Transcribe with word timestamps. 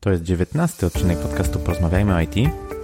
To 0.00 0.10
jest 0.10 0.22
dziewiętnasty 0.22 0.86
odcinek 0.86 1.18
podcastu 1.18 1.58
Porozmawiajmy 1.58 2.14
o 2.14 2.20
IT, 2.20 2.34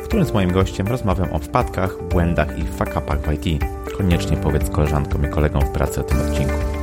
w 0.00 0.04
którym 0.04 0.26
z 0.26 0.32
moim 0.32 0.52
gościem 0.52 0.88
rozmawiam 0.88 1.32
o 1.32 1.38
wpadkach, 1.38 2.08
błędach 2.08 2.58
i 2.58 2.62
fuck-upach 2.62 3.18
w 3.18 3.32
IT. 3.46 3.64
Koniecznie 3.96 4.36
powiedz 4.36 4.70
koleżankom 4.70 5.26
i 5.26 5.30
kolegom 5.30 5.62
w 5.62 5.70
pracy 5.70 6.00
o 6.00 6.04
tym 6.04 6.20
odcinku. 6.20 6.73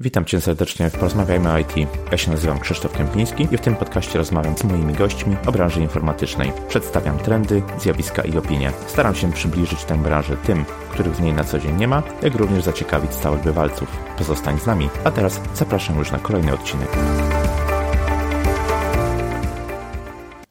Witam 0.00 0.24
Cię 0.24 0.40
serdecznie 0.40 0.90
w 0.90 0.92
Porozmawiajmy 0.92 1.52
o 1.52 1.58
IT. 1.58 1.74
Ja 2.12 2.18
się 2.18 2.30
nazywam 2.30 2.60
Krzysztof 2.60 2.92
Kępiński 2.92 3.48
i 3.52 3.56
w 3.56 3.60
tym 3.60 3.76
podcaście 3.76 4.18
rozmawiam 4.18 4.56
z 4.56 4.64
moimi 4.64 4.94
gośćmi 4.94 5.36
o 5.46 5.52
branży 5.52 5.80
informatycznej. 5.80 6.52
Przedstawiam 6.68 7.18
trendy, 7.18 7.62
zjawiska 7.78 8.22
i 8.22 8.38
opinie. 8.38 8.72
Staram 8.86 9.14
się 9.14 9.32
przybliżyć 9.32 9.84
tę 9.84 10.02
branżę 10.02 10.36
tym, 10.36 10.64
których 10.90 11.16
w 11.16 11.20
niej 11.20 11.32
na 11.32 11.44
co 11.44 11.58
dzień 11.58 11.76
nie 11.76 11.88
ma, 11.88 12.02
jak 12.22 12.34
również 12.34 12.64
zaciekawić 12.64 13.12
stałych 13.12 13.42
bywalców. 13.42 13.88
Pozostań 14.18 14.58
z 14.60 14.66
nami, 14.66 14.88
a 15.04 15.10
teraz 15.10 15.40
zapraszam 15.54 15.98
już 15.98 16.10
na 16.10 16.18
kolejny 16.18 16.54
odcinek. 16.54 16.88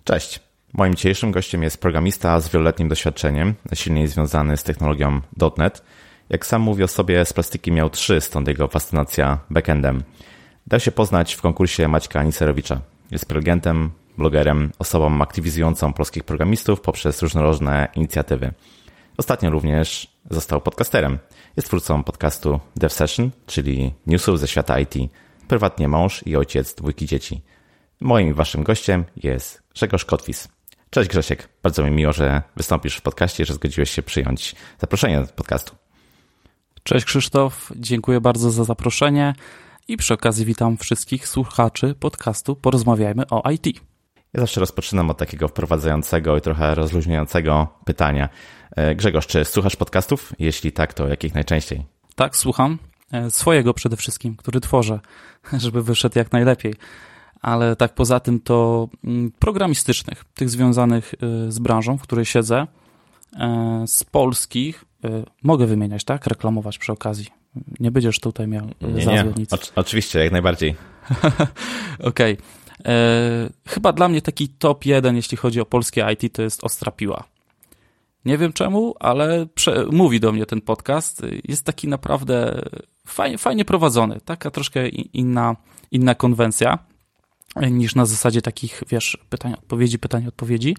Cześć. 0.04 0.40
Moim 0.74 0.96
dzisiejszym 0.96 1.32
gościem 1.32 1.64
jest 1.64 1.82
programista 1.82 2.40
z 2.40 2.50
wieloletnim 2.50 2.90
doświadczeniem, 2.90 3.54
silniej 3.74 4.08
związany 4.08 4.58
z 4.58 4.64
technologią 4.64 5.22
.NET. 5.58 5.82
Jak 6.30 6.46
sam 6.46 6.62
mówi 6.62 6.84
o 6.84 6.88
sobie, 6.88 7.26
z 7.26 7.34
plastiki 7.34 7.72
miał 7.72 7.90
trzy, 7.90 8.22
stąd 8.22 8.48
jego 8.48 8.68
fascynacja 8.68 9.40
backendem. 9.50 10.04
Dał 10.68 10.80
się 10.80 10.92
poznać 10.92 11.34
w 11.34 11.42
konkursie 11.42 11.88
Maćka 11.88 12.20
Aniserowicza. 12.20 12.82
Jest 13.12 13.26
prelegentem, 13.26 13.92
blogerem, 14.18 14.72
osobą 14.80 15.22
aktywizującą 15.22 15.94
polskich 15.94 16.24
programistów 16.24 16.82
poprzez 16.82 17.22
różnorodne 17.22 17.88
inicjatywy. 17.96 18.54
Ostatnio 19.18 19.50
również 19.50 20.08
został 20.30 20.62
podcasterem. 20.62 21.20
Jest 21.58 21.68
twórcą 21.68 22.04
podcastu 22.04 22.60
Dev 22.76 22.94
Session, 22.94 23.32
czyli 23.46 23.94
newsów 24.08 24.40
ze 24.40 24.48
świata 24.48 24.80
IT. 24.80 24.94
Prywatnie 25.48 25.88
mąż 25.88 26.28
i 26.28 26.36
ojciec 26.36 26.76
dwójki 26.76 27.06
dzieci. 27.06 27.42
Moim 28.00 28.34
waszym 28.34 28.64
gościem 28.64 29.06
jest 29.16 29.64
Grzegorz 29.74 30.06
Kotwis. 30.06 30.48
Cześć 30.90 31.10
Grzesiek, 31.10 31.50
bardzo 31.64 31.84
mi 31.84 31.92
miło, 31.92 32.14
że 32.14 32.42
wystąpisz 32.56 32.96
w 32.98 33.02
podcaście 33.02 33.46
że 33.46 33.54
zgodziłeś 33.54 33.90
się 33.90 34.04
przyjąć 34.04 34.56
zaproszenie 34.80 35.22
do 35.22 35.28
podcastu. 35.28 35.85
Cześć 36.88 37.06
Krzysztof, 37.06 37.72
dziękuję 37.76 38.22
bardzo 38.22 38.52
za 38.52 38.64
zaproszenie 38.64 39.34
i 39.88 39.98
przy 39.98 40.14
okazji 40.14 40.46
witam 40.46 40.78
wszystkich 40.78 41.28
słuchaczy 41.28 41.96
podcastu 42.00 42.56
Porozmawiajmy 42.56 43.24
o 43.30 43.52
IT. 43.52 43.66
Ja 44.34 44.40
zawsze 44.40 44.60
rozpoczynam 44.60 45.10
od 45.10 45.18
takiego 45.18 45.48
wprowadzającego 45.48 46.38
i 46.38 46.42
trochę 46.42 46.76
rozluźniającego 46.76 47.68
pytania. 47.86 48.30
E, 48.76 48.96
Grzegorz, 48.96 49.28
czy 49.28 49.46
słuchasz 49.46 49.76
podcastów? 49.76 50.34
Jeśli 50.40 50.72
tak, 50.72 50.94
to 50.94 51.08
jakich 51.08 51.34
najczęściej? 51.34 51.86
Tak, 52.16 52.36
słucham. 52.36 52.78
E, 53.12 53.32
swojego 53.32 53.74
przede 53.74 53.98
wszystkim, 53.98 54.36
który 54.36 54.60
tworzę, 54.60 55.00
żeby 55.64 55.84
wyszedł 55.84 56.20
jak 56.20 56.32
najlepiej. 56.32 56.74
Ale 57.42 57.76
tak 57.76 57.94
poza 57.94 58.20
tym 58.20 58.40
to 58.40 58.88
mm, 59.04 59.32
programistycznych, 59.40 60.26
tych 60.34 60.50
związanych 60.50 61.14
e, 61.14 61.52
z 61.52 61.60
branżą, 61.60 61.98
w 61.98 62.02
której 62.02 62.26
siedzę, 62.26 62.68
z 63.88 64.04
polskich, 64.04 64.86
mogę 65.44 65.66
wymieniać, 65.66 66.04
tak? 66.04 66.28
Reklamować 66.28 66.78
przy 66.78 66.92
okazji. 66.92 67.28
Nie 67.80 67.92
będziesz 67.92 68.20
tutaj 68.20 68.48
miał 68.48 68.66
nie, 68.82 69.06
nie. 69.06 69.46
oczywiście, 69.76 70.20
jak 70.20 70.32
najbardziej. 70.32 70.76
Okej. 72.00 72.34
Okay. 72.34 72.38
E, 72.86 73.50
chyba 73.68 73.94
dla 73.94 74.08
mnie 74.08 74.22
taki 74.22 74.50
top 74.50 74.86
jeden, 74.86 75.16
jeśli 75.16 75.38
chodzi 75.38 75.62
o 75.62 75.66
polskie 75.66 76.06
IT, 76.14 76.34
to 76.34 76.42
jest 76.42 76.64
Ostra 76.64 76.92
Piła. 76.92 77.24
Nie 78.26 78.38
wiem 78.38 78.54
czemu, 78.54 78.96
ale 79.00 79.48
mówi 79.92 80.20
do 80.20 80.32
mnie 80.32 80.46
ten 80.46 80.62
podcast. 80.62 81.22
Jest 81.44 81.64
taki 81.64 81.88
naprawdę 81.88 82.62
fajnie, 83.08 83.38
fajnie 83.38 83.66
prowadzony. 83.66 84.20
Taka 84.26 84.52
troszkę 84.52 84.88
inna, 84.90 85.56
inna 85.92 86.16
konwencja 86.16 86.80
niż 87.72 87.96
na 87.96 88.06
zasadzie 88.06 88.42
takich, 88.42 88.84
wiesz, 88.90 89.18
pytań, 89.30 89.54
odpowiedzi, 89.54 90.00
pytań, 90.00 90.28
odpowiedzi. 90.28 90.76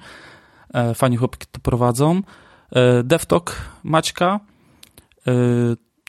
E, 0.74 0.94
fajnie 0.94 1.16
chłopaki 1.16 1.46
to 1.52 1.60
prowadzą. 1.60 2.22
E, 2.72 3.02
DevTalk 3.02 3.70
Maćka 3.84 4.40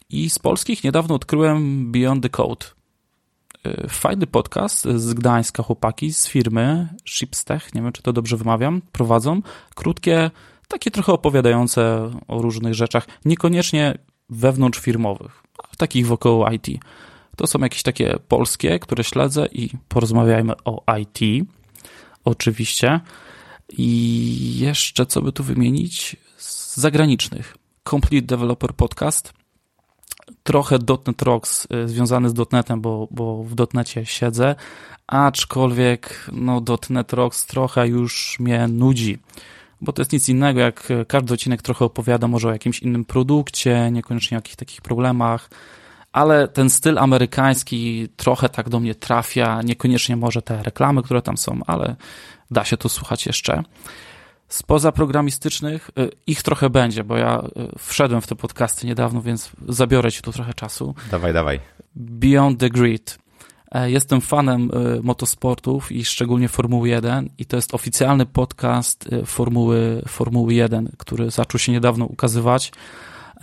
i 0.09 0.29
z 0.29 0.39
polskich 0.39 0.83
niedawno 0.83 1.15
odkryłem 1.15 1.91
Beyond 1.91 2.23
the 2.23 2.29
Code. 2.29 2.65
Y, 3.67 3.87
fajny 3.89 4.27
podcast 4.27 4.87
z 4.95 5.13
Gdańska, 5.13 5.63
chłopaki 5.63 6.13
z 6.13 6.27
firmy 6.27 6.87
Shipstech, 7.05 7.75
nie 7.75 7.81
wiem 7.81 7.91
czy 7.91 8.01
to 8.01 8.13
dobrze 8.13 8.37
wymawiam, 8.37 8.81
prowadzą 8.91 9.41
krótkie, 9.75 10.31
takie 10.67 10.91
trochę 10.91 11.13
opowiadające 11.13 12.11
o 12.27 12.41
różnych 12.41 12.73
rzeczach, 12.73 13.07
niekoniecznie 13.25 13.97
wewnątrzfirmowych, 14.29 15.43
a 15.63 15.75
takich 15.77 16.07
wokoło 16.07 16.51
IT. 16.51 16.67
To 17.35 17.47
są 17.47 17.59
jakieś 17.59 17.83
takie 17.83 18.15
polskie, 18.27 18.79
które 18.79 19.03
śledzę 19.03 19.47
i 19.51 19.69
porozmawiajmy 19.89 20.53
o 20.65 20.83
IT, 20.99 21.47
oczywiście. 22.23 22.99
I 23.69 24.59
jeszcze 24.59 25.05
co 25.05 25.21
by 25.21 25.31
tu 25.31 25.43
wymienić? 25.43 26.15
Zagranicznych. 26.77 27.57
Complete 27.89 28.27
Developer 28.27 28.73
Podcast 28.73 29.33
trochę 30.43 30.77
.NET 31.07 31.21
Rocks 31.21 31.67
y, 31.85 31.87
związany 31.87 32.29
z 32.29 32.51
.NETem, 32.51 32.81
bo, 32.81 33.07
bo 33.11 33.43
w 33.43 33.73
.NETie 33.73 34.05
siedzę, 34.05 34.55
aczkolwiek 35.07 36.29
no, 36.31 36.61
.NET 36.89 37.13
Rocks 37.13 37.45
trochę 37.45 37.87
już 37.87 38.39
mnie 38.39 38.67
nudzi, 38.67 39.17
bo 39.81 39.93
to 39.93 40.01
jest 40.01 40.13
nic 40.13 40.29
innego, 40.29 40.59
jak 40.59 40.87
każdy 41.07 41.33
odcinek 41.33 41.61
trochę 41.61 41.85
opowiada 41.85 42.27
może 42.27 42.47
o 42.47 42.51
jakimś 42.51 42.79
innym 42.79 43.05
produkcie, 43.05 43.89
niekoniecznie 43.91 44.37
o 44.37 44.39
jakichś 44.39 44.55
takich 44.55 44.81
problemach, 44.81 45.49
ale 46.11 46.47
ten 46.47 46.69
styl 46.69 46.99
amerykański 46.99 48.09
trochę 48.15 48.49
tak 48.49 48.69
do 48.69 48.79
mnie 48.79 48.95
trafia, 48.95 49.61
niekoniecznie 49.61 50.15
może 50.15 50.41
te 50.41 50.63
reklamy, 50.63 51.03
które 51.03 51.21
tam 51.21 51.37
są, 51.37 51.59
ale 51.67 51.95
da 52.51 52.65
się 52.65 52.77
to 52.77 52.89
słuchać 52.89 53.25
jeszcze. 53.25 53.63
Spoza 54.47 54.91
programistycznych 54.91 55.89
y, 55.99 56.09
ich 56.27 56.43
trochę 56.43 56.69
będzie, 56.69 57.03
bo 57.03 57.17
ja 57.17 57.39
y, 57.39 57.79
wszedłem 57.79 58.21
w 58.21 58.27
te 58.27 58.35
podcasty 58.35 58.87
niedawno, 58.87 59.21
więc 59.21 59.51
zabiorę 59.67 60.11
ci 60.11 60.21
tu 60.21 60.31
trochę 60.31 60.53
czasu. 60.53 60.95
Dawaj, 61.11 61.33
dawaj. 61.33 61.59
Beyond 61.95 62.59
the 62.59 62.69
Grid. 62.69 63.17
E, 63.71 63.91
jestem 63.91 64.21
fanem 64.21 64.71
y, 64.97 65.03
motosportów 65.03 65.91
i 65.91 66.05
szczególnie 66.05 66.49
Formuły 66.49 66.89
1 66.89 67.29
i 67.37 67.45
to 67.45 67.55
jest 67.55 67.73
oficjalny 67.73 68.25
podcast 68.25 69.09
Formuły, 69.25 70.01
Formuły 70.07 70.53
1, 70.53 70.91
który 70.97 71.31
zaczął 71.31 71.59
się 71.59 71.71
niedawno 71.71 72.05
ukazywać. 72.05 72.71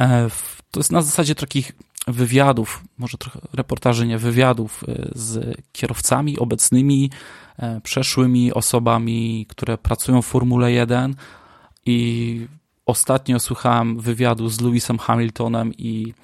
E, 0.00 0.28
to 0.70 0.80
jest 0.80 0.92
na 0.92 1.02
zasadzie 1.02 1.34
takich 1.34 1.72
wywiadów, 2.06 2.84
może 2.98 3.18
trochę 3.18 3.40
reportaży, 3.52 4.06
nie 4.06 4.18
wywiadów 4.18 4.84
z 5.14 5.56
kierowcami 5.72 6.38
obecnymi, 6.38 7.10
przeszłymi 7.82 8.52
osobami, 8.52 9.46
które 9.48 9.78
pracują 9.78 10.22
w 10.22 10.26
Formule 10.26 10.72
1 10.72 11.14
i 11.86 12.46
ostatnio 12.86 13.40
słuchałem 13.40 14.00
wywiadu 14.00 14.48
z 14.48 14.60
Lewisem 14.60 14.98
Hamiltonem 14.98 15.74
i 15.74 16.14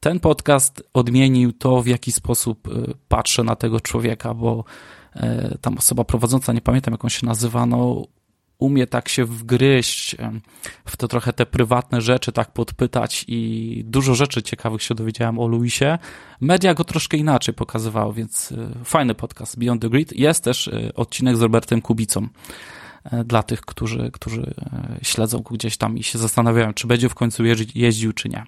ten 0.00 0.20
podcast 0.20 0.82
odmienił 0.94 1.52
to, 1.52 1.82
w 1.82 1.86
jaki 1.86 2.12
sposób 2.12 2.68
e, 2.68 2.70
patrzę 3.08 3.44
na 3.44 3.56
tego 3.56 3.80
człowieka, 3.80 4.34
bo 4.34 4.64
e, 5.14 5.58
tam 5.60 5.78
osoba 5.78 6.04
prowadząca, 6.04 6.52
nie 6.52 6.60
pamiętam 6.60 6.94
jak 6.94 7.04
on 7.04 7.10
się 7.10 7.26
nazywa, 7.26 7.66
no 7.66 8.04
umie 8.60 8.86
tak 8.86 9.08
się 9.08 9.24
wgryźć 9.24 10.16
w 10.84 10.96
to 10.96 11.08
trochę 11.08 11.32
te 11.32 11.46
prywatne 11.46 12.00
rzeczy, 12.00 12.32
tak 12.32 12.52
podpytać 12.52 13.24
i 13.28 13.82
dużo 13.86 14.14
rzeczy 14.14 14.42
ciekawych 14.42 14.82
się 14.82 14.94
dowiedziałem 14.94 15.38
o 15.38 15.46
Luisie. 15.46 15.98
Media 16.40 16.74
go 16.74 16.84
troszkę 16.84 17.16
inaczej 17.16 17.54
pokazywały, 17.54 18.14
więc 18.14 18.52
e, 18.52 18.84
fajny 18.84 19.14
podcast 19.14 19.58
Beyond 19.58 19.82
the 19.82 19.88
Grid. 19.88 20.12
Jest 20.12 20.44
też 20.44 20.68
e, 20.68 20.94
odcinek 20.94 21.36
z 21.36 21.40
Robertem 21.40 21.82
Kubicą 21.82 22.28
e, 23.04 23.24
dla 23.24 23.42
tych, 23.42 23.60
którzy, 23.60 24.10
którzy 24.12 24.54
śledzą 25.02 25.38
go 25.38 25.54
gdzieś 25.54 25.76
tam 25.76 25.98
i 25.98 26.02
się 26.02 26.18
zastanawiają, 26.18 26.74
czy 26.74 26.86
będzie 26.86 27.08
w 27.08 27.14
końcu 27.14 27.44
jeździł, 27.74 28.12
czy 28.12 28.28
nie. 28.28 28.44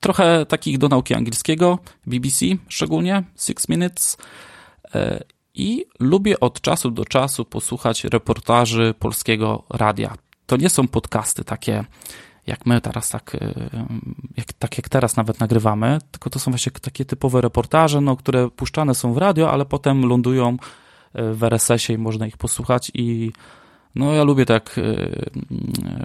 Trochę 0.00 0.46
takich 0.46 0.78
do 0.78 0.88
nauki 0.88 1.14
angielskiego, 1.14 1.78
BBC 2.06 2.46
szczególnie, 2.68 3.22
Six 3.36 3.68
Minutes 3.68 4.16
i 5.60 5.84
lubię 6.00 6.40
od 6.40 6.60
czasu 6.60 6.90
do 6.90 7.04
czasu 7.04 7.44
posłuchać 7.44 8.04
reportaży 8.04 8.94
polskiego 8.98 9.62
radia. 9.70 10.14
To 10.46 10.56
nie 10.56 10.70
są 10.70 10.88
podcasty 10.88 11.44
takie, 11.44 11.84
jak 12.46 12.66
my 12.66 12.80
teraz 12.80 13.08
tak, 13.08 13.34
y, 13.34 13.54
jak, 14.36 14.52
tak 14.52 14.78
jak 14.78 14.88
teraz 14.88 15.16
nawet 15.16 15.40
nagrywamy, 15.40 15.98
tylko 16.10 16.30
to 16.30 16.38
są 16.38 16.50
właśnie 16.50 16.72
takie 16.72 17.04
typowe 17.04 17.40
reportaże, 17.40 18.00
no, 18.00 18.16
które 18.16 18.50
puszczane 18.50 18.94
są 18.94 19.12
w 19.12 19.16
radio, 19.16 19.50
ale 19.50 19.66
potem 19.66 20.06
lądują 20.06 20.52
y, 20.52 21.34
w 21.34 21.44
RSS-ie 21.44 21.94
i 21.98 21.98
można 21.98 22.26
ich 22.26 22.36
posłuchać 22.36 22.90
i 22.94 23.32
no 23.94 24.12
ja 24.12 24.24
lubię 24.24 24.46
tak 24.46 24.78
y, 24.78 25.30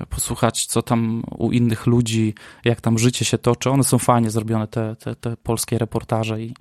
posłuchać, 0.09 0.65
co 0.65 0.81
tam 0.81 1.23
u 1.37 1.51
innych 1.51 1.87
ludzi, 1.87 2.33
jak 2.65 2.81
tam 2.81 2.97
życie 2.97 3.25
się 3.25 3.37
toczy. 3.37 3.69
One 3.69 3.83
są 3.83 3.97
fajnie 3.97 4.29
zrobione, 4.29 4.67
te, 4.67 4.95
te, 4.95 5.15
te 5.15 5.37
polskie 5.37 5.77
reportaże 5.77 6.41
i 6.41 6.53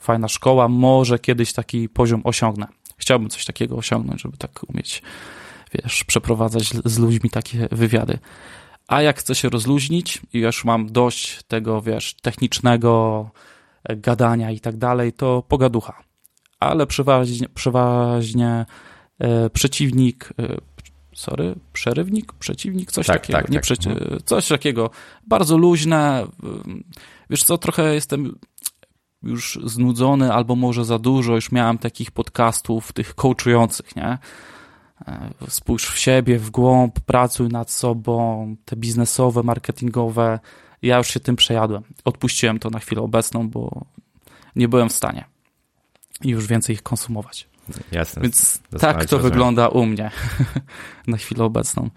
fajna 0.00 0.28
szkoła, 0.28 0.68
może 0.68 1.18
kiedyś 1.18 1.52
taki 1.52 1.88
poziom 1.88 2.20
osiągnę. 2.24 2.66
Chciałbym 2.96 3.30
coś 3.30 3.44
takiego 3.44 3.76
osiągnąć, 3.76 4.22
żeby 4.22 4.36
tak 4.36 4.60
umieć, 4.68 5.02
wiesz, 5.74 6.04
przeprowadzać 6.04 6.70
z 6.84 6.98
ludźmi 6.98 7.30
takie 7.30 7.68
wywiady. 7.72 8.18
A 8.88 9.02
jak 9.02 9.18
chcę 9.18 9.34
się 9.34 9.48
rozluźnić 9.48 10.20
i 10.32 10.38
już 10.38 10.64
mam 10.64 10.92
dość 10.92 11.42
tego, 11.42 11.82
wiesz, 11.82 12.14
technicznego 12.22 13.30
e, 13.84 13.96
gadania 13.96 14.50
i 14.50 14.60
tak 14.60 14.76
dalej, 14.76 15.12
to 15.12 15.42
pogaducha. 15.48 16.02
ale 16.60 16.86
przeważnie, 16.86 17.48
przeważnie 17.54 18.66
e, 19.18 19.50
przeciwnik, 19.50 20.28
e, 20.38 20.56
sorry, 21.14 21.54
przerywnik, 21.72 22.32
przeciwnik, 22.32 22.92
coś 22.92 23.06
tak, 23.06 23.20
takiego, 23.20 23.38
tak, 23.38 23.48
nie 23.48 23.54
tak. 23.56 23.62
Przeci 23.62 23.88
Mhm. 23.88 24.20
coś 24.24 24.48
takiego, 24.48 24.90
bardzo 25.26 25.58
luźne, 25.58 26.26
wiesz 27.30 27.42
co, 27.44 27.58
trochę 27.58 27.94
jestem 27.94 28.38
już 29.22 29.58
znudzony, 29.64 30.32
albo 30.32 30.56
może 30.56 30.84
za 30.84 30.98
dużo, 30.98 31.34
już 31.34 31.52
miałem 31.52 31.78
takich 31.78 32.10
podcastów, 32.10 32.92
tych 32.92 33.14
coachujących, 33.14 33.96
nie? 33.96 34.18
E, 35.08 35.30
Spójrz 35.48 35.86
w 35.90 35.98
siebie, 35.98 36.38
w 36.38 36.50
głąb, 36.50 37.00
pracuj 37.00 37.48
nad 37.48 37.70
sobą, 37.70 38.56
te 38.64 38.76
biznesowe, 38.76 39.42
marketingowe. 39.42 40.38
Ja 40.82 40.98
już 40.98 41.08
się 41.08 41.20
tym 41.20 41.36
przejadłem. 41.36 41.82
Odpuściłem 42.04 42.58
to 42.58 42.70
na 42.70 42.78
chwilę 42.78 43.02
obecną, 43.02 43.48
bo 43.50 43.84
nie 44.56 44.68
byłem 44.68 44.88
w 44.88 44.92
stanie 44.92 45.24
już 46.24 46.46
więcej 46.46 46.74
ich 46.74 46.82
konsumować. 46.82 47.48
Jasne. 47.92 48.22
Więc 48.22 48.58
tak 48.80 48.96
to 48.96 49.00
rozumiem. 49.16 49.22
wygląda 49.22 49.68
u 49.68 49.86
mnie 49.86 50.10
na 51.06 51.16
chwilę 51.16 51.44
obecną. 51.44 51.90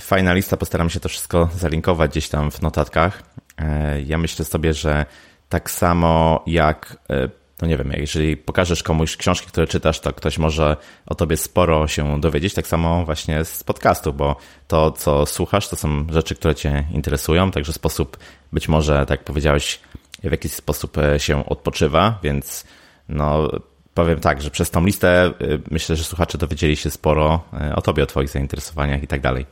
Fajna 0.00 0.32
lista, 0.34 0.56
postaram 0.56 0.90
się 0.90 1.00
to 1.00 1.08
wszystko 1.08 1.48
zalinkować 1.56 2.10
gdzieś 2.10 2.28
tam 2.28 2.50
w 2.50 2.62
notatkach. 2.62 3.22
E, 3.58 4.02
Ja 4.02 4.18
myślę 4.18 4.44
sobie, 4.44 4.74
że 4.74 5.06
tak 5.50 5.70
samo 5.70 6.42
jak, 6.46 6.96
e, 7.10 7.28
no 7.62 7.68
nie 7.68 7.76
wiem, 7.76 7.92
jeżeli 7.96 8.36
pokażesz 8.36 8.82
komuś 8.82 9.16
książki, 9.16 9.48
które 9.48 9.66
czytasz, 9.66 10.00
to 10.00 10.12
ktoś 10.12 10.38
może 10.38 10.76
o 11.06 11.14
tobie 11.14 11.36
sporo 11.36 11.88
się 11.88 12.20
dowiedzieć, 12.20 12.54
tak 12.54 12.66
samo 12.66 13.04
właśnie 13.04 13.44
z 13.44 13.64
podcastu, 13.64 14.12
bo 14.12 14.36
to, 14.68 14.90
co 14.90 15.26
słuchasz, 15.26 15.68
to 15.68 15.76
są 15.76 16.06
rzeczy, 16.12 16.34
które 16.34 16.54
cię 16.54 16.86
interesują, 16.92 17.50
także 17.50 17.72
sposób, 17.72 18.16
być 18.52 18.68
może, 18.68 18.98
tak 19.00 19.10
jak 19.10 19.24
powiedziałeś, 19.24 19.80
w 20.24 20.30
jakiś 20.30 20.52
sposób 20.52 20.98
e, 20.98 21.20
się 21.20 21.46
odpoczywa, 21.46 22.18
więc 22.22 22.64
no 23.08 23.50
powiem 23.94 24.20
tak, 24.20 24.42
że 24.42 24.50
przez 24.50 24.70
tą 24.70 24.84
listę 24.86 25.32
y, 25.42 25.60
myślę, 25.70 25.96
że 25.96 26.04
słuchacze 26.04 26.38
dowiedzieli 26.38 26.76
się 26.76 26.90
sporo 26.90 27.44
y, 27.70 27.74
o 27.74 27.82
tobie, 27.82 28.02
o 28.02 28.06
twoich 28.06 28.28
zainteresowaniach 28.28 29.02
i 29.02 29.06
tak 29.06 29.20
dalej. 29.20 29.46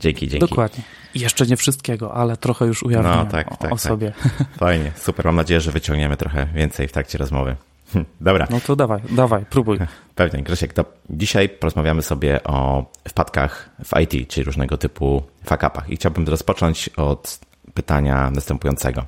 Dzięki, 0.00 0.28
dzięki. 0.28 0.48
Dokładnie. 0.48 0.84
I 1.14 1.20
jeszcze 1.20 1.46
nie 1.46 1.56
wszystkiego, 1.56 2.14
ale 2.14 2.36
trochę 2.36 2.66
już 2.66 2.82
ujawniłem 2.82 3.18
No, 3.18 3.26
tak, 3.26 3.52
o, 3.52 3.56
tak, 3.56 3.72
o 3.72 3.74
tak. 3.74 3.80
sobie. 3.80 4.12
Fajnie, 4.58 4.92
super. 4.96 5.26
Mam 5.26 5.36
nadzieję, 5.36 5.60
że 5.60 5.72
wyciągniemy 5.72 6.16
trochę 6.16 6.46
więcej 6.54 6.88
w 6.88 6.92
trakcie 6.92 7.18
rozmowy. 7.18 7.56
Dobra, 8.20 8.46
No 8.50 8.60
to 8.60 8.76
dawaj, 8.76 9.00
dawaj, 9.10 9.44
próbuj. 9.50 9.78
pewnie. 10.14 10.42
Grzesiek, 10.42 10.72
to 10.72 10.84
dzisiaj 11.10 11.48
porozmawiamy 11.48 12.02
sobie 12.02 12.44
o 12.44 12.84
wpadkach 13.08 13.70
w 13.84 14.00
IT, 14.00 14.30
czyli 14.30 14.44
różnego 14.44 14.76
typu 14.78 15.22
fuck-upach. 15.46 15.88
I 15.88 15.96
chciałbym 15.96 16.28
rozpocząć 16.28 16.88
od 16.88 17.40
pytania 17.74 18.30
następującego. 18.30 19.04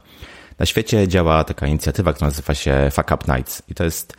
Na 0.59 0.67
świecie 0.67 1.09
działa 1.09 1.45
taka 1.45 1.67
inicjatywa, 1.67 2.13
która 2.13 2.29
nazywa 2.29 2.55
się 2.55 2.89
Fuck 2.93 3.11
Up 3.15 3.35
Nights 3.37 3.63
i 3.69 3.75
to 3.75 3.85
jest 3.85 4.17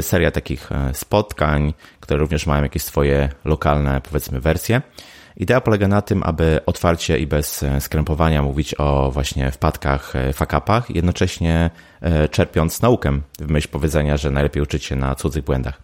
seria 0.00 0.30
takich 0.30 0.72
e, 0.72 0.94
spotkań, 0.94 1.74
które 2.00 2.20
również 2.20 2.46
mają 2.46 2.62
jakieś 2.62 2.82
swoje 2.82 3.28
lokalne, 3.44 4.00
powiedzmy, 4.00 4.40
wersje. 4.40 4.82
Idea 5.36 5.60
polega 5.60 5.88
na 5.88 6.02
tym, 6.02 6.22
aby 6.22 6.60
otwarcie 6.66 7.18
i 7.18 7.26
bez 7.26 7.62
e, 7.62 7.80
skrępowania 7.80 8.42
mówić 8.42 8.74
o 8.78 9.10
właśnie 9.10 9.50
wpadkach, 9.50 10.16
e, 10.16 10.32
fuck-upach, 10.32 10.82
jednocześnie 10.94 11.70
czerpiąc 12.30 12.82
naukę 12.82 13.20
w 13.38 13.50
myśl 13.50 13.68
powiedzenia, 13.68 14.16
że 14.16 14.30
najlepiej 14.30 14.62
uczyć 14.62 14.84
się 14.84 14.96
na 14.96 15.14
cudzych 15.14 15.44
błędach. 15.44 15.82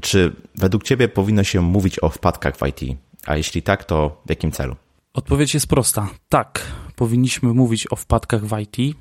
Czy 0.00 0.32
według 0.54 0.84
Ciebie 0.84 1.08
powinno 1.08 1.44
się 1.44 1.60
mówić 1.60 2.02
o 2.02 2.08
wpadkach 2.08 2.56
w 2.56 2.66
IT? 2.66 2.98
A 3.26 3.36
jeśli 3.36 3.62
tak, 3.62 3.84
to 3.84 4.22
w 4.26 4.30
jakim 4.30 4.52
celu? 4.52 4.76
Odpowiedź 5.14 5.54
jest 5.54 5.66
prosta. 5.66 6.08
Tak, 6.28 6.60
powinniśmy 6.96 7.54
mówić 7.54 7.92
o 7.92 7.96
wpadkach 7.96 8.44
w 8.44 8.58
IT 8.58 8.96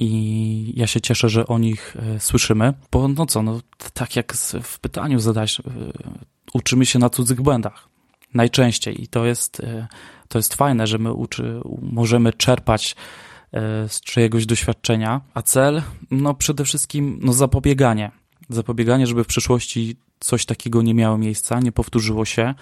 i 0.00 0.72
ja 0.76 0.86
się 0.86 1.00
cieszę, 1.00 1.28
że 1.28 1.46
o 1.46 1.58
nich 1.58 1.96
e, 1.96 2.20
słyszymy, 2.20 2.74
bo 2.92 3.08
no 3.08 3.26
co, 3.26 3.42
no 3.42 3.60
tak 3.92 4.16
jak 4.16 4.32
w 4.62 4.80
pytaniu 4.80 5.20
zadać, 5.20 5.60
e, 5.60 5.62
uczymy 6.54 6.86
się 6.86 6.98
na 6.98 7.10
cudzych 7.10 7.40
błędach. 7.40 7.88
Najczęściej 8.34 9.02
i 9.02 9.08
to 9.08 9.26
jest, 9.26 9.60
e, 9.60 9.88
to 10.28 10.38
jest 10.38 10.54
fajne, 10.54 10.86
że 10.86 10.98
my 10.98 11.12
uczy, 11.12 11.60
możemy 11.82 12.32
czerpać 12.32 12.96
z 13.88 14.00
czyjegoś 14.00 14.46
doświadczenia, 14.46 15.20
a 15.34 15.42
cel, 15.42 15.82
no 16.10 16.34
przede 16.34 16.64
wszystkim, 16.64 17.18
no 17.22 17.32
zapobieganie. 17.32 18.10
Zapobieganie, 18.48 19.06
żeby 19.06 19.24
w 19.24 19.26
przyszłości 19.26 19.96
coś 20.20 20.46
takiego 20.46 20.82
nie 20.82 20.94
miało 20.94 21.18
miejsca, 21.18 21.60
nie 21.60 21.72
powtórzyło 21.72 22.24
się, 22.24 22.54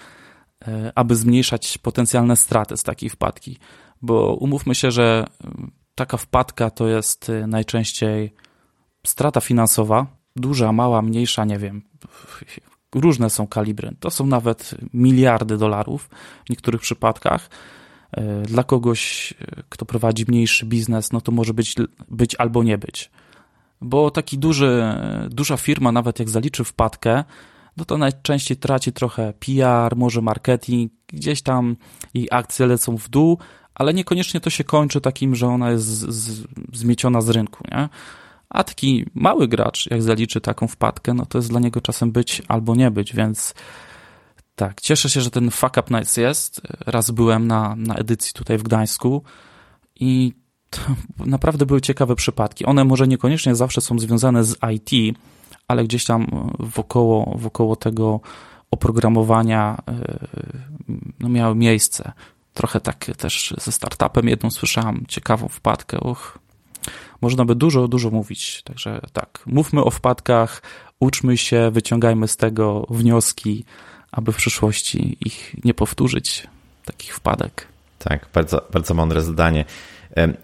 aby 0.95 1.15
zmniejszać 1.15 1.77
potencjalne 1.77 2.35
straty 2.35 2.77
z 2.77 2.83
takiej 2.83 3.09
wpadki. 3.09 3.57
Bo 4.01 4.35
umówmy 4.35 4.75
się, 4.75 4.91
że 4.91 5.25
taka 5.95 6.17
wpadka 6.17 6.69
to 6.69 6.87
jest 6.87 7.29
e, 7.29 7.47
najczęściej 7.47 8.33
strata 9.05 9.41
finansowa, 9.41 10.07
duża, 10.35 10.71
mała, 10.71 11.01
mniejsza, 11.01 11.45
nie 11.45 11.59
wiem. 11.59 11.81
Różne 12.95 13.29
są 13.29 13.47
kalibry. 13.47 13.95
To 13.99 14.11
są 14.11 14.25
nawet 14.25 14.75
miliardy 14.93 15.57
dolarów 15.57 16.09
w 16.45 16.49
niektórych 16.49 16.81
przypadkach. 16.81 17.49
E, 18.11 18.41
Dla 18.41 18.63
kogoś, 18.63 19.33
e, 19.41 19.63
kto 19.69 19.85
prowadzi 19.85 20.25
mniejszy 20.27 20.65
biznes, 20.65 21.11
no 21.11 21.21
to 21.21 21.31
może 21.31 21.53
być, 21.53 21.75
być 22.09 22.35
albo 22.35 22.63
nie 22.63 22.77
być. 22.77 23.11
Bo 23.81 24.11
taki 24.11 24.37
duży, 24.37 24.83
duża 25.29 25.57
firma, 25.57 25.91
nawet 25.91 26.19
jak 26.19 26.29
zaliczy 26.29 26.63
wpadkę, 26.63 27.23
no 27.77 27.85
to 27.85 27.97
najczęściej 27.97 28.57
traci 28.57 28.93
trochę 28.93 29.33
PR, 29.33 29.95
może 29.95 30.21
marketing, 30.21 30.91
gdzieś 31.07 31.41
tam 31.41 31.75
jej 32.13 32.27
akcje 32.31 32.65
lecą 32.65 32.97
w 32.97 33.09
dół, 33.09 33.37
ale 33.75 33.93
niekoniecznie 33.93 34.39
to 34.39 34.49
się 34.49 34.63
kończy 34.63 35.01
takim, 35.01 35.35
że 35.35 35.47
ona 35.47 35.71
jest 35.71 35.85
z, 35.85 36.09
z, 36.15 36.47
zmieciona 36.73 37.21
z 37.21 37.29
rynku, 37.29 37.63
nie? 37.71 37.89
A 38.49 38.63
taki 38.63 39.05
mały 39.15 39.47
gracz, 39.47 39.91
jak 39.91 40.01
zaliczy 40.01 40.41
taką 40.41 40.67
wpadkę, 40.67 41.13
no 41.13 41.25
to 41.25 41.37
jest 41.37 41.49
dla 41.49 41.59
niego 41.59 41.81
czasem 41.81 42.11
być 42.11 42.41
albo 42.47 42.75
nie 42.75 42.91
być, 42.91 43.13
więc 43.13 43.53
tak, 44.55 44.81
cieszę 44.81 45.09
się, 45.09 45.21
że 45.21 45.31
ten 45.31 45.51
Fuck 45.51 45.77
Up 45.77 45.97
Nights 45.97 46.17
jest. 46.17 46.61
Raz 46.85 47.11
byłem 47.11 47.47
na, 47.47 47.75
na 47.77 47.95
edycji 47.95 48.33
tutaj 48.33 48.57
w 48.57 48.63
Gdańsku 48.63 49.23
i 49.95 50.33
naprawdę 51.19 51.65
były 51.65 51.81
ciekawe 51.81 52.15
przypadki. 52.15 52.65
One 52.65 52.83
może 52.83 53.07
niekoniecznie 53.07 53.55
zawsze 53.55 53.81
są 53.81 53.99
związane 53.99 54.43
z 54.43 54.57
IT, 54.75 55.17
ale 55.67 55.83
gdzieś 55.83 56.05
tam 56.05 56.51
wokoło, 56.59 57.37
wokoło 57.37 57.75
tego 57.75 58.19
oprogramowania 58.71 59.77
yy, 59.87 60.99
no, 61.19 61.29
miały 61.29 61.55
miejsce. 61.55 62.11
Trochę 62.55 62.79
tak 62.79 63.05
też 63.17 63.53
ze 63.57 63.71
startupem 63.71 64.27
jedną 64.27 64.51
słyszałem 64.51 65.05
ciekawą 65.07 65.47
wpadkę. 65.47 65.99
Och, 65.99 66.39
można 67.21 67.45
by 67.45 67.55
dużo, 67.55 67.87
dużo 67.87 68.09
mówić. 68.09 68.61
Także 68.63 69.01
tak, 69.13 69.39
mówmy 69.45 69.83
o 69.83 69.91
wpadkach, 69.91 70.61
uczmy 70.99 71.37
się, 71.37 71.71
wyciągajmy 71.71 72.27
z 72.27 72.37
tego 72.37 72.85
wnioski, 72.89 73.65
aby 74.11 74.31
w 74.31 74.35
przyszłości 74.35 75.17
ich 75.21 75.55
nie 75.63 75.73
powtórzyć, 75.73 76.47
takich 76.85 77.15
wpadek. 77.15 77.67
Tak, 77.99 78.25
bardzo, 78.33 78.67
bardzo 78.73 78.93
mądre 78.93 79.21
zdanie. 79.21 79.65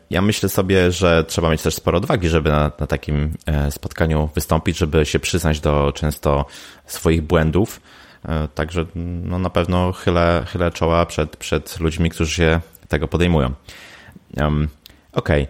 Ja 0.09 0.21
myślę 0.21 0.49
sobie, 0.49 0.91
że 0.91 1.25
trzeba 1.27 1.49
mieć 1.49 1.61
też 1.61 1.75
sporo 1.75 1.97
odwagi, 1.97 2.29
żeby 2.29 2.51
na, 2.51 2.71
na 2.79 2.87
takim 2.87 3.33
e, 3.45 3.71
spotkaniu 3.71 4.29
wystąpić, 4.35 4.77
żeby 4.77 5.05
się 5.05 5.19
przyznać 5.19 5.59
do 5.59 5.91
często 5.95 6.45
swoich 6.85 7.21
błędów. 7.21 7.81
E, 8.25 8.47
Także 8.47 8.85
no, 8.95 9.39
na 9.39 9.49
pewno 9.49 9.91
chylę, 9.91 10.43
chylę 10.47 10.71
czoła 10.71 11.05
przed, 11.05 11.37
przed 11.37 11.79
ludźmi, 11.79 12.09
którzy 12.09 12.31
się 12.31 12.61
tego 12.87 13.07
podejmują. 13.07 13.53
Em, 14.37 14.67
Okej. 15.13 15.47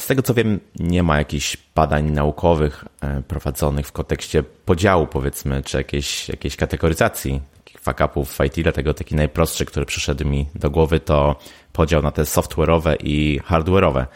Z 0.00 0.06
tego 0.06 0.22
co 0.22 0.34
wiem, 0.34 0.60
nie 0.78 1.02
ma 1.02 1.18
jakichś 1.18 1.56
badań 1.74 2.10
naukowych 2.10 2.84
e, 3.00 3.22
prowadzonych 3.22 3.86
w 3.86 3.92
kontekście 3.92 4.42
podziału, 4.42 5.06
powiedzmy, 5.06 5.62
czy 5.62 5.76
jakiejś, 5.76 6.28
jakiejś 6.28 6.56
kategoryzacji 6.56 7.40
fuck-upów 7.80 8.24
w 8.24 8.44
IT, 8.44 8.54
dlatego 8.62 8.94
taki 8.94 9.14
najprostszy, 9.14 9.64
który 9.64 9.86
przyszedł 9.86 10.24
mi 10.24 10.46
do 10.54 10.70
głowy, 10.70 11.00
to 11.00 11.36
podział 11.72 12.02
na 12.02 12.10
te 12.10 12.22
software'owe 12.22 12.96
i 13.00 13.40
hardware'owe. 13.48 14.06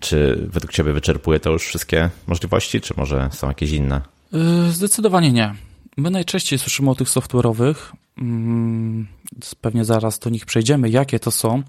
Czy 0.00 0.46
według 0.50 0.72
Ciebie 0.72 0.92
wyczerpuje 0.92 1.40
to 1.40 1.50
już 1.50 1.66
wszystkie 1.66 2.10
możliwości, 2.26 2.80
czy 2.80 2.94
może 2.96 3.28
są 3.32 3.48
jakieś 3.48 3.70
inne? 3.70 4.00
Yy, 4.32 4.70
Zdecydowanie 4.70 5.32
nie. 5.32 5.54
My 5.96 6.10
najczęściej 6.10 6.58
słyszymy 6.58 6.90
o 6.90 6.94
tych 6.94 7.08
software'owych. 7.08 7.74
mm, 8.18 9.06
Pewnie 9.60 9.84
zaraz 9.84 10.18
do 10.18 10.30
nich 10.30 10.46
przejdziemy, 10.46 10.88
jakie 10.90 11.20
to 11.20 11.30
są. 11.30 11.62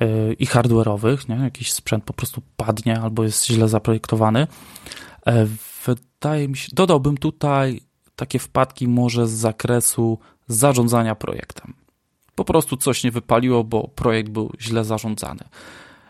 yy, 0.00 0.32
I 0.38 0.46
hardware'owych, 0.46 1.28
nie? 1.28 1.44
Jakiś 1.44 1.72
sprzęt 1.72 2.04
po 2.04 2.12
prostu 2.12 2.42
padnie 2.56 3.00
albo 3.00 3.22
jest 3.24 3.46
źle 3.46 3.68
zaprojektowany. 3.68 4.46
E, 5.26 5.46
Wydaje 5.86 6.48
mi 6.48 6.56
się, 6.56 6.68
dodałbym 6.72 7.16
tutaj 7.18 7.80
takie 8.16 8.38
wpadki 8.38 8.88
może 8.88 9.26
z 9.28 9.30
zakresu 9.30 10.18
zarządzania 10.48 11.14
projektem. 11.14 11.74
Po 12.34 12.44
prostu 12.44 12.76
coś 12.76 13.04
nie 13.04 13.10
wypaliło, 13.10 13.64
bo 13.64 13.88
projekt 13.88 14.30
był 14.30 14.52
źle 14.60 14.84
zarządzany. 14.84 15.44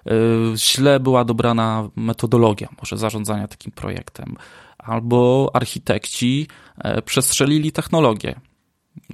Yy, 0.07 0.13
Źle 0.57 1.01
była 1.01 1.25
dobrana 1.25 1.89
metodologia 1.97 2.69
może 2.79 2.97
zarządzania 2.97 3.49
takim 3.49 3.73
projektem, 3.73 4.37
albo 4.79 5.51
architekci 5.55 6.47
e, 6.79 7.03
przestrzelili 7.03 7.73
technologię. 7.73 8.41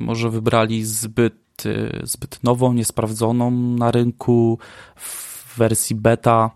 Może 0.01 0.31
wybrali 0.31 0.85
zbyt, 0.85 1.67
y, 1.67 2.01
zbyt 2.03 2.43
nową, 2.45 2.73
niesprawdzoną 2.73 3.51
na 3.51 3.91
rynku 3.91 4.59
w 4.97 5.59
wersji 5.59 5.97
beta, 5.97 6.51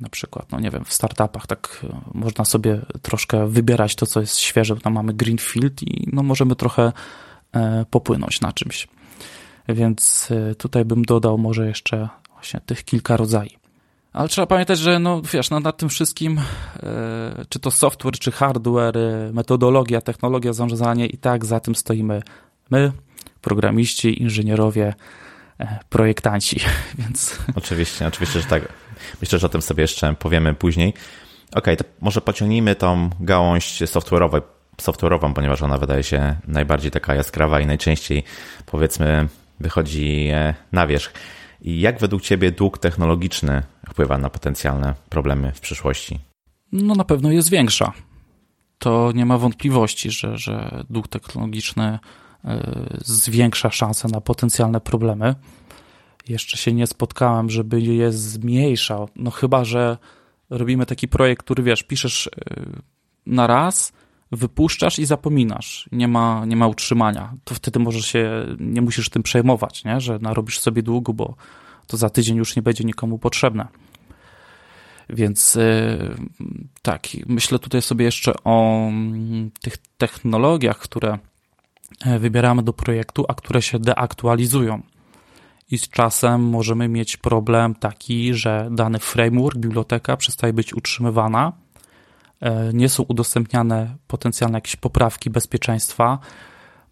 na 0.00 0.08
przykład, 0.08 0.52
no 0.52 0.60
nie 0.60 0.70
wiem, 0.70 0.84
w 0.84 0.92
startupach 0.92 1.46
tak 1.46 1.84
e, 1.84 2.00
można 2.14 2.44
sobie 2.44 2.80
troszkę 3.02 3.46
wybierać 3.46 3.94
to, 3.94 4.06
co 4.06 4.20
jest 4.20 4.38
świeże, 4.38 4.76
tam 4.76 4.92
mamy 4.92 5.14
greenfield 5.14 5.82
i 5.82 6.08
no 6.12 6.22
możemy 6.22 6.56
trochę 6.56 6.92
e, 7.52 7.84
popłynąć 7.90 8.40
na 8.40 8.52
czymś. 8.52 8.88
Więc 9.68 10.30
e, 10.30 10.54
tutaj 10.54 10.84
bym 10.84 11.02
dodał 11.02 11.38
może 11.38 11.66
jeszcze 11.66 12.08
właśnie 12.32 12.60
tych 12.60 12.84
kilka 12.84 13.16
rodzajów. 13.16 13.67
Ale 14.12 14.28
trzeba 14.28 14.46
pamiętać, 14.46 14.78
że 14.78 14.98
no 14.98 15.22
wiesz, 15.22 15.50
no, 15.50 15.60
nad 15.60 15.76
tym 15.76 15.88
wszystkim, 15.88 16.40
czy 17.48 17.58
to 17.58 17.70
software, 17.70 18.18
czy 18.18 18.32
hardware, 18.32 18.98
metodologia, 19.32 20.00
technologia, 20.00 20.52
zarządzanie 20.52 21.06
i 21.06 21.18
tak 21.18 21.44
za 21.44 21.60
tym 21.60 21.74
stoimy 21.74 22.22
my, 22.70 22.92
programiści, 23.40 24.22
inżynierowie, 24.22 24.94
projektanci, 25.88 26.60
więc... 26.98 27.38
Oczywiście, 27.54 28.06
oczywiście, 28.06 28.40
że 28.40 28.46
tak. 28.46 28.62
Myślę, 29.20 29.38
że 29.38 29.46
o 29.46 29.50
tym 29.50 29.62
sobie 29.62 29.82
jeszcze 29.82 30.14
powiemy 30.14 30.54
później. 30.54 30.94
Ok, 31.54 31.64
to 31.78 31.84
może 32.00 32.20
pociągnijmy 32.20 32.74
tą 32.74 33.10
gałąź 33.20 33.82
software'ową, 33.82 34.40
software'ową, 34.82 35.32
ponieważ 35.34 35.62
ona 35.62 35.78
wydaje 35.78 36.02
się 36.02 36.36
najbardziej 36.48 36.90
taka 36.90 37.14
jaskrawa 37.14 37.60
i 37.60 37.66
najczęściej 37.66 38.24
powiedzmy 38.66 39.28
wychodzi 39.60 40.30
na 40.72 40.86
wierzch. 40.86 41.12
I 41.60 41.80
jak 41.80 42.00
według 42.00 42.22
Ciebie 42.22 42.52
dług 42.52 42.78
technologiczny 42.78 43.62
wpływa 43.88 44.18
na 44.18 44.30
potencjalne 44.30 44.94
problemy 45.08 45.52
w 45.52 45.60
przyszłości? 45.60 46.18
No 46.72 46.94
na 46.94 47.04
pewno 47.04 47.32
jest 47.32 47.50
większa. 47.50 47.92
To 48.78 49.12
nie 49.14 49.26
ma 49.26 49.38
wątpliwości, 49.38 50.10
że, 50.10 50.38
że 50.38 50.84
dług 50.90 51.08
technologiczny 51.08 51.98
e, 52.44 52.86
zwiększa 53.04 53.70
szanse 53.70 54.08
na 54.08 54.20
potencjalne 54.20 54.80
problemy. 54.80 55.34
Jeszcze 56.28 56.56
się 56.56 56.72
nie 56.72 56.86
spotkałem, 56.86 57.50
żeby 57.50 57.80
je 57.80 58.12
zmniejszał. 58.12 59.08
No 59.16 59.30
chyba, 59.30 59.64
że 59.64 59.98
robimy 60.50 60.86
taki 60.86 61.08
projekt, 61.08 61.42
który 61.42 61.62
wiesz, 61.62 61.82
piszesz 61.82 62.26
y, 62.26 62.30
na 63.26 63.46
raz, 63.46 63.92
wypuszczasz 64.32 64.98
i 64.98 65.06
zapominasz. 65.06 65.88
Nie 65.92 66.08
ma, 66.08 66.44
nie 66.46 66.56
ma 66.56 66.66
utrzymania. 66.66 67.34
To 67.44 67.54
wtedy 67.54 67.78
możesz 67.78 68.06
się, 68.06 68.46
nie 68.60 68.82
musisz 68.82 69.10
tym 69.10 69.22
przejmować, 69.22 69.84
nie? 69.84 70.00
że 70.00 70.18
narobisz 70.18 70.60
sobie 70.60 70.82
długo, 70.82 71.12
bo 71.12 71.34
to 71.86 71.96
za 71.96 72.10
tydzień 72.10 72.36
już 72.36 72.56
nie 72.56 72.62
będzie 72.62 72.84
nikomu 72.84 73.18
potrzebne. 73.18 73.68
Więc 75.10 75.56
y, 75.56 75.98
tak, 76.82 77.02
myślę 77.26 77.58
tutaj 77.58 77.82
sobie 77.82 78.04
jeszcze 78.04 78.32
o 78.44 78.86
mm, 78.88 79.50
tych 79.60 79.76
technologiach, 79.98 80.78
które 80.78 81.18
e, 82.04 82.18
wybieramy 82.18 82.62
do 82.62 82.72
projektu, 82.72 83.24
a 83.28 83.34
które 83.34 83.62
się 83.62 83.78
deaktualizują 83.78 84.82
i 85.70 85.78
z 85.78 85.88
czasem 85.88 86.48
możemy 86.48 86.88
mieć 86.88 87.16
problem 87.16 87.74
taki, 87.74 88.34
że 88.34 88.68
dany 88.70 88.98
framework, 88.98 89.58
biblioteka 89.58 90.16
przestaje 90.16 90.52
być 90.52 90.74
utrzymywana, 90.74 91.52
nie 92.72 92.88
są 92.88 93.02
udostępniane 93.02 93.96
potencjalne 94.06 94.56
jakieś 94.58 94.76
poprawki 94.76 95.30
bezpieczeństwa, 95.30 96.18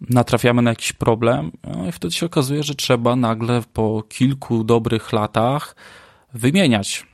natrafiamy 0.01 0.63
na 0.63 0.71
jakiś 0.71 0.93
problem 0.93 1.53
no 1.65 1.89
i 1.89 1.93
wtedy 1.93 2.15
się 2.15 2.27
okazuje, 2.27 2.63
że 2.63 2.75
trzeba 2.75 3.17
nagle 3.17 3.63
po 3.73 4.03
kilku 4.09 4.65
dobrych 4.65 5.13
latach 5.13 5.77
wymieniać 6.35 7.07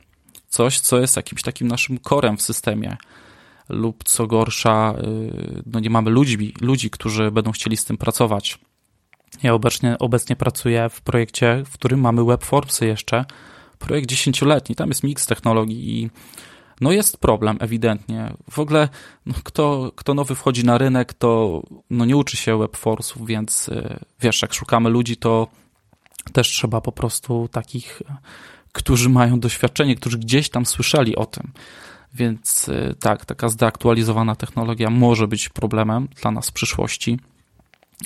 coś, 0.47 0.79
co 0.79 0.99
jest 0.99 1.15
jakimś 1.15 1.41
takim 1.41 1.67
naszym 1.67 1.97
korem 1.97 2.37
w 2.37 2.41
systemie 2.41 2.97
lub 3.69 4.03
co 4.03 4.27
gorsza, 4.27 4.93
y, 5.03 5.63
no 5.65 5.79
nie 5.79 5.89
mamy 5.89 6.11
ludzi, 6.11 6.53
ludzi, 6.61 6.89
którzy 6.89 7.31
będą 7.31 7.51
chcieli 7.51 7.77
z 7.77 7.85
tym 7.85 7.97
pracować. 7.97 8.59
Ja 9.43 9.53
obecnie, 9.53 9.99
obecnie 9.99 10.35
pracuję 10.35 10.89
w 10.89 11.01
projekcie, 11.01 11.63
w 11.65 11.73
którym 11.73 11.99
mamy 11.99 12.25
webformsy 12.25 12.85
jeszcze. 12.85 13.25
Projekt 13.79 14.09
dziesięcioletni, 14.09 14.75
tam 14.75 14.89
jest 14.89 15.03
miks 15.03 15.25
technologii 15.25 16.03
i 16.03 16.09
no 16.83 16.91
jest 16.91 17.17
problem 17.17 17.57
ewidentnie. 17.59 18.33
W 18.49 18.59
ogóle 18.59 18.89
no 19.25 19.33
kto, 19.43 19.91
kto 19.95 20.13
nowy 20.13 20.35
wchodzi 20.35 20.65
na 20.65 20.77
rynek, 20.77 21.13
to 21.13 21.61
no 21.89 22.05
nie 22.05 22.17
uczy 22.17 22.37
się 22.37 22.57
webformsów, 22.57 23.27
więc 23.27 23.69
y, 23.69 23.99
wiesz, 24.21 24.41
jak 24.41 24.53
szukamy 24.53 24.89
ludzi, 24.89 25.17
to 25.17 25.47
też 26.33 26.47
trzeba 26.47 26.81
po 26.81 26.91
prostu 26.91 27.49
takich, 27.51 28.01
którzy 28.71 29.09
mają 29.09 29.39
doświadczenie, 29.39 29.95
którzy 29.95 30.17
gdzieś 30.17 30.49
tam 30.49 30.65
słyszeli 30.65 31.15
o 31.15 31.25
tym. 31.25 31.51
Więc 32.13 32.69
y, 32.69 32.95
tak, 32.99 33.25
taka 33.25 33.49
zdeaktualizowana 33.49 34.35
technologia 34.35 34.89
może 34.89 35.27
być 35.27 35.49
problemem 35.49 36.07
dla 36.21 36.31
nas 36.31 36.49
w 36.49 36.53
przyszłości. 36.53 37.19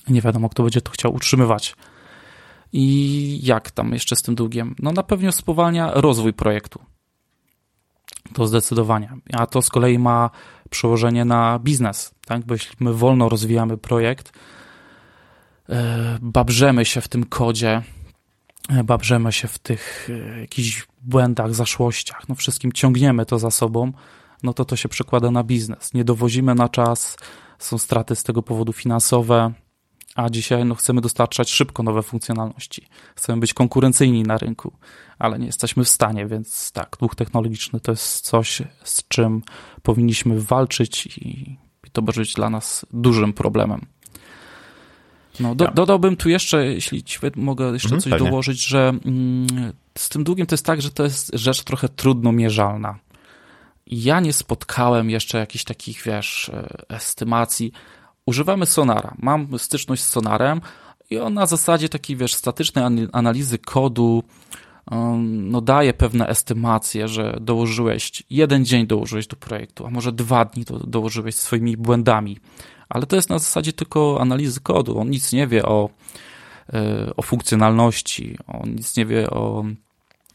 Nie 0.09 0.21
wiadomo, 0.21 0.49
kto 0.49 0.63
będzie 0.63 0.81
to 0.81 0.91
chciał 0.91 1.13
utrzymywać. 1.13 1.75
I 2.73 3.39
jak 3.43 3.71
tam 3.71 3.93
jeszcze 3.93 4.15
z 4.15 4.21
tym 4.21 4.35
długiem? 4.35 4.75
No 4.79 4.91
na 4.91 5.03
pewno 5.03 5.31
spowalnia 5.31 5.91
rozwój 5.93 6.33
projektu. 6.33 6.79
To 8.33 8.47
zdecydowanie. 8.47 9.13
A 9.33 9.45
to 9.45 9.61
z 9.61 9.69
kolei 9.69 9.99
ma 9.99 10.29
przełożenie 10.69 11.25
na 11.25 11.59
biznes, 11.59 12.11
tak? 12.25 12.45
Bo 12.45 12.53
jeśli 12.53 12.75
my 12.79 12.93
wolno 12.93 13.29
rozwijamy 13.29 13.77
projekt, 13.77 14.31
e, 15.69 16.17
babrzemy 16.21 16.85
się 16.85 17.01
w 17.01 17.07
tym 17.07 17.25
kodzie, 17.25 17.81
e, 18.69 18.83
babrzemy 18.83 19.31
się 19.31 19.47
w 19.47 19.59
tych 19.59 20.09
e, 20.09 20.39
jakichś 20.39 20.87
błędach, 21.01 21.53
zaszłościach, 21.53 22.29
no 22.29 22.35
wszystkim 22.35 22.71
ciągniemy 22.71 23.25
to 23.25 23.39
za 23.39 23.51
sobą, 23.51 23.91
no 24.43 24.53
to 24.53 24.65
to 24.65 24.75
się 24.75 24.89
przekłada 24.89 25.31
na 25.31 25.43
biznes. 25.43 25.93
Nie 25.93 26.03
dowozimy 26.03 26.55
na 26.55 26.69
czas, 26.69 27.17
są 27.59 27.77
straty 27.77 28.15
z 28.15 28.23
tego 28.23 28.43
powodu 28.43 28.73
finansowe, 28.73 29.53
a 30.15 30.29
dzisiaj 30.29 30.65
no, 30.65 30.75
chcemy 30.75 31.01
dostarczać 31.01 31.51
szybko 31.51 31.83
nowe 31.83 32.03
funkcjonalności. 32.03 32.87
Chcemy 33.15 33.39
być 33.39 33.53
konkurencyjni 33.53 34.23
na 34.23 34.37
rynku, 34.37 34.73
ale 35.19 35.39
nie 35.39 35.45
jesteśmy 35.45 35.83
w 35.83 35.89
stanie, 35.89 36.25
więc 36.25 36.71
tak, 36.71 36.95
dług 36.99 37.15
technologiczny 37.15 37.79
to 37.79 37.91
jest 37.91 38.25
coś, 38.25 38.61
z 38.83 39.07
czym 39.07 39.41
powinniśmy 39.83 40.41
walczyć 40.41 41.05
i, 41.05 41.57
i 41.87 41.91
to 41.91 42.01
może 42.01 42.21
być 42.21 42.33
dla 42.33 42.49
nas 42.49 42.85
dużym 42.91 43.33
problemem. 43.33 43.85
No, 45.39 45.55
do, 45.55 45.67
dodałbym 45.67 46.17
tu 46.17 46.29
jeszcze, 46.29 46.65
jeśli 46.65 47.03
ci 47.03 47.19
mogę 47.35 47.65
jeszcze 47.65 47.87
mhm, 47.87 48.01
coś 48.01 48.11
pewnie. 48.11 48.29
dołożyć, 48.29 48.67
że 48.67 48.93
mm, 49.05 49.47
z 49.97 50.09
tym 50.09 50.23
długiem 50.23 50.47
to 50.47 50.53
jest 50.53 50.65
tak, 50.65 50.81
że 50.81 50.91
to 50.91 51.03
jest 51.03 51.31
rzecz 51.33 51.63
trochę 51.63 51.89
trudno 51.89 52.31
mierzalna. 52.31 52.99
Ja 53.87 54.19
nie 54.19 54.33
spotkałem 54.33 55.09
jeszcze 55.09 55.37
jakichś 55.37 55.63
takich, 55.63 56.03
wiesz, 56.03 56.49
e, 56.53 56.67
estymacji, 56.89 57.71
używamy 58.25 58.65
Sonara. 58.65 59.15
Mam 59.19 59.59
styczność 59.59 60.03
z 60.03 60.09
Sonarem 60.09 60.61
i 61.09 61.19
on 61.19 61.33
na 61.33 61.45
zasadzie 61.45 61.89
takiej, 61.89 62.15
wiesz, 62.15 62.33
statycznej 62.33 63.07
analizy 63.13 63.57
kodu 63.57 64.23
no 65.25 65.61
daje 65.61 65.93
pewne 65.93 66.27
estymacje, 66.27 67.07
że 67.07 67.37
dołożyłeś, 67.41 68.23
jeden 68.29 68.65
dzień 68.65 68.87
dołożyłeś 68.87 69.27
do 69.27 69.35
projektu, 69.35 69.85
a 69.85 69.89
może 69.89 70.11
dwa 70.11 70.45
dni 70.45 70.63
dołożyłeś 70.87 71.35
swoimi 71.35 71.77
błędami. 71.77 72.37
Ale 72.89 73.05
to 73.05 73.15
jest 73.15 73.29
na 73.29 73.39
zasadzie 73.39 73.73
tylko 73.73 74.17
analizy 74.21 74.59
kodu. 74.59 74.99
On 74.99 75.09
nic 75.09 75.33
nie 75.33 75.47
wie 75.47 75.65
o, 75.65 75.89
e, 76.73 77.13
o 77.15 77.21
funkcjonalności, 77.21 78.37
on 78.47 78.75
nic 78.75 78.97
nie 78.97 79.05
wie 79.05 79.29
o, 79.29 79.65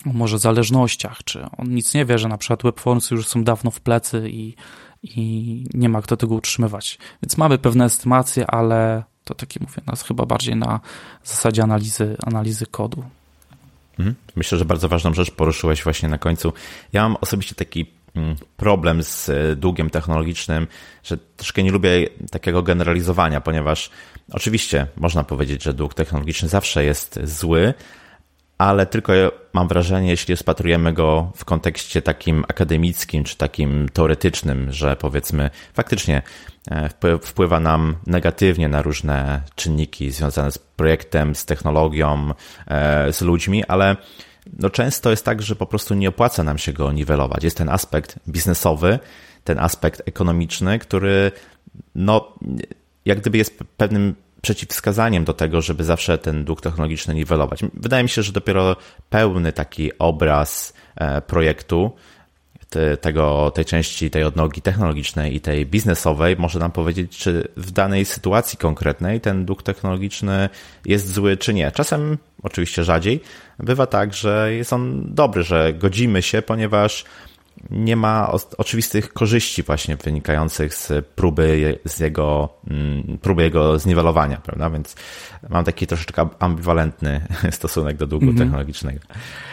o 0.07 0.13
może 0.13 0.39
zależnościach, 0.39 1.25
czy 1.25 1.47
on 1.59 1.69
nic 1.75 1.95
nie 1.95 2.05
wie, 2.05 2.19
że 2.19 2.29
na 2.29 2.39
przykład 2.39 2.63
webformsy 2.63 3.15
już 3.15 3.29
są 3.29 3.45
dawno 3.45 3.71
w 3.71 3.81
plecy 3.81 4.29
i 4.31 4.55
i 5.03 5.65
nie 5.75 5.89
ma 5.89 6.03
kto 6.03 6.17
tego 6.17 6.35
utrzymywać. 6.35 6.99
Więc 7.23 7.37
mamy 7.37 7.59
pewne 7.59 7.85
estymacje, 7.85 8.47
ale 8.51 9.03
to 9.25 9.35
takie 9.35 9.61
mówię, 9.61 9.83
nas 9.87 10.03
chyba 10.03 10.27
bardziej 10.27 10.57
na 10.57 10.81
zasadzie 11.25 11.63
analizy, 11.63 12.17
analizy 12.27 12.67
kodu. 12.67 13.05
Mhm. 14.03 14.15
Myślę, 14.37 14.59
że 14.59 14.65
bardzo 14.65 14.89
ważną 14.89 15.15
rzecz 15.15 15.31
poruszyłeś 15.31 15.85
właśnie 15.85 16.09
na 16.09 16.19
końcu. 16.19 16.53
Ja 16.93 17.03
mam 17.03 17.17
osobiście 17.21 17.55
taki 17.55 17.87
mm, 18.17 18.37
problem 18.57 19.03
z 19.03 19.29
e, 19.29 19.57
długiem 19.57 19.91
technologicznym, 19.91 20.67
że 21.05 21.19
troszkę 21.37 21.63
nie 21.63 21.71
lubię 21.71 22.09
takiego 22.31 22.63
generalizowania, 22.63 23.41
ponieważ 23.41 23.91
oczywiście 24.33 24.87
można 24.97 25.25
powiedzieć, 25.25 25.63
że 25.63 25.75
dług 25.75 25.95
technologiczny 25.95 26.49
zawsze 26.49 26.85
jest 26.85 27.21
zły, 27.25 27.75
ale 28.63 28.87
tylko 28.87 29.13
mam 29.53 29.69
wrażenie, 29.69 30.11
jeśli 30.11 30.35
rozpatrujemy 30.35 30.93
go 30.93 31.33
w 31.37 31.45
kontekście 31.45 32.03
takim 32.03 32.45
akademickim 32.49 33.25
czy 33.25 33.37
takim 33.37 33.89
teoretycznym, 33.93 34.73
że 34.73 34.97
powiedzmy 34.97 35.51
faktycznie 35.75 36.23
e, 36.71 37.19
wpływa 37.23 37.61
nam 37.61 37.97
negatywnie 38.07 38.69
na 38.69 38.83
różne 38.83 39.43
czynniki 39.55 40.11
związane 40.11 40.51
z 40.51 40.59
projektem, 40.59 41.35
z 41.35 41.45
technologią, 41.45 42.31
e, 42.67 43.13
z 43.13 43.21
ludźmi, 43.21 43.65
ale 43.65 43.97
no 44.59 44.71
często 44.71 45.11
jest 45.11 45.25
tak, 45.25 45.43
że 45.43 45.57
po 45.57 45.67
prostu 45.67 45.95
nie 45.95 46.09
opłaca 46.09 46.45
nam 46.45 46.59
się 46.59 46.73
go 46.73 46.93
niwelować. 46.93 47.45
Jest 47.45 47.57
ten 47.57 47.69
aspekt 47.69 48.19
biznesowy, 48.29 48.99
ten 49.45 49.59
aspekt 49.59 50.03
ekonomiczny, 50.07 50.79
który 50.79 51.33
no, 51.95 52.33
jak 53.05 53.21
gdyby 53.21 53.39
jest 53.39 53.59
pewnym 53.77 54.15
przeciwwskazaniem 54.43 55.25
do 55.25 55.33
tego, 55.33 55.63
żeby 55.63 55.85
zawsze 55.85 56.19
ten 56.19 56.45
dług 56.45 56.61
technologiczny 56.61 57.15
niwelować. 57.15 57.61
Wydaje 57.75 58.03
mi 58.03 58.09
się, 58.09 58.23
że 58.23 58.33
dopiero 58.33 58.77
pełny 59.11 59.53
taki 59.53 59.99
obraz 59.99 60.73
e, 60.97 61.21
projektu, 61.21 61.93
tego, 63.01 63.51
tej 63.55 63.65
części, 63.65 64.11
tej 64.11 64.25
odnogi 64.25 64.63
technologicznej 64.63 65.37
i 65.37 65.41
tej 65.41 65.67
biznesowej 65.67 66.37
może 66.37 66.59
nam 66.59 66.71
powiedzieć, 66.71 67.19
czy 67.19 67.49
w 67.57 67.71
danej 67.71 68.05
sytuacji 68.05 68.59
konkretnej 68.59 69.21
ten 69.21 69.45
dług 69.45 69.63
technologiczny 69.63 70.49
jest 70.87 71.13
zły, 71.13 71.37
czy 71.37 71.55
nie. 71.55 71.73
Czasem, 71.73 72.19
oczywiście 72.43 72.85
rzadziej, 72.85 73.21
bywa 73.59 73.87
tak, 73.87 74.15
że 74.15 74.55
jest 74.55 74.73
on 74.73 75.15
dobry, 75.15 75.43
że 75.43 75.73
godzimy 75.73 76.23
się, 76.23 76.43
ponieważ 76.43 77.05
nie 77.71 77.97
ma 77.97 78.33
oczywistych 78.59 79.13
korzyści 79.13 79.63
właśnie 79.63 79.97
wynikających 79.97 80.75
z 80.75 81.07
próby, 81.07 81.79
z 81.85 82.01
jego, 82.01 82.49
mm, 82.71 83.19
próby 83.19 83.43
jego 83.43 83.79
zniwelowania, 83.79 84.37
prawda? 84.37 84.71
Więc 84.71 84.97
mam 85.49 85.65
taki 85.65 85.87
troszeczkę 85.87 86.29
ambiwalentny 86.39 87.27
stosunek 87.51 87.97
do 87.97 88.07
długu 88.07 88.25
mm 88.25 88.37
-hmm. 88.37 88.39
technologicznego. 88.39 89.01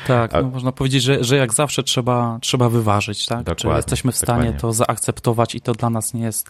Tak, 0.07 0.33
no 0.33 0.43
można 0.43 0.71
powiedzieć, 0.71 1.03
że, 1.03 1.23
że 1.23 1.35
jak 1.37 1.53
zawsze 1.53 1.83
trzeba, 1.83 2.37
trzeba 2.41 2.69
wyważyć, 2.69 3.25
tak? 3.25 3.55
Czy 3.55 3.67
jesteśmy 3.67 4.11
w 4.11 4.17
stanie 4.17 4.39
dokładnie. 4.39 4.59
to 4.59 4.73
zaakceptować 4.73 5.55
i 5.55 5.61
to 5.61 5.73
dla 5.73 5.89
nas 5.89 6.13
nie 6.13 6.23
jest 6.23 6.49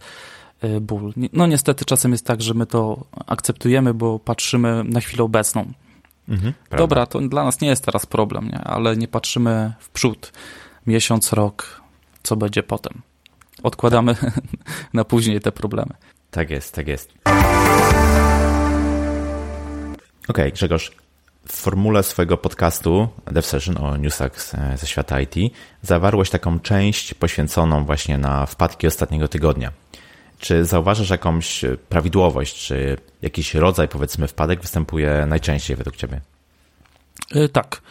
y, 0.64 0.82
ból. 0.82 1.14
No 1.34 1.48
niestety 1.48 1.86
czasem 1.86 2.12
jest 2.12 2.26
tak, 2.26 2.42
że 2.42 2.54
my 2.54 2.66
to 2.66 3.06
akceptujemy, 3.28 3.94
bo 3.94 4.20
patrzymy 4.20 4.84
na 4.84 5.00
chwilę 5.00 5.24
obecną. 5.24 5.74
Mhm, 6.30 6.54
Dobra, 6.78 7.06
to 7.06 7.20
dla 7.20 7.44
nas 7.44 7.62
nie 7.62 7.68
jest 7.68 7.86
teraz 7.86 8.06
problem, 8.06 8.48
nie? 8.48 8.60
ale 8.60 8.98
nie 8.98 9.08
patrzymy 9.08 9.74
w 9.80 9.90
przód. 9.90 10.32
Miesiąc, 10.88 11.34
rok, 11.34 11.82
co 12.24 12.36
będzie 12.36 12.64
potem. 12.64 13.02
Odkładamy 13.64 14.16
na 14.94 15.04
później 15.04 15.42
te 15.42 15.52
problemy. 15.52 15.94
Tak 16.32 16.50
jest, 16.50 16.76
tak 16.76 16.88
jest. 16.88 17.14
OK, 20.28 20.38
Grzegorz, 20.54 20.92
w 21.48 21.54
formule 21.54 22.04
swojego 22.04 22.38
podcastu 22.38 23.08
Dev 23.26 23.48
Session 23.48 23.78
o 23.78 23.98
newsach 23.98 24.32
ze 24.76 24.88
świata 24.88 25.22
IT 25.22 25.36
zawarłeś 25.82 26.30
taką 26.30 26.60
część 26.60 27.14
poświęconą 27.14 27.86
właśnie 27.86 28.18
na 28.18 28.46
wpadki 28.46 28.88
ostatniego 28.88 29.28
tygodnia. 29.28 29.72
Czy 30.40 30.66
zauważasz 30.66 31.10
jakąś 31.10 31.66
prawidłowość, 31.90 32.68
czy 32.68 32.98
jakiś 33.22 33.54
rodzaj, 33.56 33.88
powiedzmy, 33.88 34.28
wpadek 34.28 34.62
występuje 34.62 35.26
najczęściej 35.28 35.76
według 35.76 35.96
Ciebie? 35.96 36.22
E, 37.32 37.50
tak. 37.50 37.82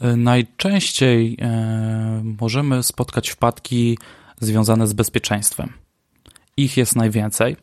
E, 0.00 0.16
najczęściej 0.16 1.36
e, 1.40 2.22
możemy 2.40 2.82
spotkać 2.82 3.28
wpadki 3.28 3.98
związane 4.40 4.86
z 4.86 4.92
bezpieczeństwem. 4.92 5.72
Ich 6.56 6.76
jest 6.76 6.96
najwięcej. 6.96 7.56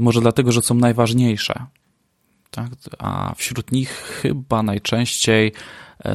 Może 0.00 0.20
dlatego, 0.20 0.52
że 0.52 0.62
są 0.62 0.74
najważniejsze. 0.74 1.66
Tak? 2.50 2.70
A 2.98 3.34
wśród 3.36 3.72
nich 3.72 3.90
chyba 4.22 4.62
najczęściej 4.62 5.52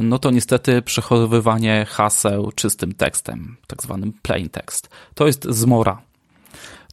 no 0.01 0.20
to 0.20 0.32
niestety 0.32 0.82
przechowywanie 0.82 1.86
haseł 1.89 2.51
czystym 2.51 2.93
tekstem, 2.93 3.58
tak 3.67 3.84
zwanym 3.84 4.13
plain 4.22 4.50
text. 4.50 4.89
To 5.13 5.27
jest 5.27 5.46
zmora 5.50 6.01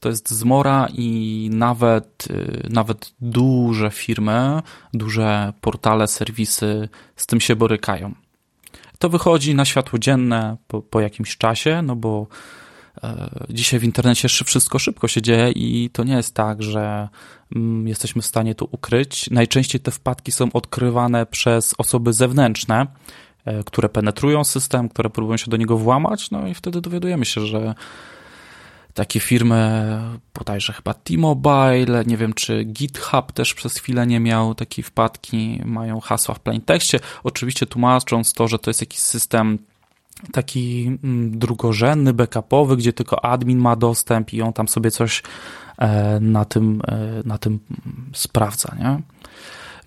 to 0.01 0.09
jest 0.09 0.31
zmora 0.31 0.89
i 0.95 1.51
nawet, 1.53 2.29
y, 2.31 2.67
nawet 2.71 3.13
duże 3.21 3.91
firmy, 3.91 4.63
duże 4.95 5.53
portale, 5.61 6.09
serwisy 6.09 6.89
z 7.17 7.27
tym 7.27 7.41
się 7.41 7.57
borykają. 7.57 8.15
To 8.99 9.09
wychodzi 9.09 9.55
na 9.55 9.65
światło 9.65 9.99
dzienne 9.99 10.57
po, 10.69 10.83
po 10.83 11.01
jakimś 11.01 11.37
czasie, 11.37 11.83
no 11.83 11.97
bo 11.97 12.27
e, 13.03 13.31
dzisiaj 13.51 13.81
w 13.81 13.85
internecie 13.85 14.29
wszystko 14.29 14.79
szybko 14.79 15.09
się 15.09 15.23
dzieje 15.23 15.51
i 15.51 15.91
to 15.93 16.05
nie 16.05 16.15
jest 16.15 16.35
tak, 16.35 16.63
że 16.63 17.09
mm, 17.57 17.89
jesteśmy 17.89 18.23
w 18.23 18.27
stanie 18.27 18.55
to 18.55 18.65
ukryć. 18.65 19.31
Najczęściej 19.31 19.81
te 19.81 19.91
wpadki 19.91 20.33
są 20.33 20.53
odkrywane 20.53 21.27
przez 21.27 21.75
osoby 21.79 22.13
zewnętrzne, 22.13 22.87
e, 23.45 23.65
które 23.65 23.89
penetrują 23.89 24.45
system, 24.45 24.89
które 24.89 25.11
próbują 25.11 25.37
się 25.37 25.51
do 25.51 25.57
niego 25.57 25.77
włamać, 25.77 26.31
no 26.31 26.47
i 26.47 26.55
wtedy 26.55 26.81
dowiadujemy 26.81 27.25
się, 27.25 27.47
że 27.47 27.75
takie 28.95 29.21
firmy, 29.21 29.99
bodajże 30.35 30.73
chyba 30.73 30.95
T-Mobile, 30.95 32.05
nie 32.07 32.17
wiem 32.17 32.33
czy 32.33 32.65
GitHub 32.65 33.33
też 33.33 33.55
przez 33.55 33.79
chwilę 33.79 34.07
nie 34.07 34.21
miał 34.21 34.55
takiej 34.55 34.85
wpadki, 34.85 35.61
mają 35.65 36.01
hasła 36.01 36.35
w 36.35 36.41
plaintekście, 36.41 37.01
oczywiście 37.25 37.67
tłumacząc 37.67 38.33
to, 38.33 38.49
że 38.49 38.59
to 38.59 38.71
jest 38.71 38.81
jakiś 38.81 39.01
system 39.01 39.59
taki 40.33 40.99
mm, 41.05 41.39
drugorzędny, 41.39 42.13
backupowy, 42.13 42.77
gdzie 42.77 42.93
tylko 42.93 43.25
admin 43.25 43.59
ma 43.59 43.77
dostęp 43.77 44.33
i 44.33 44.43
on 44.43 44.53
tam 44.53 44.69
sobie 44.69 44.91
coś 44.91 45.23
e, 45.79 46.21
na 46.21 46.45
tym, 46.45 46.83
e, 46.89 47.23
na 47.25 47.39
tym 47.39 47.61
sprawdza, 48.13 48.77
nie? 48.79 49.01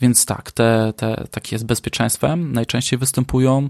Więc 0.02 0.26
tak, 0.26 0.52
te, 0.52 0.94
te 0.96 1.28
takie 1.32 1.60
z 1.60 1.64
bezpieczeństwem 1.64 2.54
najczęściej 2.54 3.00
występują. 3.00 3.70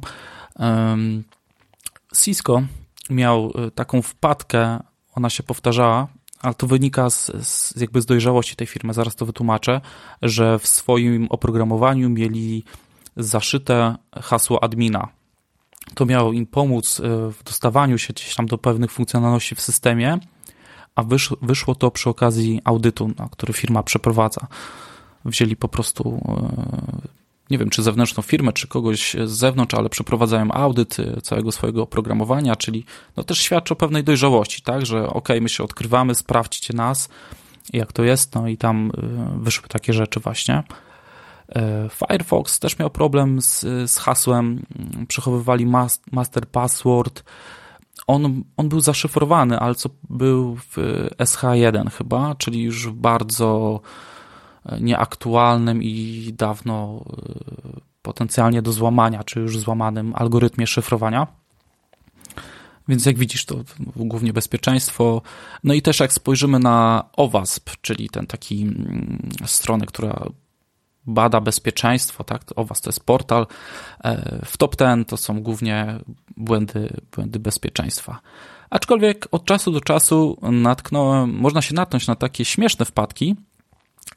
Cisco 2.22 2.62
miał 3.10 3.54
e, 3.56 3.72
taką 3.72 4.02
wpadkę 4.02 4.80
ona 5.16 5.30
się 5.30 5.44
powtarzała, 5.44 6.08
ale 6.42 6.54
to 6.54 6.68
wynika 6.68 7.10
z, 7.10 7.32
z, 7.48 7.76
jakby 7.76 8.02
z 8.02 8.06
dojrzałości 8.06 8.56
tej 8.56 8.68
firmy, 8.68 8.94
zaraz 8.94 9.16
to 9.16 9.26
wytłumaczę, 9.26 9.82
że 10.22 10.60
w 10.60 10.68
swoim 10.68 11.28
oprogramowaniu 11.30 12.10
mieli 12.10 12.64
zaszyte 13.18 13.96
hasło 14.22 14.64
admina. 14.64 15.08
To 15.96 16.06
miało 16.06 16.34
im 16.34 16.46
pomóc 16.46 17.00
e, 17.00 17.32
w 17.32 17.44
dostawaniu 17.44 17.98
się 17.98 18.14
gdzieś 18.14 18.36
tam 18.36 18.46
do 18.46 18.58
pewnych 18.58 18.92
funkcjonalności 18.92 19.56
w 19.56 19.62
systemie, 19.62 20.20
a 20.96 21.04
wysz, 21.04 21.30
wyszło 21.42 21.76
to 21.76 21.92
przy 21.92 22.10
okazji 22.10 22.62
audytu, 22.64 23.12
który 23.32 23.54
firma 23.54 23.84
przeprowadza. 23.84 24.48
Wzięli 25.26 25.56
po 25.56 25.68
prostu 25.68 26.22
e, 26.28 27.23
nie 27.50 27.58
wiem, 27.58 27.70
czy 27.70 27.84
zewnętrzną 27.84 28.24
firmę, 28.24 28.54
czy 28.54 28.68
kogoś 28.68 29.16
z 29.26 29.32
zewnątrz, 29.32 29.76
ale 29.76 29.90
przeprowadzają 29.90 30.52
audyt 30.52 30.98
całego 31.24 31.52
swojego 31.52 31.84
oprogramowania, 31.84 32.56
czyli 32.56 32.86
no 33.18 33.24
też 33.24 33.40
świadczy 33.40 33.74
o 33.74 33.76
pewnej 33.76 34.04
dojrzałości, 34.04 34.62
tak, 34.62 34.86
że 34.86 35.08
ok, 35.08 35.30
my 35.42 35.50
się 35.50 35.64
odkrywamy, 35.64 36.16
sprawdźcie 36.16 36.74
nas, 36.74 37.10
jak 37.74 37.94
to 37.94 38.04
jest, 38.04 38.36
no 38.36 38.48
i 38.48 38.58
tam 38.58 38.92
y, 39.38 39.44
wyszły 39.44 39.68
takie 39.68 39.94
rzeczy 39.94 40.20
właśnie. 40.20 40.64
Y, 41.50 41.62
Firefox 41.90 42.60
też 42.60 42.80
miał 42.80 42.90
problem 42.90 43.42
z, 43.42 43.62
z 43.92 43.98
hasłem, 43.98 44.66
mm, 44.76 45.08
przechowywali 45.08 45.66
master 46.12 46.48
password, 46.48 47.24
on, 48.08 48.44
on 48.58 48.70
był 48.70 48.80
zaszyfrowany, 48.80 49.60
ale 49.60 49.76
co 49.76 49.90
był 50.10 50.56
w 50.56 50.78
SH1 51.18 51.92
chyba, 51.92 52.36
czyli 52.36 52.62
już 52.62 52.90
bardzo 52.90 53.80
nieaktualnym 54.82 55.84
i 55.84 56.34
dawno 56.38 57.06
y, 57.78 57.82
potencjalnie 58.02 58.62
do 58.62 58.72
złamania, 58.72 59.24
czy 59.24 59.40
już 59.40 59.60
złamanym 59.60 60.14
algorytmie 60.16 60.68
szyfrowania. 60.68 61.28
Więc 62.88 63.06
jak 63.06 63.18
widzisz, 63.18 63.46
to 63.46 63.56
głównie 63.96 64.34
bezpieczeństwo. 64.34 65.22
No 65.64 65.74
i 65.74 65.82
też 65.82 66.00
jak 66.00 66.14
spojrzymy 66.14 66.60
na 66.60 67.04
OWASP, 67.14 67.70
czyli 67.82 68.10
ten 68.10 68.28
taki 68.28 68.62
mm, 68.62 69.30
strony, 69.46 69.86
która 69.86 70.26
bada 71.06 71.42
bezpieczeństwo, 71.42 72.24
tak? 72.24 72.42
OWASP 72.56 72.84
to 72.84 72.90
jest 72.90 73.06
portal. 73.06 73.48
E, 74.04 74.40
w 74.46 74.58
top 74.58 74.76
10 74.76 75.08
to 75.08 75.18
są 75.18 75.42
głównie 75.42 76.00
błędy, 76.38 77.02
błędy 77.16 77.40
bezpieczeństwa. 77.40 78.20
Aczkolwiek 78.70 79.28
od 79.32 79.46
czasu 79.46 79.72
do 79.72 79.82
czasu 79.82 80.38
natknąłem, 80.42 81.32
można 81.32 81.62
się 81.62 81.76
natknąć 81.76 82.08
na 82.08 82.16
takie 82.16 82.46
śmieszne 82.46 82.86
wpadki, 82.86 83.36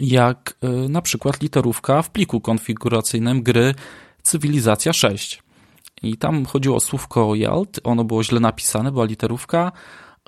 jak 0.00 0.54
y, 0.64 0.88
na 0.88 1.02
przykład 1.02 1.42
literówka 1.42 2.02
w 2.02 2.10
pliku 2.10 2.40
konfiguracyjnym 2.40 3.42
gry 3.42 3.74
Cywilizacja 4.22 4.92
6. 4.92 5.42
I 6.02 6.16
tam 6.16 6.44
chodziło 6.44 6.76
o 6.76 6.80
słówko 6.80 7.34
YALT, 7.34 7.80
ono 7.84 8.04
było 8.04 8.24
źle 8.24 8.40
napisane, 8.40 8.92
była 8.92 9.04
literówka, 9.04 9.72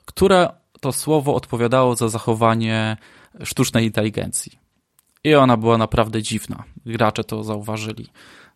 które 0.04 0.48
to 0.80 0.92
słowo 0.92 1.34
odpowiadało 1.34 1.96
za 1.96 2.08
zachowanie 2.08 2.96
sztucznej 3.44 3.84
inteligencji. 3.84 4.58
I 5.24 5.34
ona 5.34 5.56
była 5.56 5.78
naprawdę 5.78 6.22
dziwna. 6.22 6.64
Gracze 6.86 7.24
to 7.24 7.44
zauważyli. 7.44 8.06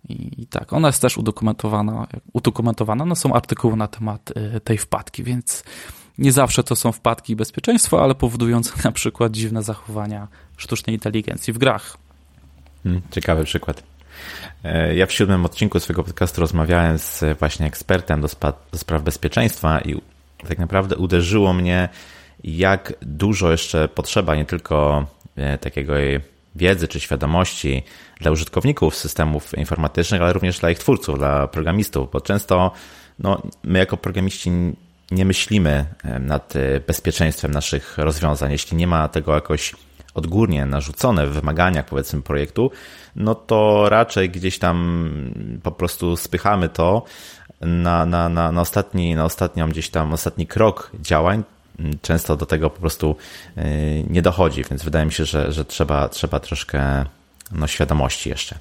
I, 0.08 0.42
I, 0.42 0.46
tak, 0.46 0.72
ona 0.72 0.88
jest 0.88 1.02
też 1.02 1.18
udokumentowana. 1.18 2.06
udokumentowana. 2.32 3.04
No 3.04 3.16
są 3.16 3.34
artykuły 3.34 3.76
na 3.76 3.88
temat 3.88 4.32
y, 4.56 4.60
tej 4.60 4.78
wpadki, 4.78 5.24
więc 5.24 5.64
nie 6.18 6.32
zawsze 6.32 6.62
to 6.62 6.76
są 6.76 6.92
wpadki 6.92 7.36
bezpieczeństwa, 7.36 8.02
ale 8.02 8.14
powodujące 8.14 8.72
na 8.84 8.92
przykład 8.92 9.32
dziwne 9.32 9.62
zachowania 9.62 10.28
sztucznej 10.62 10.96
inteligencji 10.96 11.52
w 11.52 11.58
grach. 11.58 11.96
Hmm, 12.82 13.02
ciekawy 13.10 13.44
przykład. 13.44 13.82
E, 14.64 14.94
ja 14.94 15.06
w 15.06 15.12
siódmym 15.12 15.44
odcinku 15.44 15.80
swojego 15.80 16.04
podcastu 16.04 16.40
rozmawiałem 16.40 16.98
z 16.98 17.38
właśnie 17.38 17.66
ekspertem 17.66 18.20
do, 18.20 18.28
spa, 18.28 18.52
do 18.72 18.78
spraw 18.78 19.02
bezpieczeństwa 19.02 19.80
i 19.80 20.00
tak 20.48 20.58
naprawdę 20.58 20.96
uderzyło 20.96 21.52
mnie, 21.52 21.88
jak 22.44 22.92
dużo 23.02 23.50
jeszcze 23.50 23.88
potrzeba 23.88 24.34
nie 24.34 24.44
tylko 24.44 25.06
e, 25.36 25.58
takiego 25.58 25.94
wiedzy 26.54 26.88
czy 26.88 27.00
świadomości 27.00 27.82
dla 28.20 28.30
użytkowników 28.30 28.96
systemów 28.96 29.58
informatycznych, 29.58 30.22
ale 30.22 30.32
również 30.32 30.58
dla 30.58 30.70
ich 30.70 30.78
twórców, 30.78 31.18
dla 31.18 31.48
programistów, 31.48 32.10
bo 32.10 32.20
często 32.20 32.72
no, 33.18 33.42
my 33.62 33.78
jako 33.78 33.96
programiści 33.96 34.50
nie 35.10 35.24
myślimy 35.24 35.84
nad 36.20 36.56
e, 36.56 36.80
bezpieczeństwem 36.80 37.50
naszych 37.50 37.98
rozwiązań. 37.98 38.52
Jeśli 38.52 38.76
nie 38.76 38.86
ma 38.86 39.08
tego 39.08 39.34
jakoś 39.34 39.74
odgórnie 40.14 40.66
narzucone 40.66 41.26
w 41.26 41.32
wymaganiach, 41.32 41.86
powiedzmy, 41.86 42.22
projektu, 42.22 42.70
no 43.16 43.34
to 43.34 43.88
raczej 43.88 44.30
gdzieś 44.30 44.58
tam 44.58 45.08
po 45.62 45.72
prostu 45.72 46.16
spychamy 46.16 46.68
to 46.68 47.04
na, 47.60 48.06
na, 48.06 48.28
na, 48.28 48.52
na, 48.52 48.60
ostatni, 48.60 49.14
na 49.14 49.24
ostatnią 49.24 49.68
gdzieś 49.68 49.88
tam, 49.88 50.12
ostatni 50.12 50.46
krok 50.46 50.90
działań. 51.00 51.42
Często 52.02 52.36
do 52.36 52.46
tego 52.46 52.70
po 52.70 52.80
prostu 52.80 53.16
e, 53.56 54.02
nie 54.02 54.22
dochodzi, 54.22 54.64
więc 54.70 54.82
wydaje 54.82 55.06
mi 55.06 55.12
się, 55.12 55.24
że, 55.24 55.52
że 55.52 55.64
trzeba, 55.64 56.08
trzeba 56.08 56.40
troszkę 56.40 57.04
no, 57.52 57.66
świadomości 57.66 58.28
jeszcze. 58.28 58.58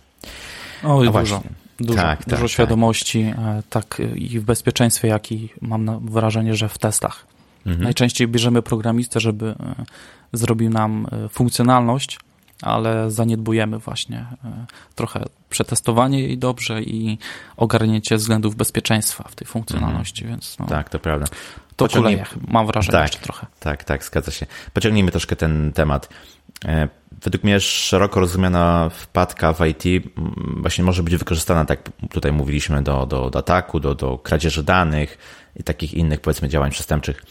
Oj, 0.83 0.99
dużo. 0.99 1.11
Właśnie. 1.11 1.39
Dużo, 1.79 2.01
tak, 2.01 2.25
dużo 2.27 2.41
tak, 2.41 2.51
świadomości, 2.51 3.33
tak. 3.69 3.85
tak. 3.85 4.07
i 4.15 4.39
w 4.39 4.43
bezpieczeństwie, 4.43 5.07
jak 5.07 5.31
i 5.31 5.49
mam 5.61 6.05
wrażenie, 6.05 6.55
że 6.55 6.69
w 6.69 6.77
testach. 6.77 7.25
Mhm. 7.65 7.83
Najczęściej 7.83 8.27
bierzemy 8.27 8.61
programistę, 8.61 9.19
żeby 9.19 9.45
e, 9.59 9.85
zrobił 10.33 10.69
nam 10.69 11.07
e, 11.11 11.29
funkcjonalność, 11.29 12.19
ale 12.61 13.11
zaniedbujemy 13.11 13.79
właśnie 13.79 14.25
e, 14.45 14.65
trochę 14.95 15.25
przetestowanie 15.49 16.19
jej 16.21 16.37
dobrze 16.37 16.81
i 16.81 17.17
ogarnięcie 17.57 18.17
względów 18.17 18.55
bezpieczeństwa 18.55 19.27
w 19.29 19.35
tej 19.35 19.47
funkcjonalności, 19.47 20.23
mhm. 20.23 20.39
więc 20.39 20.59
no, 20.59 20.65
tak, 20.65 20.89
to 20.89 20.99
prawda. 20.99 21.25
To 21.75 21.85
Pociągnij... 21.85 22.17
kuleje, 22.17 22.47
mam 22.47 22.67
wrażenie 22.67 22.91
tak, 22.91 23.01
jeszcze 23.01 23.19
trochę. 23.19 23.47
Tak, 23.59 23.83
tak, 23.83 24.03
zgadza 24.03 24.31
się. 24.31 24.45
Pociągnijmy 24.73 25.11
troszkę 25.11 25.35
ten 25.35 25.71
temat. 25.73 26.09
Według 27.23 27.43
mnie 27.43 27.59
szeroko 27.59 28.19
rozumiana 28.19 28.89
wpadka 28.89 29.53
w 29.53 29.59
IT 29.65 30.05
właśnie 30.57 30.83
może 30.83 31.03
być 31.03 31.15
wykorzystana, 31.15 31.65
tak 31.65 31.89
tutaj 32.09 32.31
mówiliśmy, 32.31 32.83
do, 32.83 33.05
do, 33.05 33.29
do 33.29 33.39
ataku, 33.39 33.79
do, 33.79 33.95
do 33.95 34.17
kradzieży 34.17 34.63
danych 34.63 35.17
i 35.55 35.63
takich 35.63 35.93
innych, 35.93 36.21
powiedzmy, 36.21 36.49
działań 36.49 36.71
przestępczych. 36.71 37.23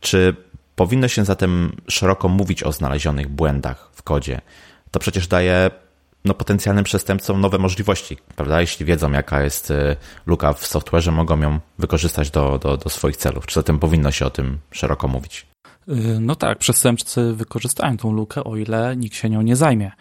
Czy 0.00 0.36
powinno 0.76 1.08
się 1.08 1.24
zatem 1.24 1.72
szeroko 1.88 2.28
mówić 2.28 2.62
o 2.62 2.72
znalezionych 2.72 3.28
błędach 3.28 3.90
w 3.92 4.02
kodzie? 4.02 4.40
To 4.90 5.00
przecież 5.00 5.28
daje 5.28 5.70
no, 6.24 6.34
potencjalnym 6.34 6.84
przestępcom 6.84 7.40
nowe 7.40 7.58
możliwości, 7.58 8.16
prawda? 8.36 8.60
Jeśli 8.60 8.86
wiedzą, 8.86 9.12
jaka 9.12 9.42
jest 9.42 9.70
y, 9.70 9.96
luka 10.26 10.52
w 10.52 10.62
software'ze, 10.62 11.12
mogą 11.12 11.40
ją 11.40 11.60
wykorzystać 11.78 12.30
do, 12.30 12.58
do, 12.58 12.76
do 12.76 12.90
swoich 12.90 13.16
celów. 13.16 13.46
Czy 13.46 13.54
zatem 13.54 13.78
powinno 13.78 14.10
się 14.10 14.26
o 14.26 14.30
tym 14.30 14.58
szeroko 14.70 15.08
mówić? 15.08 15.46
Y, 15.88 16.20
no 16.20 16.34
tak, 16.34 16.58
przestępcy 16.58 17.34
wykorzystają 17.34 17.96
tą 17.96 18.12
lukę, 18.12 18.44
o 18.44 18.56
ile 18.56 18.96
nikt 18.96 19.16
się 19.16 19.30
nią 19.30 19.42
nie 19.42 19.56
zajmie. 19.56 19.92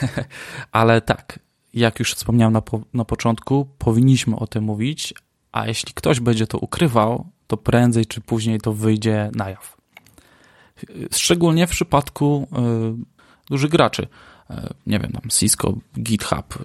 Ale 0.72 1.00
tak, 1.00 1.38
jak 1.74 1.98
już 1.98 2.14
wspomniałem 2.14 2.52
na, 2.52 2.60
po, 2.60 2.80
na 2.94 3.04
początku, 3.04 3.68
powinniśmy 3.78 4.36
o 4.36 4.46
tym 4.46 4.64
mówić, 4.64 5.14
a 5.52 5.66
jeśli 5.66 5.94
ktoś 5.94 6.20
będzie 6.20 6.46
to 6.46 6.58
ukrywał, 6.58 7.26
to 7.46 7.56
prędzej 7.56 8.06
czy 8.06 8.20
później 8.20 8.60
to 8.60 8.72
wyjdzie 8.72 9.30
na 9.34 9.50
jaw. 9.50 9.76
Szczególnie 11.12 11.66
w 11.66 11.70
przypadku 11.70 12.48
y, 12.52 13.50
dużych 13.50 13.70
graczy. 13.70 14.06
Y, 14.50 14.54
nie 14.86 14.98
wiem, 14.98 15.12
tam 15.12 15.30
Cisco, 15.30 15.74
GitHub, 15.98 16.58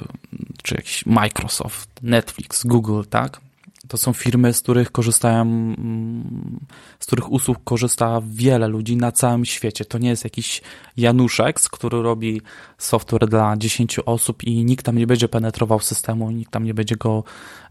czy 0.63 0.75
jakiś 0.75 1.05
Microsoft, 1.05 1.89
Netflix, 2.01 2.65
Google, 2.65 3.01
tak? 3.09 3.41
To 3.87 3.97
są 3.97 4.13
firmy, 4.13 4.53
z 4.53 4.61
których 4.61 4.91
korzystają, 4.91 5.41
mm, 5.41 6.59
z 6.99 7.05
których 7.05 7.31
usług 7.31 7.63
korzysta 7.63 8.21
wiele 8.27 8.67
ludzi 8.67 8.97
na 8.97 9.11
całym 9.11 9.45
świecie. 9.45 9.85
To 9.85 9.97
nie 9.97 10.09
jest 10.09 10.23
jakiś 10.23 10.61
Januszek, 10.97 11.59
który 11.59 12.01
robi 12.01 12.41
software 12.77 13.27
dla 13.27 13.57
10 13.57 13.99
osób 13.99 14.43
i 14.43 14.65
nikt 14.65 14.85
tam 14.85 14.97
nie 14.97 15.07
będzie 15.07 15.27
penetrował 15.27 15.79
systemu, 15.79 16.31
nikt 16.31 16.51
tam 16.51 16.63
nie 16.63 16.73
będzie 16.73 16.95
go 16.95 17.23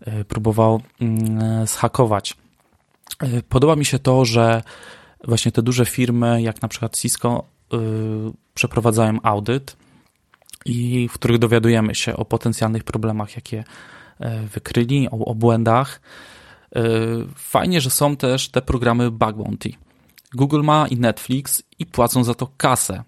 y, 0.09 0.25
próbował 0.25 0.81
mm, 1.01 1.67
zhakować. 1.67 2.37
Y, 3.23 3.43
podoba 3.49 3.77
mi 3.77 3.85
się 3.85 3.99
to, 3.99 4.25
że 4.25 4.63
właśnie 5.25 5.53
te 5.53 5.63
duże 5.63 5.87
firmy, 5.87 6.43
jak 6.43 6.63
na 6.63 6.69
przykład 6.69 6.97
Cisco, 6.97 7.45
yy, 7.73 7.79
przeprowadzają 8.55 9.19
audyt 9.23 9.77
i 10.65 11.09
w 11.09 11.13
których 11.13 11.39
dowiadujemy 11.39 11.95
się 11.95 12.17
o 12.17 12.25
potencjalnych 12.25 12.85
problemach, 12.85 13.37
jakie 13.37 13.65
E, 14.21 14.43
wykryli, 14.43 15.09
o, 15.11 15.25
o 15.25 15.35
błędach. 15.35 16.01
E, 16.77 16.83
fajnie, 17.35 17.81
że 17.81 17.91
są 17.91 18.17
też 18.17 18.49
te 18.49 18.63
programy 18.63 19.11
Bug 19.11 19.37
Bounty. 19.37 19.73
Google 20.35 20.63
ma 20.63 20.89
i 20.89 20.97
Netflix 20.97 21.63
i 21.79 21.87
płacą 21.87 22.25
za 22.25 22.35
to 22.35 22.49
kasę, 22.57 23.03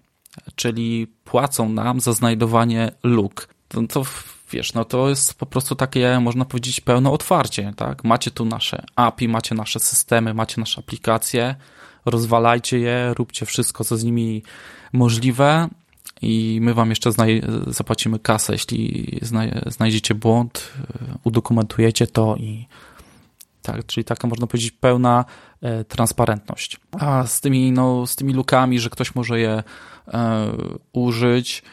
czyli 0.55 1.07
płacą 1.23 1.69
nam 1.69 1.99
za 1.99 2.13
znajdowanie 2.13 2.91
luk. 3.03 3.47
To, 3.67 3.81
to 3.87 4.03
wiesz, 4.51 4.73
no 4.73 4.85
to 4.85 5.09
jest 5.09 5.33
po 5.33 5.45
prostu 5.45 5.75
takie, 5.75 6.19
można 6.19 6.45
powiedzieć, 6.45 6.81
pełne 6.81 7.09
otwarcie, 7.09 7.73
tak? 7.75 8.03
Macie 8.03 8.31
tu 8.31 8.45
nasze 8.45 8.83
API, 8.95 9.27
macie 9.27 9.55
nasze 9.55 9.79
systemy, 9.79 10.33
macie 10.33 10.61
nasze 10.61 10.79
aplikacje, 10.79 11.55
rozwalajcie 12.05 12.79
je, 12.79 13.13
róbcie 13.13 13.45
wszystko, 13.45 13.83
co 13.83 13.97
z 13.97 14.03
nimi 14.03 14.43
możliwe, 14.93 15.69
i 16.21 16.59
my 16.61 16.73
wam 16.73 16.89
jeszcze 16.89 17.09
zapłacimy 17.67 18.19
kasę, 18.19 18.53
jeśli 18.53 19.19
znajdziecie 19.65 20.15
błąd, 20.15 20.71
e, 20.79 21.17
udokumentujecie 21.23 22.07
to 22.07 22.35
i 22.35 22.67
tak, 23.61 23.85
czyli 23.85 24.03
taka 24.03 24.27
można 24.27 24.47
powiedzieć 24.47 24.71
pełna 24.71 25.25
e, 25.61 25.83
transparentność. 25.83 26.79
A 26.99 27.27
z 27.27 27.41
tymi, 27.41 27.71
no, 27.71 28.07
z 28.07 28.15
tymi 28.15 28.33
lukami, 28.33 28.79
że 28.79 28.89
ktoś 28.89 29.15
może 29.15 29.39
je 29.39 29.63
e, 30.07 30.51
użyć, 30.93 31.63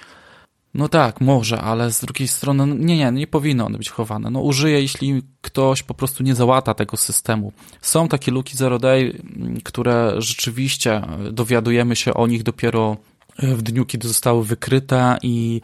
no 0.75 0.89
tak, 0.89 1.21
może, 1.21 1.61
ale 1.61 1.93
z 1.93 2.01
drugiej 2.01 2.29
strony, 2.29 2.67
no, 2.67 2.75
nie, 2.75 2.97
nie, 2.97 3.13
nie 3.13 3.27
powinno 3.27 3.67
one 3.67 3.79
być 3.79 3.91
chowane. 3.91 4.31
No 4.31 4.41
użyje, 4.41 4.81
jeśli 4.83 5.23
ktoś 5.41 5.83
po 5.83 5.95
prostu 5.95 6.23
nie 6.23 6.35
załata 6.35 6.75
tego 6.75 6.97
systemu. 6.97 7.53
Są 7.81 8.09
takie 8.09 8.33
luki 8.33 8.57
zero 8.57 8.79
day, 8.79 9.23
które 9.65 10.15
rzeczywiście 10.19 11.03
dowiadujemy 11.33 11.97
się 11.97 12.15
o 12.15 12.27
nich 12.27 12.43
dopiero 12.43 12.97
w 13.39 13.63
dniu, 13.63 13.85
kiedy 13.85 14.09
zostały 14.09 14.45
wykryte 14.45 15.19
i 15.23 15.61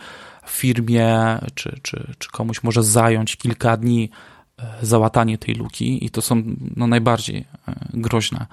firmie 0.47 1.39
czy, 1.55 1.81
czy, 1.83 2.15
czy 2.19 2.31
komuś 2.31 2.63
może 2.63 2.83
zająć 2.83 3.37
kilka 3.37 3.77
dni 3.77 4.11
e, 4.59 4.87
załatanie 4.87 5.39
tej 5.39 5.55
luki 5.55 6.05
i 6.05 6.11
to 6.11 6.23
są 6.23 6.43
no, 6.77 6.87
najbardziej 6.87 7.37
e, 7.37 7.75
groźne 7.95 8.47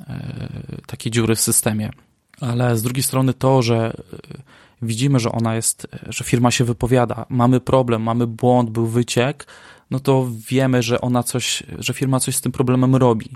e, 0.00 0.22
takie 0.86 1.10
dziury 1.10 1.34
w 1.34 1.40
systemie. 1.40 1.90
Ale 2.40 2.76
z 2.76 2.82
drugiej 2.82 3.02
strony 3.02 3.34
to, 3.34 3.62
że 3.62 3.96
widzimy, 4.82 5.20
że 5.20 5.32
ona 5.32 5.54
jest, 5.54 5.86
że 6.08 6.24
firma 6.24 6.50
się 6.50 6.64
wypowiada, 6.64 7.26
mamy 7.28 7.60
problem, 7.60 8.02
mamy 8.02 8.26
błąd, 8.26 8.70
był 8.70 8.86
wyciek, 8.86 9.46
no 9.90 10.00
to 10.00 10.28
wiemy, 10.48 10.82
że 10.82 11.00
ona 11.00 11.22
coś, 11.22 11.62
że 11.78 11.94
firma 11.94 12.20
coś 12.20 12.36
z 12.36 12.40
tym 12.40 12.52
problemem 12.52 12.96
robi 12.96 13.30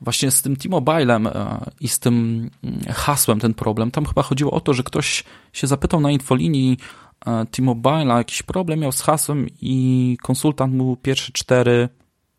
właśnie 0.00 0.30
z 0.30 0.42
tym 0.42 0.56
T-Mobilem 0.56 1.26
e, 1.26 1.60
i 1.80 1.88
z 1.88 1.98
tym 1.98 2.50
mm, 2.64 2.80
hasłem 2.94 3.40
ten 3.40 3.54
problem, 3.54 3.90
tam 3.90 4.06
chyba 4.06 4.22
chodziło 4.22 4.50
o 4.50 4.60
to, 4.60 4.74
że 4.74 4.82
ktoś 4.82 5.24
się 5.52 5.66
zapytał 5.66 6.00
na 6.00 6.10
infolinii 6.10 6.78
e, 7.26 7.46
T-Mobile'a, 7.46 8.16
jakiś 8.16 8.42
problem 8.42 8.80
miał 8.80 8.92
z 8.92 9.00
hasłem 9.00 9.46
i 9.60 10.16
konsultant 10.22 10.74
mu 10.74 10.96
pierwsze 10.96 11.32
cztery 11.32 11.88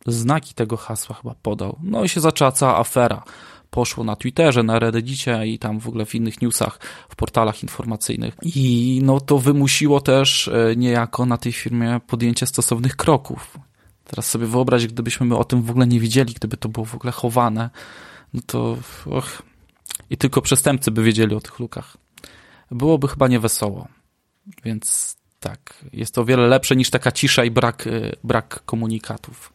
znaki 0.05 0.53
tego 0.53 0.77
hasła 0.77 1.15
chyba 1.15 1.36
podał. 1.41 1.79
No 1.84 2.03
i 2.03 2.10
się 2.10 2.21
zaczęła 2.21 2.51
cała 2.51 2.77
afera. 2.77 3.23
Poszło 3.69 4.03
na 4.03 4.15
Twitterze, 4.15 4.63
na 4.63 4.79
Reddicie 4.79 5.47
i 5.47 5.60
tam 5.60 5.79
w 5.79 5.88
ogóle 5.88 6.05
w 6.05 6.15
innych 6.15 6.41
newsach, 6.41 6.79
w 7.10 7.15
portalach 7.15 7.63
informacyjnych. 7.63 8.36
I 8.43 8.99
no 9.03 9.19
to 9.19 9.38
wymusiło 9.38 10.01
też 10.01 10.47
e, 10.47 10.75
niejako 10.75 11.25
na 11.25 11.38
tej 11.38 11.51
firmie 11.51 11.99
podjęcie 12.08 12.45
stosownych 12.45 12.95
kroków. 12.95 13.58
Teraz 14.03 14.29
sobie 14.29 14.47
wyobraź, 14.47 14.88
gdybyśmy 14.88 15.25
my 15.25 15.38
o 15.38 15.43
tym 15.43 15.62
w 15.62 15.69
ogóle 15.69 15.88
nie 15.88 15.99
wiedzieli, 15.99 16.34
gdyby 16.34 16.58
to 16.58 16.69
było 16.69 16.86
w 16.86 16.95
ogóle 16.95 17.12
chowane, 17.12 17.69
no 18.34 18.41
to 18.45 18.77
och, 19.05 19.41
i 20.10 20.17
tylko 20.17 20.41
przestępcy 20.41 20.91
by 20.91 21.03
wiedzieli 21.03 21.36
o 21.36 21.39
tych 21.39 21.60
lukach. 21.60 21.97
Byłoby 22.71 23.08
chyba 23.08 23.27
niewesoło. 23.27 23.88
Więc 24.63 25.17
tak, 25.39 25.86
jest 25.93 26.15
to 26.15 26.21
o 26.21 26.25
wiele 26.25 26.47
lepsze 26.47 26.75
niż 26.75 26.89
taka 26.89 27.12
cisza 27.12 27.43
i 27.43 27.51
brak, 27.51 27.88
y, 27.88 28.15
brak 28.23 28.65
komunikatów. 28.65 29.53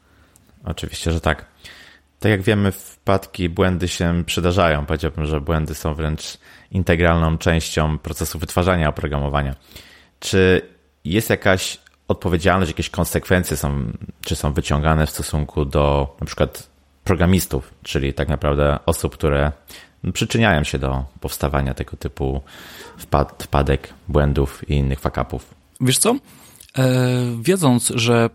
Oczywiście, 0.65 1.13
że 1.13 1.21
tak. 1.21 1.54
Tak 2.25 2.31
jak 2.31 2.43
wiemy, 2.43 2.73
wpadki, 2.73 3.49
błędy 3.49 3.89
się 3.89 4.23
przydarzają. 4.27 4.87
Powiedziałbym, 4.87 5.27
że 5.27 5.41
błędy 5.41 5.75
są 5.75 5.95
wręcz 5.95 6.39
integralną 6.71 7.39
częścią 7.39 7.99
procesu 7.99 8.39
wytwarzania 8.39 8.89
oprogramowania. 8.89 9.55
Czy 10.21 10.63
jest 11.05 11.31
jakaś 11.31 11.79
odpowiedzialność, 12.09 12.71
jakieś 12.71 12.91
konsekwencje 12.91 13.57
są, 13.57 13.93
czy 14.21 14.37
są 14.37 14.53
wyciągane 14.53 15.07
w 15.07 15.11
stosunku 15.11 15.65
do 15.65 16.17
na 16.21 16.27
przykład 16.27 16.69
programistów, 17.05 17.75
czyli 17.83 18.15
tak 18.15 18.29
naprawdę 18.29 18.79
osób, 18.87 19.15
które 19.15 19.53
przyczyniają 20.13 20.65
się 20.65 20.79
do 20.79 21.05
powstawania 21.21 21.75
tego 21.75 21.97
typu 21.97 22.43
wpad, 22.99 23.43
wpadek, 23.43 23.95
błędów 24.09 24.71
i 24.71 24.75
innych 24.75 25.01
fakapów. 25.01 25.55
Wiesz 25.81 25.99
co? 25.99 26.17
E, 26.79 26.97
wiedząc, 27.43 27.93
że, 27.95 28.31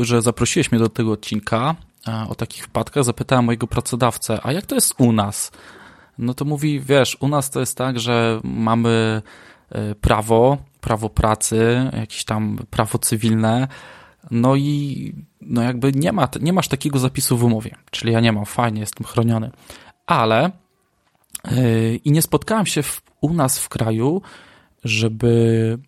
że 0.00 0.22
zaprosiłeś 0.22 0.72
mnie 0.72 0.78
do 0.78 0.88
tego 0.88 1.12
odcinka 1.12 1.76
o 2.28 2.34
takich 2.34 2.64
wpadkach, 2.64 3.04
zapytałem 3.04 3.44
mojego 3.44 3.66
pracodawcę, 3.66 4.38
a 4.42 4.52
jak 4.52 4.66
to 4.66 4.74
jest 4.74 4.94
u 4.98 5.12
nas? 5.12 5.52
No 6.18 6.34
to 6.34 6.44
mówi, 6.44 6.80
wiesz, 6.80 7.16
u 7.20 7.28
nas 7.28 7.50
to 7.50 7.60
jest 7.60 7.78
tak, 7.78 8.00
że 8.00 8.40
mamy 8.44 9.22
e, 9.70 9.94
prawo, 9.94 10.58
prawo 10.80 11.08
pracy, 11.08 11.90
jakieś 11.92 12.24
tam 12.24 12.58
prawo 12.70 12.98
cywilne, 12.98 13.68
no 14.30 14.56
i 14.56 15.14
no 15.40 15.62
jakby 15.62 15.92
nie, 15.92 16.12
ma, 16.12 16.28
nie 16.40 16.52
masz 16.52 16.68
takiego 16.68 16.98
zapisu 16.98 17.36
w 17.36 17.44
umowie, 17.44 17.76
czyli 17.90 18.12
ja 18.12 18.20
nie 18.20 18.32
mam, 18.32 18.44
fajnie, 18.44 18.80
jestem 18.80 19.06
chroniony, 19.06 19.50
ale 20.06 20.50
yy, 21.50 21.96
i 21.96 22.12
nie 22.12 22.22
spotkałem 22.22 22.66
się 22.66 22.82
w, 22.82 23.02
u 23.20 23.34
nas 23.34 23.58
w 23.58 23.68
kraju, 23.68 24.22
żeby 24.84 25.78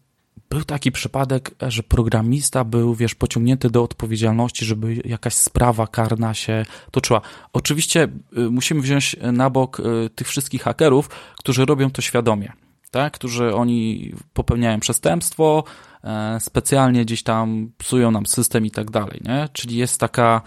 był 0.54 0.64
taki 0.64 0.92
przypadek, 0.92 1.54
że 1.68 1.82
programista 1.82 2.64
był, 2.64 2.94
wiesz, 2.94 3.14
pociągnięty 3.14 3.70
do 3.70 3.82
odpowiedzialności, 3.82 4.64
żeby 4.64 5.02
jakaś 5.04 5.34
sprawa 5.34 5.86
karna 5.86 6.34
się 6.34 6.64
toczyła. 6.90 7.20
Oczywiście 7.52 8.08
y, 8.38 8.50
musimy 8.50 8.80
wziąć 8.80 9.16
na 9.32 9.50
bok 9.50 9.80
y, 9.80 10.10
tych 10.10 10.28
wszystkich 10.28 10.62
hakerów, 10.62 11.08
którzy 11.38 11.64
robią 11.64 11.90
to 11.90 12.02
świadomie 12.02 12.52
tak? 12.94 13.12
którzy 13.12 13.54
oni 13.54 14.12
popełniają 14.32 14.80
przestępstwo, 14.80 15.64
e, 16.04 16.40
specjalnie 16.40 17.04
gdzieś 17.04 17.22
tam 17.22 17.70
psują 17.78 18.10
nam 18.10 18.26
system 18.26 18.66
i 18.66 18.70
tak 18.70 18.90
dalej, 18.90 19.20
nie? 19.24 19.48
Czyli 19.52 19.76
jest 19.76 20.00
taka, 20.00 20.42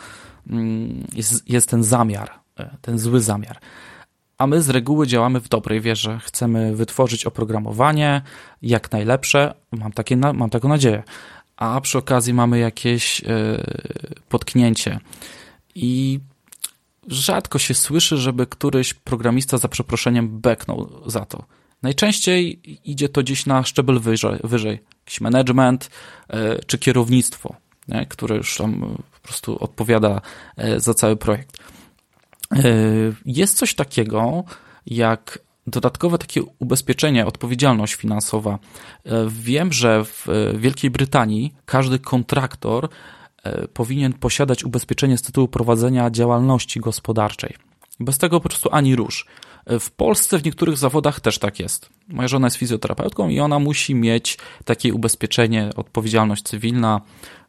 mm, 0.49 1.07
jest, 1.13 1.49
jest 1.49 1.69
ten 1.69 1.83
zamiar, 1.83 2.29
e, 2.59 2.77
ten 2.81 2.99
zły 2.99 3.21
zamiar. 3.21 3.59
A 4.37 4.47
my 4.47 4.61
z 4.61 4.69
reguły 4.69 5.07
działamy 5.07 5.39
w 5.39 5.49
dobrej 5.49 5.81
wierze. 5.81 6.19
Chcemy 6.23 6.75
wytworzyć 6.75 7.25
oprogramowanie 7.25 8.21
jak 8.61 8.91
najlepsze, 8.91 9.53
mam, 9.71 9.91
takie, 9.91 10.17
mam 10.17 10.49
taką 10.49 10.69
nadzieję, 10.69 11.03
a 11.55 11.81
przy 11.81 11.97
okazji 11.97 12.33
mamy 12.33 12.59
jakieś 12.59 13.21
e, 13.21 13.25
potknięcie. 14.29 14.99
I 15.75 16.19
rzadko 17.07 17.59
się 17.59 17.73
słyszy, 17.73 18.17
żeby 18.17 18.47
któryś 18.47 18.93
programista 18.93 19.57
za 19.57 19.67
przeproszeniem 19.67 20.39
beknął 20.39 20.89
za 21.05 21.25
to. 21.25 21.43
Najczęściej 21.81 22.61
idzie 22.91 23.09
to 23.09 23.21
gdzieś 23.21 23.45
na 23.45 23.63
szczebel 23.63 23.99
wyżej, 23.99 24.39
wyżej. 24.43 24.79
jakiś 25.05 25.21
management 25.21 25.89
e, 26.29 26.59
czy 26.65 26.77
kierownictwo, 26.77 27.55
nie? 27.87 28.05
które 28.05 28.35
już 28.35 28.57
tam 28.57 28.97
po 29.13 29.19
prostu 29.27 29.63
odpowiada 29.63 30.21
e, 30.57 30.79
za 30.79 30.93
cały 30.93 31.15
projekt. 31.15 31.57
E, 32.53 32.63
jest 33.25 33.57
coś 33.57 33.75
takiego 33.75 34.43
jak 34.85 35.39
dodatkowe 35.67 36.17
takie 36.17 36.41
ubezpieczenie, 36.59 37.25
odpowiedzialność 37.25 37.95
finansowa. 37.95 38.59
Wiem, 39.27 39.73
że 39.73 40.05
w 40.05 40.27
Wielkiej 40.57 40.91
Brytanii 40.91 41.53
każdy 41.65 41.99
kontraktor 41.99 42.89
powinien 43.73 44.13
posiadać 44.13 44.63
ubezpieczenie 44.63 45.17
z 45.17 45.21
tytułu 45.21 45.47
prowadzenia 45.47 46.11
działalności 46.11 46.79
gospodarczej. 46.79 47.55
Bez 47.99 48.17
tego 48.17 48.39
po 48.39 48.49
prostu 48.49 48.69
ani 48.71 48.95
rusz. 48.95 49.25
W 49.79 49.91
Polsce 49.91 50.37
w 50.37 50.45
niektórych 50.45 50.77
zawodach 50.77 51.19
też 51.19 51.39
tak 51.39 51.59
jest. 51.59 51.89
Moja 52.07 52.27
żona 52.27 52.47
jest 52.47 52.57
fizjoterapeutką 52.57 53.29
i 53.29 53.39
ona 53.39 53.59
musi 53.59 53.95
mieć 53.95 54.37
takie 54.65 54.93
ubezpieczenie, 54.93 55.69
odpowiedzialność 55.75 56.43
cywilna 56.43 57.01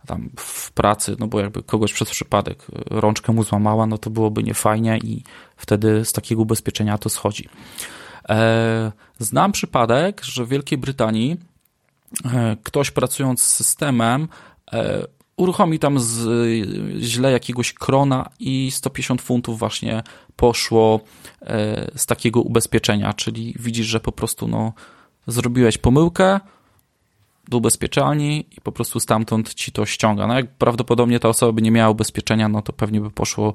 tam 0.06 0.30
w 0.36 0.72
pracy, 0.72 1.16
no 1.18 1.26
bo 1.26 1.40
jakby 1.40 1.62
kogoś 1.62 1.92
przez 1.92 2.10
przypadek 2.10 2.66
rączkę 2.90 3.32
mu 3.32 3.42
złamała, 3.42 3.86
no 3.86 3.98
to 3.98 4.10
byłoby 4.10 4.42
niefajnie 4.42 4.98
i 4.98 5.22
wtedy 5.56 6.04
z 6.04 6.12
takiego 6.12 6.42
ubezpieczenia 6.42 6.98
to 6.98 7.08
schodzi. 7.08 7.48
E, 8.28 8.92
znam 9.18 9.52
przypadek, 9.52 10.24
że 10.24 10.44
w 10.44 10.48
Wielkiej 10.48 10.78
Brytanii 10.78 11.36
e, 12.24 12.56
ktoś 12.62 12.90
pracując 12.90 13.42
z 13.42 13.54
systemem 13.54 14.28
e, 14.72 15.06
uruchomi 15.38 15.78
tam 15.78 16.00
z, 16.00 16.28
źle 17.00 17.32
jakiegoś 17.32 17.72
krona 17.72 18.30
i 18.40 18.70
150 18.70 19.22
funtów 19.22 19.58
właśnie 19.58 20.02
poszło 20.36 21.00
e, 21.42 21.90
z 21.96 22.06
takiego 22.06 22.40
ubezpieczenia, 22.40 23.12
czyli 23.12 23.54
widzisz, 23.58 23.86
że 23.86 24.00
po 24.00 24.12
prostu 24.12 24.48
no, 24.48 24.72
zrobiłeś 25.26 25.78
pomyłkę 25.78 26.40
do 27.48 27.58
ubezpieczalni 27.58 28.46
i 28.56 28.60
po 28.60 28.72
prostu 28.72 29.00
stamtąd 29.00 29.54
ci 29.54 29.72
to 29.72 29.86
ściąga. 29.86 30.26
No 30.26 30.34
jak 30.34 30.56
prawdopodobnie 30.56 31.20
ta 31.20 31.28
osoba 31.28 31.52
by 31.52 31.62
nie 31.62 31.70
miała 31.70 31.90
ubezpieczenia, 31.90 32.48
no 32.48 32.62
to 32.62 32.72
pewnie 32.72 33.00
by 33.00 33.10
poszło 33.10 33.54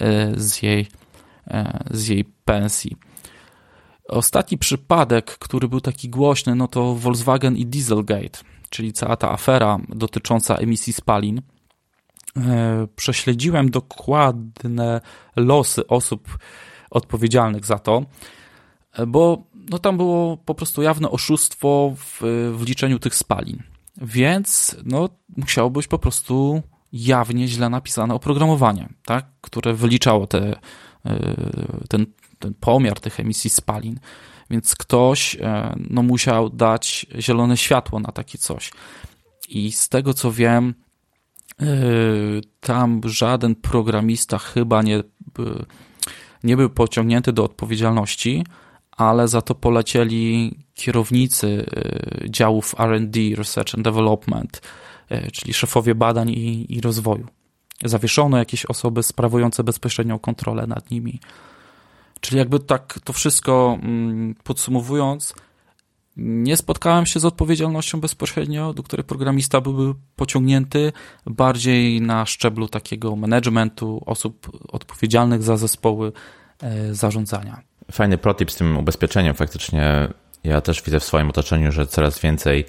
e, 0.00 0.32
z 0.40 0.62
jej, 0.62 0.86
e, 1.46 1.84
z 1.90 2.08
jej 2.08 2.24
pensji. 2.24 2.96
Ostatni 4.08 4.58
przypadek, 4.58 5.38
który 5.38 5.68
był 5.68 5.80
taki 5.80 6.08
głośny, 6.08 6.54
no 6.54 6.68
to 6.68 6.94
Volkswagen 6.94 7.56
i 7.56 7.66
Dieselgate 7.66 8.51
czyli 8.72 8.92
cała 8.92 9.16
ta 9.16 9.30
afera 9.30 9.78
dotycząca 9.88 10.56
emisji 10.56 10.92
spalin, 10.92 11.42
e, 12.36 12.86
prześledziłem 12.96 13.70
dokładne 13.70 15.00
losy 15.36 15.86
osób 15.86 16.38
odpowiedzialnych 16.90 17.64
za 17.64 17.78
to, 17.78 18.04
bo 19.06 19.42
no 19.70 19.78
tam 19.78 19.96
było 19.96 20.36
po 20.36 20.54
prostu 20.54 20.82
jawne 20.82 21.10
oszustwo 21.10 21.94
w, 21.96 22.20
w 22.56 22.62
liczeniu 22.66 22.98
tych 22.98 23.14
spalin. 23.14 23.62
Więc 23.96 24.76
no, 24.84 25.08
musiało 25.36 25.70
być 25.70 25.86
po 25.86 25.98
prostu 25.98 26.62
jawnie 26.92 27.48
źle 27.48 27.68
napisane 27.68 28.14
oprogramowanie, 28.14 28.88
tak? 29.04 29.26
które 29.40 29.74
wyliczało 29.74 30.26
te, 30.26 30.56
e, 31.06 31.18
ten, 31.88 32.06
ten 32.38 32.54
pomiar 32.54 33.00
tych 33.00 33.20
emisji 33.20 33.50
spalin 33.50 34.00
więc 34.52 34.76
ktoś 34.76 35.36
e, 35.40 35.76
no, 35.90 36.02
musiał 36.02 36.50
dać 36.50 37.06
zielone 37.20 37.56
światło 37.56 38.00
na 38.00 38.12
takie 38.12 38.38
coś. 38.38 38.70
I 39.48 39.72
z 39.72 39.88
tego 39.88 40.14
co 40.14 40.32
wiem, 40.32 40.74
e, 41.60 41.64
tam 42.60 43.00
żaden 43.04 43.54
programista 43.54 44.38
chyba 44.38 44.82
nie, 44.82 45.02
nie 46.44 46.56
był 46.56 46.70
pociągnięty 46.70 47.32
do 47.32 47.44
odpowiedzialności, 47.44 48.44
ale 48.90 49.28
za 49.28 49.42
to 49.42 49.54
polecieli 49.54 50.54
kierownicy 50.74 51.66
e, 51.76 52.30
działów 52.30 52.74
RD, 52.78 53.18
Research 53.36 53.74
and 53.74 53.84
Development, 53.84 54.62
czyli 55.32 55.54
szefowie 55.54 55.94
badań 55.94 56.30
i, 56.30 56.74
i 56.74 56.80
rozwoju. 56.80 57.26
Zawieszono 57.84 58.38
jakieś 58.38 58.66
osoby 58.66 59.02
sprawujące 59.02 59.64
bezpośrednią 59.64 60.18
kontrolę 60.18 60.66
nad 60.66 60.90
nimi. 60.90 61.20
Czyli 62.22 62.38
jakby 62.38 62.60
tak 62.60 62.98
to 63.04 63.12
wszystko 63.12 63.78
mm, 63.82 64.34
podsumowując, 64.44 65.34
nie 66.16 66.56
spotkałem 66.56 67.06
się 67.06 67.20
z 67.20 67.24
odpowiedzialnością 67.24 68.00
bezpośrednio, 68.00 68.74
do 68.74 68.82
której 68.82 69.04
programista 69.04 69.60
byłby 69.60 70.00
pociągnięty, 70.16 70.92
bardziej 71.26 72.00
na 72.00 72.26
szczeblu 72.26 72.68
takiego 72.68 73.16
managementu, 73.16 74.02
osób 74.06 74.48
odpowiedzialnych 74.68 75.42
za 75.42 75.56
zespoły 75.56 76.12
e, 76.62 76.94
zarządzania. 76.94 77.60
Fajny 77.92 78.18
protip 78.18 78.50
z 78.50 78.56
tym 78.56 78.76
ubezpieczeniem. 78.76 79.34
Faktycznie 79.34 80.08
ja 80.44 80.60
też 80.60 80.82
widzę 80.82 81.00
w 81.00 81.04
swoim 81.04 81.30
otoczeniu, 81.30 81.72
że 81.72 81.86
coraz 81.86 82.20
więcej 82.20 82.64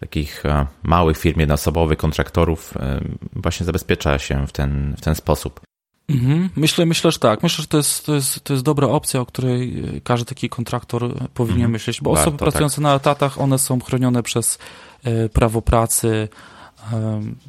takich 0.00 0.46
e, 0.46 0.66
małych 0.82 1.18
firm 1.18 1.40
jednoosobowych, 1.40 1.98
kontraktorów 1.98 2.76
e, 2.76 3.00
właśnie 3.32 3.66
zabezpiecza 3.66 4.18
się 4.18 4.46
w 4.46 4.52
ten, 4.52 4.94
w 4.98 5.00
ten 5.00 5.14
sposób. 5.14 5.67
Mhm. 6.08 6.50
Myślę, 6.56 6.86
myślę, 6.86 7.12
że 7.12 7.18
tak. 7.18 7.42
Myślę, 7.42 7.62
że 7.62 7.68
to 7.68 7.76
jest, 7.76 8.06
to, 8.06 8.14
jest, 8.14 8.44
to 8.44 8.52
jest 8.52 8.64
dobra 8.64 8.86
opcja, 8.86 9.20
o 9.20 9.26
której 9.26 9.82
każdy 10.04 10.26
taki 10.26 10.48
kontraktor 10.48 11.14
powinien 11.34 11.56
mhm. 11.56 11.72
myśleć, 11.72 12.00
bo 12.00 12.10
Warto, 12.10 12.22
osoby 12.22 12.38
pracujące 12.38 12.76
tak. 12.76 12.82
na 12.82 12.94
etatach, 12.94 13.40
one 13.40 13.58
są 13.58 13.80
chronione 13.80 14.22
przez 14.22 14.58
e, 15.04 15.28
prawo 15.28 15.62
pracy, 15.62 16.28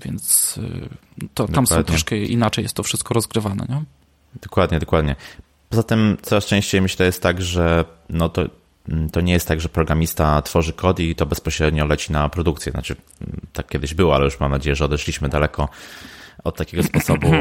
więc 0.06 0.56
e, 1.24 1.28
to, 1.34 1.48
tam 1.48 1.68
są 1.68 1.84
troszkę 1.84 2.18
inaczej 2.18 2.64
jest 2.64 2.76
to 2.76 2.84
wszystko 2.84 3.14
rozgrywane. 3.14 3.66
Nie? 3.70 3.84
Dokładnie, 4.42 4.80
dokładnie. 4.80 5.16
Poza 5.70 5.84
tym 5.84 6.18
coraz 6.22 6.46
częściej 6.46 6.82
myślę 6.82 7.06
jest 7.06 7.24
tak, 7.24 7.42
że 7.42 7.86
no 8.10 8.30
to, 8.30 8.42
to 9.12 9.22
nie 9.22 9.34
jest 9.34 9.48
tak, 9.48 9.62
że 9.62 9.70
programista 9.70 10.42
tworzy 10.42 10.74
kod 10.74 11.00
i 11.00 11.16
to 11.16 11.26
bezpośrednio 11.26 11.86
leci 11.86 12.12
na 12.12 12.30
produkcję. 12.30 12.72
Znaczy, 12.72 12.96
tak 13.54 13.68
kiedyś 13.68 13.94
było, 13.94 14.16
ale 14.16 14.26
już 14.26 14.40
mam 14.40 14.52
nadzieję, 14.52 14.76
że 14.76 14.86
odeszliśmy 14.86 15.30
daleko 15.30 15.70
od 16.44 16.58
takiego 16.58 16.84
sposobu 16.84 17.32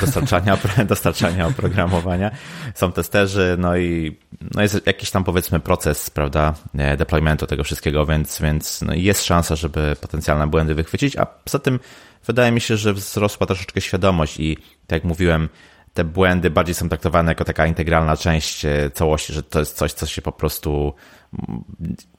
dostarczania, 0.00 0.58
dostarczania 0.88 1.46
oprogramowania. 1.46 2.30
Są 2.74 2.92
testerzy, 2.92 3.56
no 3.58 3.76
i 3.76 4.16
no 4.54 4.62
jest 4.62 4.86
jakiś 4.86 5.10
tam 5.10 5.24
powiedzmy 5.24 5.60
proces, 5.60 6.10
prawda, 6.10 6.54
deploymentu 6.98 7.46
tego 7.46 7.64
wszystkiego, 7.64 8.06
więc, 8.06 8.40
więc 8.40 8.82
no 8.82 8.94
jest 8.94 9.24
szansa, 9.24 9.56
żeby 9.56 9.96
potencjalne 10.00 10.46
błędy 10.46 10.74
wychwycić, 10.74 11.16
a 11.16 11.26
poza 11.26 11.58
tym 11.58 11.80
wydaje 12.26 12.52
mi 12.52 12.60
się, 12.60 12.76
że 12.76 12.92
wzrosła 12.92 13.46
troszeczkę 13.46 13.80
świadomość 13.80 14.40
i 14.40 14.56
tak 14.86 14.96
jak 14.96 15.04
mówiłem, 15.04 15.48
te 15.94 16.04
błędy 16.04 16.50
bardziej 16.50 16.74
są 16.74 16.88
traktowane 16.88 17.30
jako 17.30 17.44
taka 17.44 17.66
integralna 17.66 18.16
część 18.16 18.64
e, 18.64 18.90
całości, 18.90 19.32
że 19.32 19.42
to 19.42 19.58
jest 19.58 19.76
coś, 19.76 19.92
co 19.92 20.06
się 20.06 20.22
po 20.22 20.32
prostu 20.32 20.94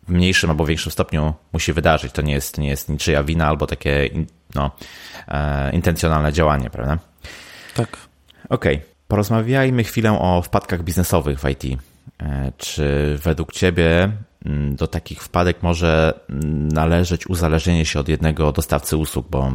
w 0.07 0.11
mniejszym 0.11 0.49
albo 0.49 0.65
większym 0.65 0.91
stopniu 0.91 1.33
musi 1.53 1.73
wydarzyć. 1.73 2.11
To 2.11 2.21
nie 2.21 2.33
jest, 2.33 2.57
nie 2.57 2.69
jest 2.69 2.89
niczyja 2.89 3.23
wina 3.23 3.47
albo 3.47 3.67
takie 3.67 4.09
no, 4.55 4.71
e, 5.27 5.71
intencjonalne 5.71 6.33
działanie, 6.33 6.69
prawda? 6.69 6.97
Tak. 7.75 7.97
Okej, 8.49 8.75
okay. 8.75 8.87
porozmawiajmy 9.07 9.83
chwilę 9.83 10.19
o 10.19 10.41
wpadkach 10.41 10.83
biznesowych 10.83 11.39
w 11.39 11.49
IT. 11.49 11.63
E, 12.21 12.51
czy 12.57 13.17
według 13.23 13.51
Ciebie 13.51 14.11
mm, 14.45 14.75
do 14.75 14.87
takich 14.87 15.23
wpadek 15.23 15.63
może 15.63 16.19
mm, 16.29 16.67
należeć 16.67 17.27
uzależnienie 17.27 17.85
się 17.85 17.99
od 17.99 18.09
jednego 18.09 18.51
dostawcy 18.51 18.97
usług, 18.97 19.27
bo 19.29 19.51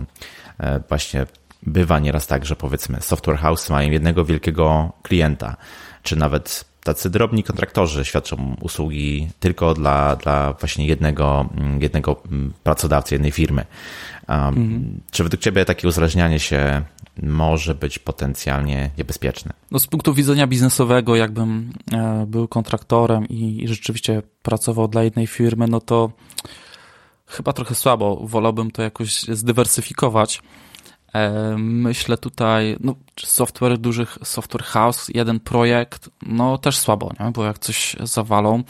e, 0.59 0.81
właśnie 0.89 1.27
bywa 1.63 1.99
nieraz 1.99 2.27
tak, 2.27 2.45
że 2.45 2.57
powiedzmy 2.57 3.01
software 3.01 3.39
house 3.39 3.71
mają 3.71 3.91
jednego 3.91 4.25
wielkiego 4.25 4.93
klienta, 5.03 5.57
czy 6.03 6.17
nawet 6.17 6.65
tacy 6.85 7.11
drobni 7.11 7.42
kontraktorzy 7.42 8.05
świadczą 8.05 8.57
usługi 8.61 9.29
tylko 9.40 9.75
dla, 9.75 10.16
dla 10.16 10.53
właśnie 10.53 10.87
jednego, 10.87 11.49
jednego 11.81 12.23
pracodawcy, 12.62 13.14
jednej 13.14 13.31
firmy. 13.31 13.64
mhm. 14.29 15.01
Czy 15.11 15.23
według 15.23 15.42
Ciebie 15.42 15.64
takie 15.64 15.88
uzależnianie 15.88 16.40
się 16.40 16.83
może 17.23 17.75
być 17.75 17.99
potencjalnie 17.99 18.90
niebezpieczne? 18.99 19.53
No 19.71 19.79
z 19.79 19.87
punktu 19.87 20.14
widzenia 20.14 20.47
biznesowego, 20.47 21.16
jakbym 21.16 21.73
e, 21.92 22.27
był 22.27 22.49
kontraktorem 22.49 23.29
i, 23.29 23.64
i 23.64 23.68
rzeczywiście 23.68 24.23
pracował 24.42 24.88
dla 24.88 25.03
jednej 25.03 25.27
firmy, 25.27 25.66
no 25.68 25.81
to 25.81 26.12
chyba 27.27 27.53
trochę 27.53 27.75
słabo. 27.75 28.21
Wolałbym 28.27 28.71
to 28.71 28.83
jakoś 28.83 29.23
zdywersyfikować 29.23 30.42
myślę 31.59 32.16
tutaj, 32.16 32.77
no, 32.81 32.94
software 33.25 33.79
dużych, 33.79 34.18
software 34.25 34.64
house, 34.64 35.09
jeden 35.14 35.40
projekt, 35.40 36.11
no 36.27 36.59
też 36.59 36.79
słabo, 36.79 37.12
nie? 37.20 37.31
bo 37.31 37.44
jak 37.44 37.59
coś 37.59 37.96
zawalą 38.01 38.62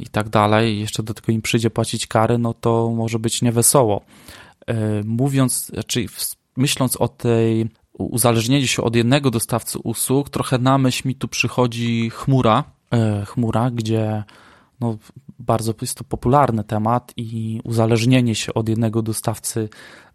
i 0.00 0.06
tak 0.06 0.28
dalej, 0.28 0.80
jeszcze 0.80 1.02
do 1.02 1.14
tego 1.14 1.32
im 1.32 1.42
przyjdzie 1.42 1.70
płacić 1.70 2.06
kary, 2.06 2.38
no 2.38 2.54
to 2.54 2.92
może 2.96 3.18
być 3.18 3.42
niewesoło. 3.42 4.04
Mówiąc, 5.04 5.72
czyli 5.86 6.08
myśląc 6.56 6.96
o 6.96 7.08
tej 7.08 7.68
uzależnieniu 7.98 8.66
się 8.66 8.82
od 8.82 8.96
jednego 8.96 9.30
dostawcy 9.30 9.78
usług, 9.78 10.30
trochę 10.30 10.58
na 10.58 10.78
myśl 10.78 11.08
mi 11.08 11.14
tu 11.14 11.28
przychodzi 11.28 12.10
chmura, 12.10 12.64
e, 12.92 13.24
chmura, 13.24 13.70
gdzie 13.70 14.24
no, 14.80 14.96
bardzo 15.38 15.74
jest 15.80 15.98
to 15.98 16.04
popularny 16.04 16.64
temat 16.64 17.12
i 17.16 17.60
uzależnienie 17.64 18.34
się 18.34 18.54
od 18.54 18.68
jednego 18.68 19.02
dostawcy 19.02 19.68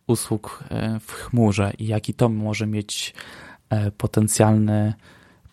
usług 0.08 0.64
e, 0.70 1.00
w 1.00 1.12
chmurze 1.12 1.74
i 1.78 1.88
jaki 1.88 2.14
to 2.14 2.30
może 2.30 2.68
mieć 2.68 3.14
e, 3.70 3.92
potencjalny, 3.92 4.94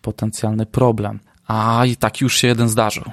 potencjalny 0.01 0.65
problem. 0.65 1.19
A 1.47 1.85
i 1.85 1.95
taki 1.95 2.25
już 2.25 2.37
się 2.37 2.47
jeden 2.47 2.69
zdarzył. 2.69 3.03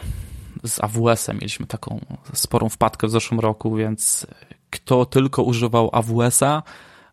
Z 0.65 0.85
AWS-em 0.85 1.37
mieliśmy 1.37 1.67
taką 1.67 2.01
sporą 2.33 2.69
wpadkę 2.69 3.07
w 3.07 3.11
zeszłym 3.11 3.41
roku, 3.41 3.77
więc 3.77 4.27
kto 4.71 5.07
tylko 5.07 5.43
używał 5.43 5.91
AWS-a, 5.93 6.63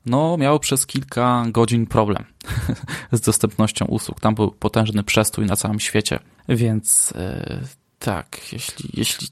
no 0.05 0.37
miał 0.37 0.59
przez 0.59 0.85
kilka 0.85 1.45
godzin 1.51 1.87
problem 1.87 2.25
z 3.11 3.21
dostępnością 3.21 3.85
usług. 3.85 4.19
Tam 4.19 4.35
był 4.35 4.51
potężny 4.51 5.03
przestój 5.03 5.45
na 5.45 5.55
całym 5.55 5.79
świecie, 5.79 6.19
więc 6.49 7.13
e, 7.15 7.59
tak, 7.99 8.53
jeśli, 8.53 8.89
jeśli 8.93 9.27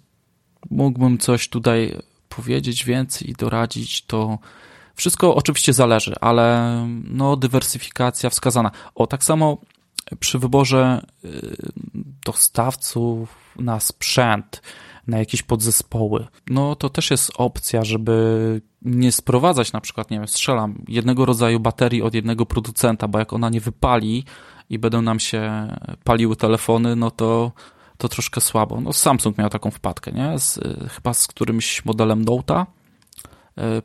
mógłbym 0.69 1.17
coś 1.17 1.49
tutaj 1.49 1.97
powiedzieć 2.29 2.85
więcej 2.85 3.29
i 3.29 3.33
doradzić, 3.33 4.05
to 4.05 4.39
wszystko 4.95 5.35
oczywiście 5.35 5.73
zależy, 5.73 6.15
ale 6.21 6.77
no, 7.03 7.35
dywersyfikacja 7.35 8.29
wskazana. 8.29 8.71
O, 8.95 9.07
tak 9.07 9.23
samo 9.23 9.57
przy 10.19 10.39
wyborze 10.39 11.05
y, 11.25 11.55
dostawców 12.25 13.35
na 13.59 13.79
sprzęt, 13.79 14.61
na 15.07 15.19
jakieś 15.19 15.43
podzespoły, 15.43 16.27
no 16.49 16.75
to 16.75 16.89
też 16.89 17.11
jest 17.11 17.31
opcja, 17.35 17.83
żeby 17.83 18.61
nie 18.81 19.11
sprowadzać 19.11 19.73
na 19.73 19.81
przykład, 19.81 20.11
nie 20.11 20.17
wiem, 20.17 20.27
strzelam, 20.27 20.83
jednego 20.87 21.25
rodzaju 21.25 21.59
baterii 21.59 22.01
od 22.01 22.13
jednego 22.13 22.45
producenta, 22.45 23.07
bo 23.07 23.19
jak 23.19 23.33
ona 23.33 23.49
nie 23.49 23.61
wypali 23.61 24.23
i 24.69 24.79
będą 24.79 25.01
nam 25.01 25.19
się 25.19 25.67
paliły 26.03 26.35
telefony, 26.35 26.95
no 26.95 27.11
to 27.11 27.51
to 27.97 28.09
troszkę 28.09 28.41
słabo. 28.41 28.81
No 28.81 28.93
Samsung 28.93 29.37
miał 29.37 29.49
taką 29.49 29.71
wpadkę, 29.71 30.11
nie? 30.11 30.39
Z, 30.39 30.59
chyba 30.89 31.13
z 31.13 31.27
którymś 31.27 31.85
modelem 31.85 32.25
Note'a 32.25 32.65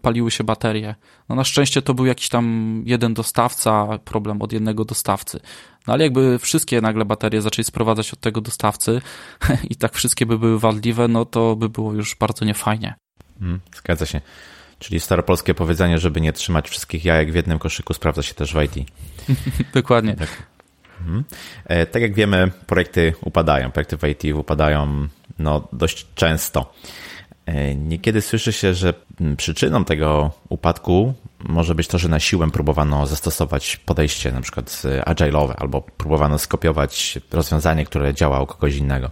paliły 0.02 0.30
się 0.30 0.44
baterie. 0.44 0.94
No 1.28 1.36
na 1.36 1.44
szczęście 1.44 1.82
to 1.82 1.94
był 1.94 2.06
jakiś 2.06 2.28
tam 2.28 2.82
jeden 2.86 3.14
dostawca, 3.14 3.98
problem 4.04 4.42
od 4.42 4.52
jednego 4.52 4.84
dostawcy. 4.84 5.40
No 5.86 5.92
ale 5.94 6.04
jakby 6.04 6.38
wszystkie 6.38 6.80
nagle 6.80 7.04
baterie 7.04 7.42
zaczęli 7.42 7.64
sprowadzać 7.64 8.12
od 8.12 8.20
tego 8.20 8.40
dostawcy 8.40 9.00
i 9.70 9.76
tak 9.76 9.94
wszystkie 9.94 10.26
by 10.26 10.38
były 10.38 10.58
wadliwe, 10.58 11.08
no 11.08 11.24
to 11.24 11.56
by 11.56 11.68
było 11.68 11.92
już 11.92 12.16
bardzo 12.16 12.44
niefajnie. 12.44 12.94
Hmm, 13.40 13.60
zgadza 13.76 14.06
się. 14.06 14.20
Czyli 14.78 15.00
staropolskie 15.00 15.54
powiedzenie, 15.54 15.98
żeby 15.98 16.20
nie 16.20 16.32
trzymać 16.32 16.70
wszystkich 16.70 17.04
jajek 17.04 17.32
w 17.32 17.34
jednym 17.34 17.58
koszyku, 17.58 17.94
sprawdza 17.94 18.22
się 18.22 18.34
też 18.34 18.54
w 18.54 18.62
IT. 18.62 18.90
Dokładnie. 19.74 20.14
Tak. 20.16 20.28
Mhm. 21.00 21.24
E, 21.64 21.86
tak 21.86 22.02
jak 22.02 22.14
wiemy, 22.14 22.50
projekty 22.66 23.14
upadają, 23.20 23.70
projekty 23.70 23.96
w 23.96 24.04
IT 24.04 24.34
upadają 24.34 25.08
no, 25.38 25.68
dość 25.72 26.06
często. 26.14 26.74
E, 27.48 27.74
niekiedy 27.74 28.20
słyszy 28.20 28.52
się, 28.52 28.74
że 28.74 28.94
przyczyną 29.36 29.84
tego 29.84 30.30
upadku 30.48 31.14
może 31.48 31.74
być 31.74 31.88
to, 31.88 31.98
że 31.98 32.08
na 32.08 32.20
siłę 32.20 32.50
próbowano 32.50 33.06
zastosować 33.06 33.76
podejście 33.76 34.32
na 34.32 34.40
przykład 34.40 34.82
agile'owe 35.06 35.54
albo 35.56 35.82
próbowano 35.82 36.38
skopiować 36.38 37.18
rozwiązanie, 37.32 37.84
które 37.84 38.14
działa 38.14 38.42
u 38.42 38.46
kogoś 38.46 38.76
innego. 38.76 39.10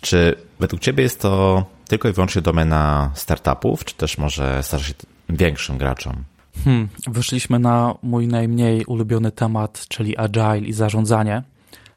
Czy 0.00 0.34
według 0.60 0.82
Ciebie 0.82 1.02
jest 1.02 1.20
to 1.20 1.64
tylko 1.88 2.08
i 2.08 2.12
wyłącznie 2.12 2.42
domena 2.42 3.10
startupów, 3.14 3.84
czy 3.84 3.94
też 3.94 4.18
może 4.18 4.62
starza 4.62 4.84
się 4.84 4.94
większym 5.28 5.78
graczom? 5.78 6.24
Hmm, 6.64 6.88
wyszliśmy 7.06 7.58
na 7.58 7.94
mój 8.02 8.28
najmniej 8.28 8.84
ulubiony 8.84 9.32
temat, 9.32 9.84
czyli 9.88 10.16
agile 10.16 10.58
i 10.58 10.72
zarządzanie. 10.72 11.42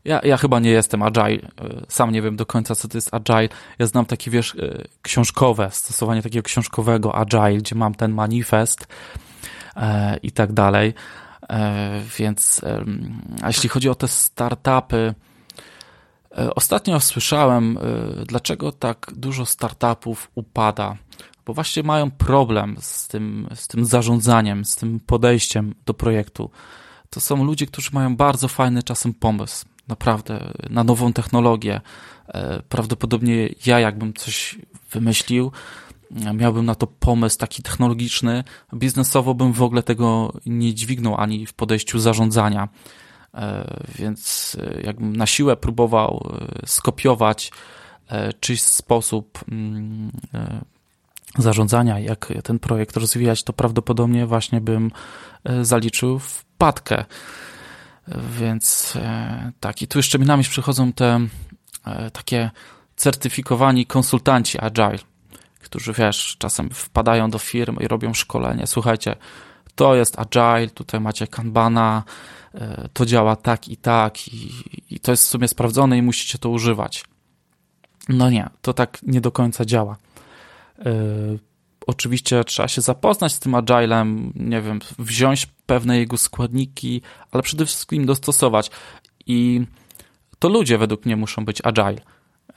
Ja, 0.05 0.21
ja 0.23 0.37
chyba 0.37 0.59
nie 0.59 0.69
jestem 0.69 1.03
agile, 1.03 1.49
e, 1.61 1.85
sam 1.87 2.11
nie 2.11 2.21
wiem 2.21 2.35
do 2.35 2.45
końca, 2.45 2.75
co 2.75 2.87
to 2.87 2.97
jest 2.97 3.13
agile. 3.13 3.49
Ja 3.79 3.87
znam 3.87 4.05
takie, 4.05 4.31
wiesz, 4.31 4.55
e, 4.55 4.83
książkowe, 5.01 5.69
stosowanie 5.71 6.21
takiego 6.21 6.43
książkowego 6.43 7.15
agile, 7.15 7.57
gdzie 7.57 7.75
mam 7.75 7.95
ten 7.95 8.13
manifest 8.13 8.87
e, 9.75 10.17
i 10.17 10.31
tak 10.31 10.53
dalej. 10.53 10.93
E, 11.49 12.01
więc, 12.17 12.61
e, 12.63 12.85
a 13.41 13.47
jeśli 13.47 13.69
chodzi 13.69 13.89
o 13.89 13.95
te 13.95 14.07
startupy, 14.07 15.13
e, 16.37 16.55
ostatnio 16.55 16.99
słyszałem, 16.99 17.77
dlaczego 18.25 18.71
tak 18.71 19.11
dużo 19.15 19.45
startupów 19.45 20.31
upada 20.35 20.97
bo 21.45 21.53
właśnie 21.53 21.83
mają 21.83 22.11
problem 22.11 22.77
z 22.79 23.07
tym, 23.07 23.47
z 23.55 23.67
tym 23.67 23.85
zarządzaniem, 23.85 24.65
z 24.65 24.75
tym 24.75 24.99
podejściem 24.99 25.75
do 25.85 25.93
projektu. 25.93 26.49
To 27.09 27.19
są 27.19 27.43
ludzie, 27.43 27.65
którzy 27.65 27.89
mają 27.93 28.15
bardzo 28.15 28.47
fajny 28.47 28.83
czasem 28.83 29.13
pomysł, 29.13 29.65
naprawdę, 29.87 30.53
na 30.69 30.83
nową 30.83 31.13
technologię. 31.13 31.81
E, 32.27 32.61
prawdopodobnie 32.69 33.49
ja, 33.65 33.79
jakbym 33.79 34.13
coś 34.13 34.55
wymyślił, 34.91 35.51
miałbym 36.33 36.65
na 36.65 36.75
to 36.75 36.87
pomysł 36.87 37.37
taki 37.37 37.63
technologiczny, 37.63 38.43
biznesowo 38.73 39.33
bym 39.33 39.53
w 39.53 39.61
ogóle 39.61 39.83
tego 39.83 40.33
nie 40.45 40.73
dźwignął 40.73 41.15
ani 41.15 41.45
w 41.45 41.53
podejściu 41.53 41.99
zarządzania. 41.99 42.69
E, 43.33 43.77
więc 43.95 44.57
e, 44.61 44.81
jakbym 44.81 45.15
na 45.15 45.25
siłę 45.25 45.57
próbował 45.57 46.29
skopiować 46.65 47.51
czyjś 48.39 48.61
sposób 48.61 49.39
mm, 49.51 50.11
zarządzania, 51.37 51.99
jak 51.99 52.33
ten 52.43 52.59
projekt 52.59 52.97
rozwijać, 52.97 53.43
to 53.43 53.53
prawdopodobnie 53.53 54.25
właśnie 54.25 54.61
bym 54.61 54.91
e, 55.43 55.65
zaliczył 55.65 56.19
wpadkę. 56.19 57.05
Więc 58.39 58.93
e, 58.95 59.51
tak, 59.59 59.81
i 59.81 59.87
tu 59.87 59.99
jeszcze 59.99 60.19
mi 60.19 60.25
na 60.25 60.37
myśl 60.37 60.49
przychodzą 60.49 60.93
te 60.93 61.19
e, 61.85 62.11
takie 62.11 62.51
certyfikowani 62.95 63.85
konsultanci 63.85 64.59
Agile, 64.59 64.99
którzy 65.59 65.93
wiesz, 65.93 66.35
czasem 66.39 66.69
wpadają 66.69 67.29
do 67.29 67.39
firm 67.39 67.77
i 67.79 67.87
robią 67.87 68.13
szkolenie. 68.13 68.67
Słuchajcie, 68.67 69.15
to 69.75 69.95
jest 69.95 70.19
Agile, 70.19 70.67
tutaj 70.67 70.99
macie 70.99 71.27
Kanbana, 71.27 72.03
to 72.93 73.05
działa 73.05 73.35
tak 73.35 73.67
i 73.67 73.77
tak, 73.77 74.27
i, 74.27 74.51
i 74.95 74.99
to 74.99 75.11
jest 75.11 75.23
w 75.23 75.27
sumie 75.27 75.47
sprawdzone 75.47 75.97
i 75.97 76.01
musicie 76.01 76.37
to 76.37 76.49
używać. 76.49 77.05
No 78.09 78.29
nie, 78.29 78.49
to 78.61 78.73
tak 78.73 78.99
nie 79.03 79.21
do 79.21 79.31
końca 79.31 79.65
działa. 79.65 79.97
Oczywiście 81.87 82.43
trzeba 82.43 82.67
się 82.67 82.81
zapoznać 82.81 83.33
z 83.33 83.39
tym 83.39 83.55
agilem, 83.55 84.33
nie 84.35 84.61
wiem, 84.61 84.79
wziąć 84.99 85.47
pewne 85.65 85.99
jego 85.99 86.17
składniki, 86.17 87.01
ale 87.31 87.43
przede 87.43 87.65
wszystkim 87.65 88.05
dostosować. 88.05 88.71
I 89.25 89.61
to 90.39 90.49
ludzie 90.49 90.77
według 90.77 91.05
mnie 91.05 91.15
muszą 91.15 91.45
być 91.45 91.61
agile. 91.63 92.01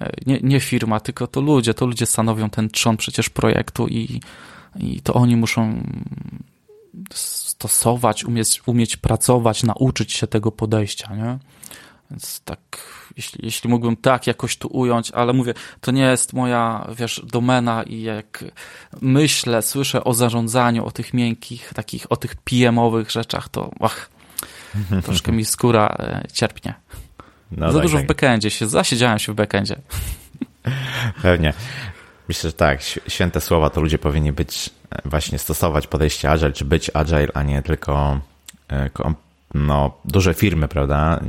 Y, 0.02 0.06
nie, 0.26 0.40
nie 0.42 0.60
firma, 0.60 1.00
tylko 1.00 1.26
to 1.26 1.40
ludzie. 1.40 1.74
To 1.74 1.86
ludzie 1.86 2.06
stanowią 2.06 2.50
ten 2.50 2.70
trzon 2.70 2.96
przecież 2.96 3.28
projektu 3.28 3.88
i, 3.88 4.20
i 4.76 5.00
to 5.00 5.14
oni 5.14 5.36
muszą 5.36 5.82
stosować, 7.14 8.24
umieć, 8.24 8.62
umieć 8.66 8.96
pracować, 8.96 9.62
nauczyć 9.62 10.12
się 10.12 10.26
tego 10.26 10.52
podejścia. 10.52 11.14
Nie? 11.14 11.38
Więc 12.10 12.40
tak, 12.44 12.58
jeśli, 13.16 13.44
jeśli 13.44 13.70
mógłbym 13.70 13.96
tak 13.96 14.26
jakoś 14.26 14.56
tu 14.56 14.68
ująć, 14.68 15.10
ale 15.10 15.32
mówię, 15.32 15.54
to 15.80 15.90
nie 15.90 16.02
jest 16.02 16.32
moja, 16.32 16.86
wiesz, 16.96 17.22
domena 17.26 17.82
i 17.82 18.02
jak 18.02 18.44
myślę, 19.00 19.62
słyszę 19.62 20.04
o 20.04 20.14
zarządzaniu, 20.14 20.86
o 20.86 20.90
tych 20.90 21.14
miękkich, 21.14 21.72
takich, 21.74 22.12
o 22.12 22.16
tych 22.16 22.36
PM-owych 22.36 23.10
rzeczach, 23.10 23.48
to 23.48 23.70
ach, 23.80 24.10
troszkę 25.04 25.32
mi 25.32 25.44
skóra 25.44 25.96
e, 25.98 26.22
cierpnie. 26.32 26.74
No 27.50 27.72
Za 27.72 27.78
tak, 27.78 27.82
dużo 27.82 27.96
tak. 27.96 28.04
w 28.04 28.08
backendzie 28.08 28.50
się, 28.50 28.68
zasiedziałem 28.68 29.18
się 29.18 29.32
w 29.32 29.36
backendzie. 29.36 29.76
Pewnie. 31.22 31.52
Myślę, 32.28 32.50
że 32.50 32.56
tak, 32.56 32.82
święte 33.08 33.40
słowa 33.40 33.70
to 33.70 33.80
ludzie 33.80 33.98
powinni 33.98 34.32
być, 34.32 34.70
e, 34.90 35.08
właśnie 35.08 35.38
stosować 35.38 35.86
podejście 35.86 36.30
agile, 36.30 36.52
czy 36.52 36.64
być 36.64 36.90
agile, 36.94 37.28
a 37.34 37.42
nie 37.42 37.62
tylko 37.62 38.20
e, 38.68 38.90
no, 39.54 39.98
duże 40.04 40.34
firmy, 40.34 40.68
prawda? 40.68 41.20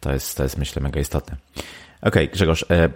To 0.00 0.12
jest, 0.12 0.36
to 0.36 0.42
jest 0.42 0.58
myślę 0.58 0.82
mega 0.82 1.00
istotne. 1.00 1.36
Okej, 2.02 2.24
okay, 2.24 2.28
Grzegorz, 2.28 2.64
e, 2.70 2.88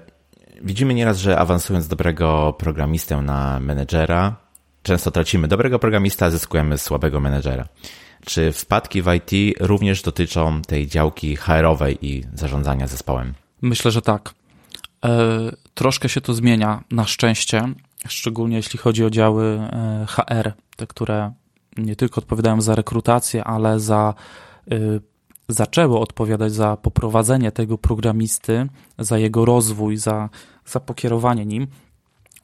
widzimy 0.63 0.95
nieraz, 0.95 1.19
że 1.19 1.39
awansując 1.39 1.89
dobrego 1.89 2.55
programistę 2.59 3.17
na 3.17 3.61
menedżera, 3.61 4.37
często 4.83 5.11
tracimy 5.11 5.49
dobrego 5.49 5.79
programista, 5.79 6.27
a 6.27 6.31
zyskujemy 6.31 6.79
słabego 6.79 7.21
menedżera. 7.21 7.69
Czy 8.25 8.53
wpadki 8.53 9.03
w 9.03 9.07
IT 9.15 9.57
również 9.61 10.03
dotyczą 10.03 10.63
tej 10.63 10.87
działki 10.87 11.37
HR-owej 11.37 12.07
i 12.07 12.25
zarządzania 12.35 12.87
zespołem? 12.87 13.35
Myślę, 13.63 13.91
że 13.91 14.03
tak. 14.03 14.35
E, 15.05 15.19
troszkę 15.75 16.09
się 16.09 16.21
to 16.21 16.35
zmienia, 16.35 16.85
na 16.91 17.05
szczęście, 17.05 17.63
szczególnie 18.09 18.57
jeśli 18.57 18.79
chodzi 18.79 19.05
o 19.05 19.11
działy 19.11 19.45
e, 19.45 20.07
HR, 20.09 20.53
te, 20.77 20.87
które 20.87 21.33
nie 21.79 21.97
tylko 21.97 22.19
odpowiadają 22.21 22.61
za 22.61 22.75
rekrutację, 22.75 23.45
ale 23.45 23.81
za 23.81 24.15
y, 24.73 25.01
zaczęły 25.49 25.99
odpowiadać 25.99 26.53
za 26.53 26.77
poprowadzenie 26.77 27.53
tego 27.53 27.79
programisty, 27.79 28.69
za 28.99 29.19
jego 29.19 29.45
rozwój, 29.45 29.97
za, 29.97 30.29
za 30.67 30.81
pokierowanie 30.81 31.47
nim. 31.47 31.67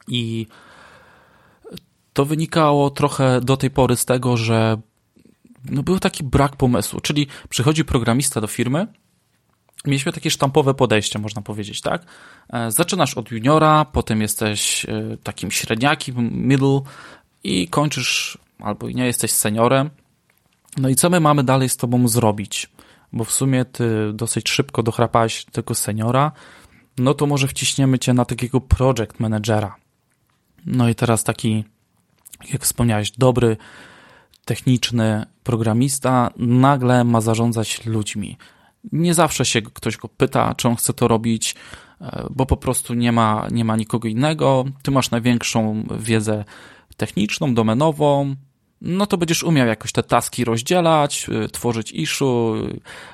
I 0.07 0.47
to 2.13 2.25
wynikało 2.25 2.89
trochę 2.89 3.41
do 3.41 3.57
tej 3.57 3.71
pory 3.71 3.95
z 3.95 4.05
tego, 4.05 4.37
że 4.37 4.77
no 5.69 5.83
był 5.83 5.99
taki 5.99 6.23
brak 6.23 6.55
pomysłu, 6.55 6.99
czyli 6.99 7.27
przychodzi 7.49 7.85
programista 7.85 8.41
do 8.41 8.47
firmy, 8.47 8.87
mieliśmy 9.85 10.11
takie 10.11 10.31
sztampowe 10.31 10.73
podejście, 10.73 11.19
można 11.19 11.41
powiedzieć, 11.41 11.81
tak? 11.81 12.05
E, 12.49 12.71
zaczynasz 12.71 13.13
od 13.13 13.31
juniora, 13.31 13.85
potem 13.85 14.21
jesteś 14.21 14.85
e, 14.85 15.17
takim 15.23 15.51
średniakiem, 15.51 16.29
middle 16.47 16.81
i 17.43 17.67
kończysz, 17.67 18.37
albo 18.59 18.89
nie 18.89 19.05
jesteś 19.05 19.31
seniorem. 19.31 19.89
No 20.77 20.89
i 20.89 20.95
co 20.95 21.09
my 21.09 21.19
mamy 21.19 21.43
dalej 21.43 21.69
z 21.69 21.77
tobą 21.77 22.07
zrobić? 22.07 22.69
Bo 23.13 23.23
w 23.23 23.31
sumie 23.31 23.65
ty 23.65 24.13
dosyć 24.13 24.49
szybko 24.49 24.83
dochrapałeś 24.83 25.45
tego 25.45 25.75
seniora, 25.75 26.31
no 26.97 27.13
to 27.13 27.25
może 27.25 27.47
wciśniemy 27.47 27.99
cię 27.99 28.13
na 28.13 28.25
takiego 28.25 28.61
project 28.61 29.19
managera. 29.19 29.75
No 30.65 30.89
i 30.89 30.95
teraz 30.95 31.23
taki, 31.23 31.63
jak 32.53 32.63
wspomniałeś, 32.63 33.11
dobry, 33.11 33.57
techniczny 34.45 35.25
programista 35.43 36.29
nagle 36.37 37.03
ma 37.03 37.21
zarządzać 37.21 37.85
ludźmi. 37.85 38.37
Nie 38.91 39.13
zawsze 39.13 39.45
się 39.45 39.61
ktoś 39.61 39.97
go 39.97 40.09
pyta, 40.09 40.55
czy 40.55 40.67
on 40.67 40.75
chce 40.75 40.93
to 40.93 41.07
robić, 41.07 41.55
e, 42.01 42.27
bo 42.29 42.45
po 42.45 42.57
prostu 42.57 42.93
nie 42.93 43.11
ma, 43.11 43.47
nie 43.51 43.65
ma 43.65 43.75
nikogo 43.75 44.07
innego. 44.07 44.65
Ty 44.81 44.91
masz 44.91 45.11
największą 45.11 45.83
wiedzę 45.99 46.45
techniczną, 46.97 47.53
domenową, 47.53 48.35
no 48.85 49.05
to 49.05 49.17
będziesz 49.17 49.43
umiał 49.43 49.67
jakoś 49.67 49.91
te 49.91 50.03
taski 50.03 50.45
rozdzielać, 50.45 51.27
e, 51.29 51.49
tworzyć 51.49 51.91
issue, 51.91 52.53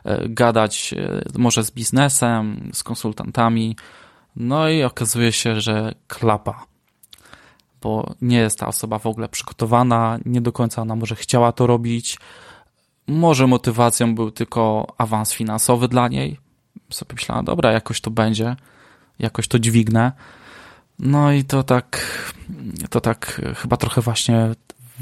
e, 0.04 0.30
gadać 0.30 0.96
może 1.38 1.64
z 1.64 1.72
biznesem, 1.72 2.70
z 2.74 2.84
konsultantami. 2.84 3.76
No 4.36 4.70
i 4.70 4.84
okazuje 4.84 5.32
się, 5.32 5.62
że 5.62 5.96
klapa, 6.08 6.66
bo 7.82 8.14
nie 8.22 8.38
jest 8.38 8.60
ta 8.60 8.68
osoba 8.68 9.00
w 9.00 9.06
ogóle 9.06 9.30
przygotowana, 9.30 10.20
nie 10.26 10.42
do 10.42 10.52
końca 10.52 10.82
ona 10.82 10.96
może 10.96 11.16
chciała 11.16 11.52
to 11.52 11.68
robić. 11.68 12.18
Może 13.08 13.48
motywacją 13.48 14.16
był 14.16 14.32
tylko 14.32 14.88
awans 14.98 15.34
finansowy 15.34 15.88
dla 15.88 16.08
niej. 16.08 16.40
Sobie 16.90 17.14
myślała, 17.14 17.44
dobra, 17.44 17.72
jakoś 17.72 18.02
to 18.02 18.12
będzie, 18.12 18.56
jakoś 19.20 19.48
to 19.48 19.60
dźwignę. 19.60 20.12
No 21.00 21.32
i 21.32 21.44
to 21.44 21.64
tak, 21.64 22.02
to 22.90 23.02
tak 23.02 23.42
chyba 23.56 23.78
trochę 23.78 24.02
właśnie 24.02 24.56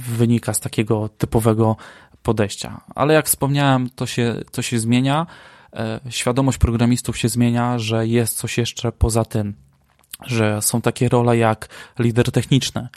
wynika 0.07 0.53
z 0.53 0.59
takiego 0.59 1.09
typowego 1.09 1.75
podejścia. 2.23 2.81
Ale 2.95 3.13
jak 3.13 3.25
wspomniałem, 3.25 3.89
to 3.89 4.05
się, 4.05 4.35
to 4.51 4.61
się 4.61 4.79
zmienia. 4.79 5.27
E, 5.73 5.99
świadomość 6.09 6.57
programistów 6.57 7.17
się 7.17 7.29
zmienia, 7.29 7.79
że 7.79 8.07
jest 8.07 8.37
coś 8.37 8.57
jeszcze 8.57 8.91
poza 8.91 9.25
tym, 9.25 9.53
że 10.25 10.61
są 10.61 10.81
takie 10.81 11.09
role 11.09 11.37
jak 11.37 11.69
lider 11.99 12.31
techniczny, 12.31 12.87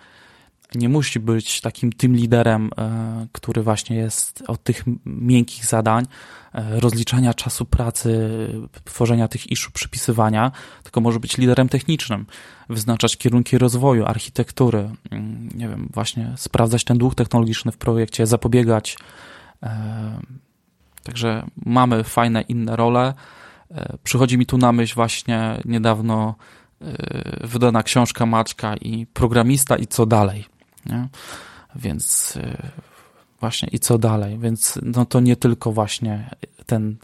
nie 0.74 0.88
musi 0.88 1.20
być 1.20 1.60
takim 1.60 1.92
tym 1.92 2.16
liderem, 2.16 2.70
e, 2.78 3.26
który 3.32 3.62
właśnie 3.62 3.96
jest 3.96 4.42
od 4.48 4.62
tych 4.62 4.84
miękkich 5.06 5.66
zadań, 5.66 6.04
e, 6.54 6.80
rozliczania 6.80 7.34
czasu 7.34 7.64
pracy, 7.64 8.28
tworzenia 8.84 9.28
tych 9.28 9.50
iszu, 9.50 9.70
przypisywania, 9.72 10.52
tylko 10.82 11.00
może 11.00 11.20
być 11.20 11.38
liderem 11.38 11.68
technicznym, 11.68 12.26
wyznaczać 12.68 13.16
kierunki 13.16 13.58
rozwoju, 13.58 14.06
architektury, 14.06 14.90
nie 15.54 15.68
wiem, 15.68 15.88
właśnie 15.92 16.32
sprawdzać 16.36 16.84
ten 16.84 16.98
dług 16.98 17.14
technologiczny 17.14 17.72
w 17.72 17.78
projekcie, 17.78 18.26
zapobiegać. 18.26 18.96
E, 19.62 20.20
także 21.02 21.46
mamy 21.66 22.04
fajne 22.04 22.40
inne 22.42 22.76
role. 22.76 23.14
Przychodzi 24.04 24.38
mi 24.38 24.46
tu 24.46 24.58
na 24.58 24.72
myśl 24.72 24.94
właśnie 24.94 25.60
niedawno 25.64 26.34
wydana 27.40 27.82
książka 27.82 28.26
Maćka 28.26 28.76
i 28.76 29.06
programista 29.06 29.76
i 29.76 29.86
co 29.86 30.06
dalej. 30.06 30.51
Nie? 30.86 31.08
Więc 31.74 32.36
y, 32.36 32.56
właśnie 33.40 33.68
i 33.72 33.78
co 33.78 33.98
dalej? 33.98 34.38
Więc 34.38 34.78
no 34.82 35.04
to 35.04 35.20
nie 35.20 35.36
tylko 35.36 35.72
właśnie 35.72 36.30
ten 36.66 36.96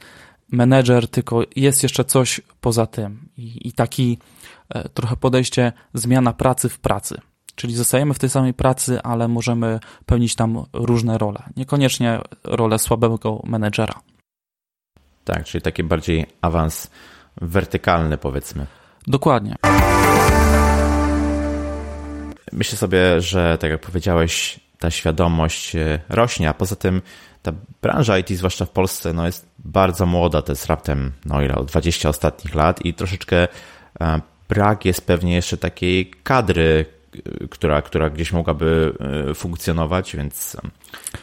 menedżer, 0.53 1.09
tylko 1.09 1.43
jest 1.57 1.83
jeszcze 1.83 2.05
coś 2.05 2.41
poza 2.61 2.87
tym. 2.87 3.29
I, 3.37 3.69
i 3.69 3.73
taki 3.73 4.19
e, 4.69 4.89
trochę 4.89 5.17
podejście 5.17 5.73
zmiana 5.95 6.33
pracy 6.33 6.69
w 6.69 6.79
pracy. 6.79 7.21
Czyli 7.55 7.75
zostajemy 7.75 8.15
w 8.15 8.19
tej 8.19 8.31
samej 8.31 8.55
pracy, 8.55 9.03
ale 9.03 9.29
możemy 9.29 9.81
pełnić 10.07 10.35
tam 10.35 10.65
różne 10.73 11.19
role. 11.19 11.43
Niekoniecznie 11.57 12.21
rolę 12.45 12.79
słabego 12.79 13.43
menedżera. 13.45 13.95
Tak, 15.25 15.45
czyli 15.45 15.63
taki 15.63 15.85
bardziej 15.85 16.27
awans 16.41 16.91
wertykalny, 17.41 18.19
powiedzmy. 18.19 18.67
Dokładnie. 19.07 19.57
Myślę 22.53 22.79
sobie, 22.79 23.21
że 23.21 23.59
tak 23.59 23.71
jak 23.71 23.81
powiedziałeś, 23.81 24.61
ta 24.79 24.91
świadomość 24.91 25.77
e, 25.77 25.99
rośnie, 26.09 26.49
a 26.49 26.55
poza 26.55 26.77
tym 26.77 27.03
ta 27.43 27.53
branża 27.83 28.19
IT, 28.19 28.31
zwłaszcza 28.31 28.65
w 28.65 28.71
Polsce, 28.71 29.13
no 29.13 29.27
jest 29.27 29.49
bardzo 29.59 30.07
młoda, 30.07 30.43
to 30.43 30.53
jest 30.53 30.67
raptem 30.67 31.13
no 31.25 31.43
ile, 31.43 31.55
20 31.67 32.09
ostatnich 32.09 32.55
lat 32.55 32.85
i 32.85 32.95
troszeczkę 32.95 33.49
e, 34.01 34.21
brak 34.49 34.85
jest 34.85 35.07
pewnie 35.07 35.35
jeszcze 35.35 35.57
takiej 35.57 36.11
kadry, 36.23 36.85
która, 37.51 37.83
która 37.83 38.11
gdzieś 38.11 38.33
mogłaby 38.33 38.95
e, 39.31 39.35
funkcjonować, 39.35 40.17
więc 40.17 40.57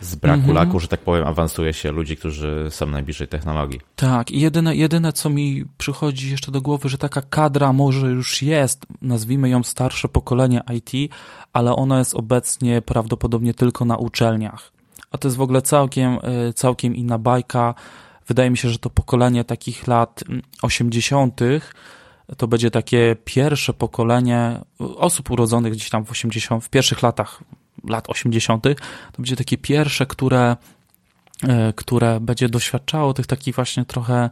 z 0.01 0.15
braku 0.15 0.39
mhm. 0.39 0.55
laku, 0.55 0.79
że 0.79 0.87
tak 0.87 0.99
powiem, 0.99 1.27
awansuje 1.27 1.73
się 1.73 1.91
ludzi, 1.91 2.17
którzy 2.17 2.67
są 2.69 2.85
najbliżej 2.85 3.27
technologii. 3.27 3.81
Tak, 3.95 4.31
i 4.31 4.39
jedyne, 4.39 4.75
jedyne, 4.75 5.13
co 5.13 5.29
mi 5.29 5.65
przychodzi 5.77 6.31
jeszcze 6.31 6.51
do 6.51 6.61
głowy, 6.61 6.89
że 6.89 6.97
taka 6.97 7.21
kadra 7.21 7.73
może 7.73 8.07
już 8.09 8.41
jest, 8.41 8.85
nazwijmy 9.01 9.49
ją 9.49 9.63
starsze 9.63 10.07
pokolenie 10.07 10.61
IT, 10.73 11.13
ale 11.53 11.75
ona 11.75 11.99
jest 11.99 12.15
obecnie 12.15 12.81
prawdopodobnie 12.81 13.53
tylko 13.53 13.85
na 13.85 13.97
uczelniach. 13.97 14.71
A 15.11 15.17
to 15.17 15.27
jest 15.27 15.37
w 15.37 15.41
ogóle 15.41 15.61
całkiem, 15.61 16.17
e, 16.23 16.53
całkiem 16.53 16.95
inna 16.95 17.17
bajka. 17.17 17.73
Wydaje 18.27 18.49
mi 18.49 18.57
się, 18.57 18.69
że 18.69 18.79
to 18.79 18.89
pokolenie 18.89 19.43
takich 19.43 19.87
lat 19.87 20.23
80., 20.61 21.41
mm, 21.41 21.61
to 22.37 22.47
będzie 22.47 22.71
takie 22.71 23.15
pierwsze 23.25 23.73
pokolenie 23.73 24.59
osób 24.79 25.31
urodzonych 25.31 25.73
gdzieś 25.73 25.89
tam 25.89 26.05
w 26.05 26.11
80, 26.11 26.63
w 26.63 26.69
pierwszych 26.69 27.01
latach, 27.01 27.43
lat 27.89 28.09
80., 28.09 28.63
to 28.63 29.17
będzie 29.17 29.35
takie 29.35 29.57
pierwsze, 29.57 30.05
które, 30.05 30.55
e, 31.43 31.73
które 31.73 32.19
będzie 32.19 32.49
doświadczało 32.49 33.13
tych 33.13 33.27
takich 33.27 33.55
właśnie 33.55 33.85
trochę 33.85 34.29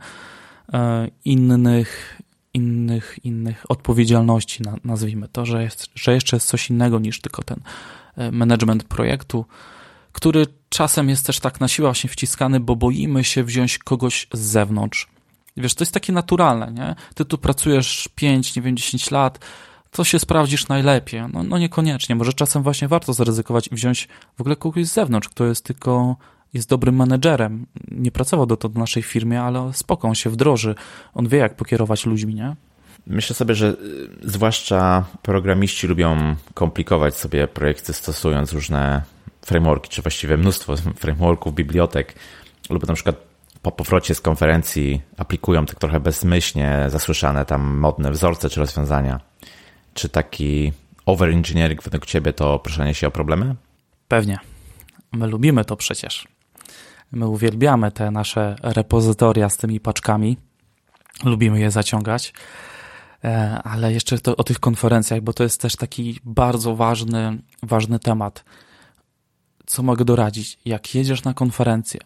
e, 0.74 1.08
innych, 1.26 2.22
innych, 2.54 3.20
innych 3.24 3.66
odpowiedzialności, 3.70 4.64
nazwijmy 4.84 5.28
to, 5.28 5.46
że, 5.46 5.64
jest, 5.64 5.90
że 5.96 6.14
jeszcze 6.14 6.36
jest 6.36 6.48
coś 6.48 6.70
innego 6.70 7.00
niż 7.00 7.22
tylko 7.22 7.44
ten 7.44 7.60
e, 8.18 8.32
management 8.32 8.84
projektu, 8.84 9.46
który 10.12 10.46
czasem 10.70 11.10
jest 11.10 11.26
też 11.26 11.40
tak 11.40 11.60
na 11.60 11.68
siłę 11.68 11.88
właśnie 11.88 12.10
wciskany, 12.10 12.60
bo 12.60 12.76
boimy 12.76 13.24
się 13.24 13.44
wziąć 13.44 13.78
kogoś 13.78 14.28
z 14.34 14.40
zewnątrz. 14.40 15.13
Wiesz, 15.58 15.76
to 15.76 15.84
jest 15.84 15.94
takie 15.94 16.14
naturalne, 16.14 16.72
nie? 16.72 16.96
Ty 17.16 17.26
tu 17.26 17.38
pracujesz 17.38 18.10
5, 18.16 18.56
nie 18.56 18.62
wiem, 18.62 18.78
10 18.78 19.12
lat, 19.12 19.40
to 19.92 20.04
się 20.04 20.20
sprawdzisz 20.20 20.68
najlepiej. 20.68 21.22
No, 21.34 21.44
no 21.44 21.58
niekoniecznie. 21.58 22.16
Może 22.16 22.34
czasem 22.34 22.64
właśnie 22.64 22.88
warto 22.88 23.14
zaryzykować 23.14 23.68
i 23.68 23.76
wziąć 23.76 24.08
w 24.38 24.42
ogóle 24.42 24.56
kogoś 24.56 24.88
z 24.88 24.94
zewnątrz, 24.94 25.30
kto 25.30 25.46
jest 25.46 25.66
tylko 25.66 26.16
jest 26.54 26.70
dobrym 26.70 26.96
menedżerem. 26.96 27.66
Nie 27.92 28.12
pracował 28.12 28.46
dotąd 28.46 28.74
w 28.74 28.78
naszej 28.78 29.04
firmie, 29.04 29.42
ale 29.42 29.74
spoko, 29.74 30.08
on 30.08 30.16
się 30.16 30.30
wdroży. 30.30 30.76
On 31.14 31.28
wie, 31.28 31.38
jak 31.38 31.56
pokierować 31.56 32.06
ludźmi, 32.06 32.36
nie? 32.36 32.56
Myślę 33.08 33.36
sobie, 33.36 33.56
że 33.56 33.68
y, 33.68 33.76
zwłaszcza 34.24 35.06
programiści 35.22 35.88
lubią 35.88 36.36
komplikować 36.54 37.16
sobie 37.16 37.48
projekty, 37.48 37.94
stosując 37.94 38.54
różne 38.54 39.02
frameworki, 39.42 39.90
czy 39.90 40.02
właściwie 40.02 40.38
mnóstwo 40.38 40.76
frameworków, 40.78 41.56
bibliotek, 41.56 42.16
lub 42.70 42.88
na 42.88 42.94
przykład 42.94 43.16
po 43.64 43.72
powrocie 43.72 44.16
z 44.16 44.22
konferencji 44.22 45.02
aplikują 45.18 45.66
tak 45.66 45.80
trochę 45.80 46.00
bezmyślnie 46.00 46.86
zasłyszane 46.88 47.46
tam 47.46 47.78
modne 47.78 48.12
wzorce 48.12 48.50
czy 48.50 48.60
rozwiązania. 48.60 49.20
Czy 49.94 50.10
taki 50.10 50.74
overengineering 51.06 51.84
według 51.84 52.06
Ciebie 52.06 52.34
to 52.34 52.60
proszenie 52.60 52.94
się 52.94 53.08
o 53.08 53.12
problemy? 53.12 53.56
Pewnie. 54.08 54.40
My 55.12 55.28
lubimy 55.28 55.66
to 55.66 55.76
przecież. 55.76 56.28
My 57.12 57.28
uwielbiamy 57.28 57.92
te 57.92 58.12
nasze 58.12 58.56
repozytoria 58.64 59.50
z 59.50 59.58
tymi 59.58 59.80
paczkami. 59.80 60.38
Lubimy 61.26 61.60
je 61.60 61.72
zaciągać. 61.72 62.34
E, 63.24 63.62
ale 63.64 63.94
jeszcze 63.94 64.20
to, 64.20 64.36
o 64.36 64.44
tych 64.44 64.60
konferencjach, 64.60 65.22
bo 65.22 65.34
to 65.34 65.44
jest 65.44 65.62
też 65.62 65.76
taki 65.76 66.20
bardzo 66.24 66.76
ważny, 66.76 67.38
ważny 67.64 68.00
temat. 68.00 68.44
Co 69.66 69.84
mogę 69.84 70.06
doradzić? 70.06 70.60
Jak 70.66 70.96
jedziesz 70.96 71.24
na 71.24 71.34
konferencję, 71.34 72.00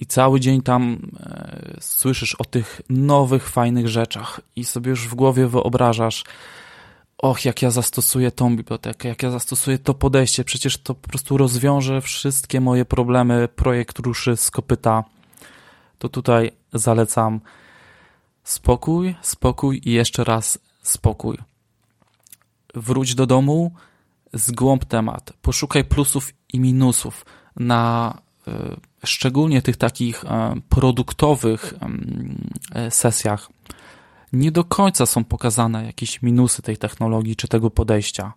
i 0.00 0.06
cały 0.06 0.40
dzień 0.40 0.62
tam 0.62 1.10
e, 1.20 1.76
słyszysz 1.80 2.34
o 2.34 2.44
tych 2.44 2.80
nowych, 2.88 3.48
fajnych 3.48 3.88
rzeczach 3.88 4.40
i 4.56 4.64
sobie 4.64 4.90
już 4.90 5.08
w 5.08 5.14
głowie 5.14 5.46
wyobrażasz, 5.46 6.24
och, 7.18 7.44
jak 7.44 7.62
ja 7.62 7.70
zastosuję 7.70 8.30
tą 8.30 8.56
bibliotekę, 8.56 9.08
jak 9.08 9.22
ja 9.22 9.30
zastosuję 9.30 9.78
to 9.78 9.94
podejście, 9.94 10.44
przecież 10.44 10.78
to 10.78 10.94
po 10.94 11.08
prostu 11.08 11.36
rozwiąże 11.36 12.00
wszystkie 12.00 12.60
moje 12.60 12.84
problemy, 12.84 13.48
projekt 13.48 13.98
ruszy 13.98 14.36
z 14.36 14.50
kopyta, 14.50 15.04
to 15.98 16.08
tutaj 16.08 16.52
zalecam 16.72 17.40
spokój, 18.44 19.14
spokój 19.22 19.80
i 19.84 19.92
jeszcze 19.92 20.24
raz 20.24 20.58
spokój. 20.82 21.38
Wróć 22.74 23.14
do 23.14 23.26
domu, 23.26 23.72
zgłąb 24.32 24.84
temat, 24.84 25.32
poszukaj 25.42 25.84
plusów 25.84 26.32
i 26.52 26.60
minusów 26.60 27.24
na 27.56 28.14
y, 28.48 28.52
szczególnie 29.06 29.62
tych 29.62 29.76
takich 29.76 30.24
y, 30.24 30.28
produktowych 30.68 31.74
y, 32.86 32.90
sesjach 32.90 33.48
nie 34.32 34.52
do 34.52 34.64
końca 34.64 35.06
są 35.06 35.24
pokazane 35.24 35.86
jakieś 35.86 36.22
minusy 36.22 36.62
tej 36.62 36.76
technologii 36.76 37.36
czy 37.36 37.48
tego 37.48 37.70
podejścia. 37.70 38.32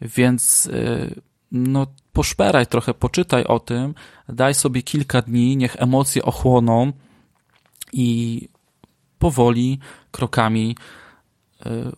Więc 0.00 0.66
y, 0.66 1.20
no, 1.52 1.86
poszperaj 2.12 2.66
trochę, 2.66 2.94
poczytaj 2.94 3.44
o 3.44 3.60
tym, 3.60 3.94
daj 4.28 4.54
sobie 4.54 4.82
kilka 4.82 5.22
dni, 5.22 5.56
niech 5.56 5.76
emocje 5.78 6.22
ochłoną 6.22 6.92
i 7.92 8.48
powoli, 9.18 9.78
krokami 10.10 10.76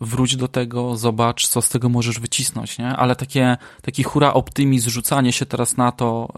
wróć 0.00 0.36
do 0.36 0.48
tego, 0.48 0.96
zobacz, 0.96 1.48
co 1.48 1.62
z 1.62 1.68
tego 1.68 1.88
możesz 1.88 2.20
wycisnąć, 2.20 2.78
nie? 2.78 2.88
Ale 2.88 3.16
takie, 3.16 3.56
taki 3.82 4.02
hura 4.02 4.34
optymizm, 4.34 4.90
rzucanie 4.90 5.32
się 5.32 5.46
teraz 5.46 5.76
na 5.76 5.92
to, 5.92 6.28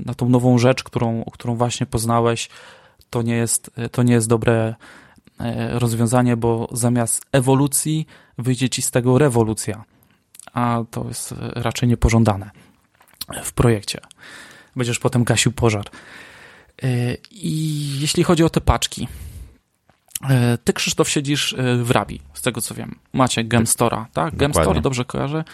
y, 0.00 0.04
na 0.06 0.14
tą 0.14 0.28
nową 0.28 0.58
rzecz, 0.58 0.82
którą, 0.82 1.24
którą 1.32 1.56
właśnie 1.56 1.86
poznałeś, 1.86 2.48
to 3.10 3.22
nie 3.22 3.34
jest, 3.34 3.70
to 3.92 4.02
nie 4.02 4.12
jest 4.12 4.28
dobre 4.28 4.74
E, 5.40 5.78
rozwiązanie, 5.78 6.36
bo 6.36 6.68
zamiast 6.72 7.26
ewolucji 7.32 8.06
wyjdzie 8.38 8.68
ci 8.68 8.82
z 8.82 8.90
tego 8.90 9.18
rewolucja, 9.18 9.84
a 10.52 10.82
to 10.90 11.04
jest 11.08 11.34
raczej 11.38 11.88
niepożądane 11.88 12.50
w 13.42 13.52
projekcie. 13.52 14.00
Będziesz 14.76 14.98
potem 14.98 15.24
gasił 15.24 15.52
pożar. 15.52 15.84
I 17.30 17.90
jeśli 18.00 18.24
chodzi 18.24 18.44
o 18.44 18.50
te 18.50 18.60
paczki, 18.60 19.08
ty, 20.64 20.72
Krzysztof, 20.72 21.08
siedzisz 21.08 21.54
w 21.82 21.90
Rabi, 21.90 22.20
z 22.34 22.42
tego 22.42 22.60
co 22.60 22.74
wiem. 22.74 22.98
Macie 23.12 23.44
Gemstora, 23.44 24.06
tak? 24.12 24.36
Gemstore, 24.36 24.80
dobrze 24.80 25.04
kojarzę? 25.04 25.44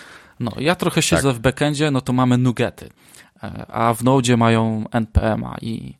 No, 0.41 0.53
ja 0.59 0.75
trochę 0.75 1.03
siedzę 1.03 1.29
tak. 1.29 1.37
w 1.37 1.39
backendzie, 1.39 1.91
no 1.91 2.01
to 2.01 2.13
mamy 2.13 2.39
Nugety, 2.39 2.91
a 3.69 3.95
w 3.95 4.05
Node 4.05 4.37
mają 4.37 4.85
NPM-a 4.91 5.57
i 5.61 5.95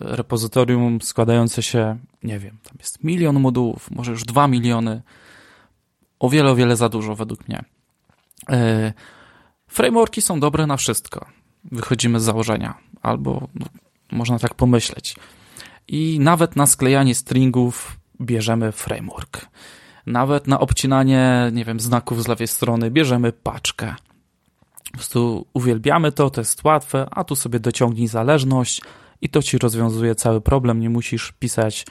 repozytorium 0.00 1.00
składające 1.02 1.62
się, 1.62 1.98
nie 2.22 2.38
wiem, 2.38 2.58
tam 2.62 2.76
jest 2.78 3.04
milion 3.04 3.40
modułów, 3.40 3.90
może 3.90 4.10
już 4.10 4.24
dwa 4.24 4.48
miliony, 4.48 5.02
o 6.18 6.28
wiele, 6.28 6.50
o 6.50 6.56
wiele 6.56 6.76
za 6.76 6.88
dużo 6.88 7.14
według 7.14 7.48
mnie. 7.48 7.64
E, 8.50 8.92
frameworki 9.68 10.22
są 10.22 10.40
dobre 10.40 10.66
na 10.66 10.76
wszystko. 10.76 11.26
Wychodzimy 11.64 12.20
z 12.20 12.22
założenia, 12.22 12.74
albo 13.02 13.48
no, 13.54 13.66
można 14.12 14.38
tak 14.38 14.54
pomyśleć. 14.54 15.16
I 15.88 16.18
nawet 16.20 16.56
na 16.56 16.66
sklejanie 16.66 17.14
stringów 17.14 17.96
bierzemy 18.20 18.72
framework. 18.72 19.46
Nawet 20.06 20.46
na 20.46 20.60
obcinanie, 20.60 21.50
nie 21.52 21.64
wiem, 21.64 21.80
znaków 21.80 22.22
z 22.22 22.28
lewej 22.28 22.48
strony 22.48 22.90
bierzemy 22.90 23.32
paczkę. 23.32 23.94
Po 24.84 24.98
prostu 24.98 25.46
uwielbiamy 25.52 26.12
to, 26.12 26.30
to 26.30 26.40
jest 26.40 26.64
łatwe, 26.64 27.06
a 27.10 27.24
tu 27.24 27.36
sobie 27.36 27.60
dociągnij 27.60 28.06
zależność, 28.06 28.80
i 29.24 29.28
to 29.28 29.42
ci 29.42 29.58
rozwiązuje 29.58 30.14
cały 30.14 30.40
problem. 30.40 30.80
Nie 30.80 30.90
musisz 30.90 31.32
pisać 31.32 31.86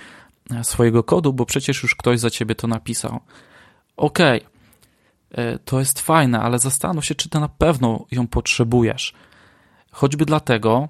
e, 0.51 0.63
swojego 0.63 1.03
kodu, 1.03 1.33
bo 1.33 1.45
przecież 1.45 1.83
już 1.83 1.95
ktoś 1.95 2.19
za 2.19 2.29
ciebie 2.29 2.55
to 2.55 2.67
napisał. 2.67 3.19
Okej, 3.97 4.41
okay, 5.31 5.59
to 5.65 5.79
jest 5.79 5.99
fajne, 5.99 6.39
ale 6.39 6.59
zastanów 6.59 7.05
się, 7.05 7.15
czy 7.15 7.29
ty 7.29 7.39
na 7.39 7.49
pewno 7.49 8.05
ją 8.11 8.27
potrzebujesz. 8.27 9.13
Choćby 9.91 10.25
dlatego, 10.25 10.87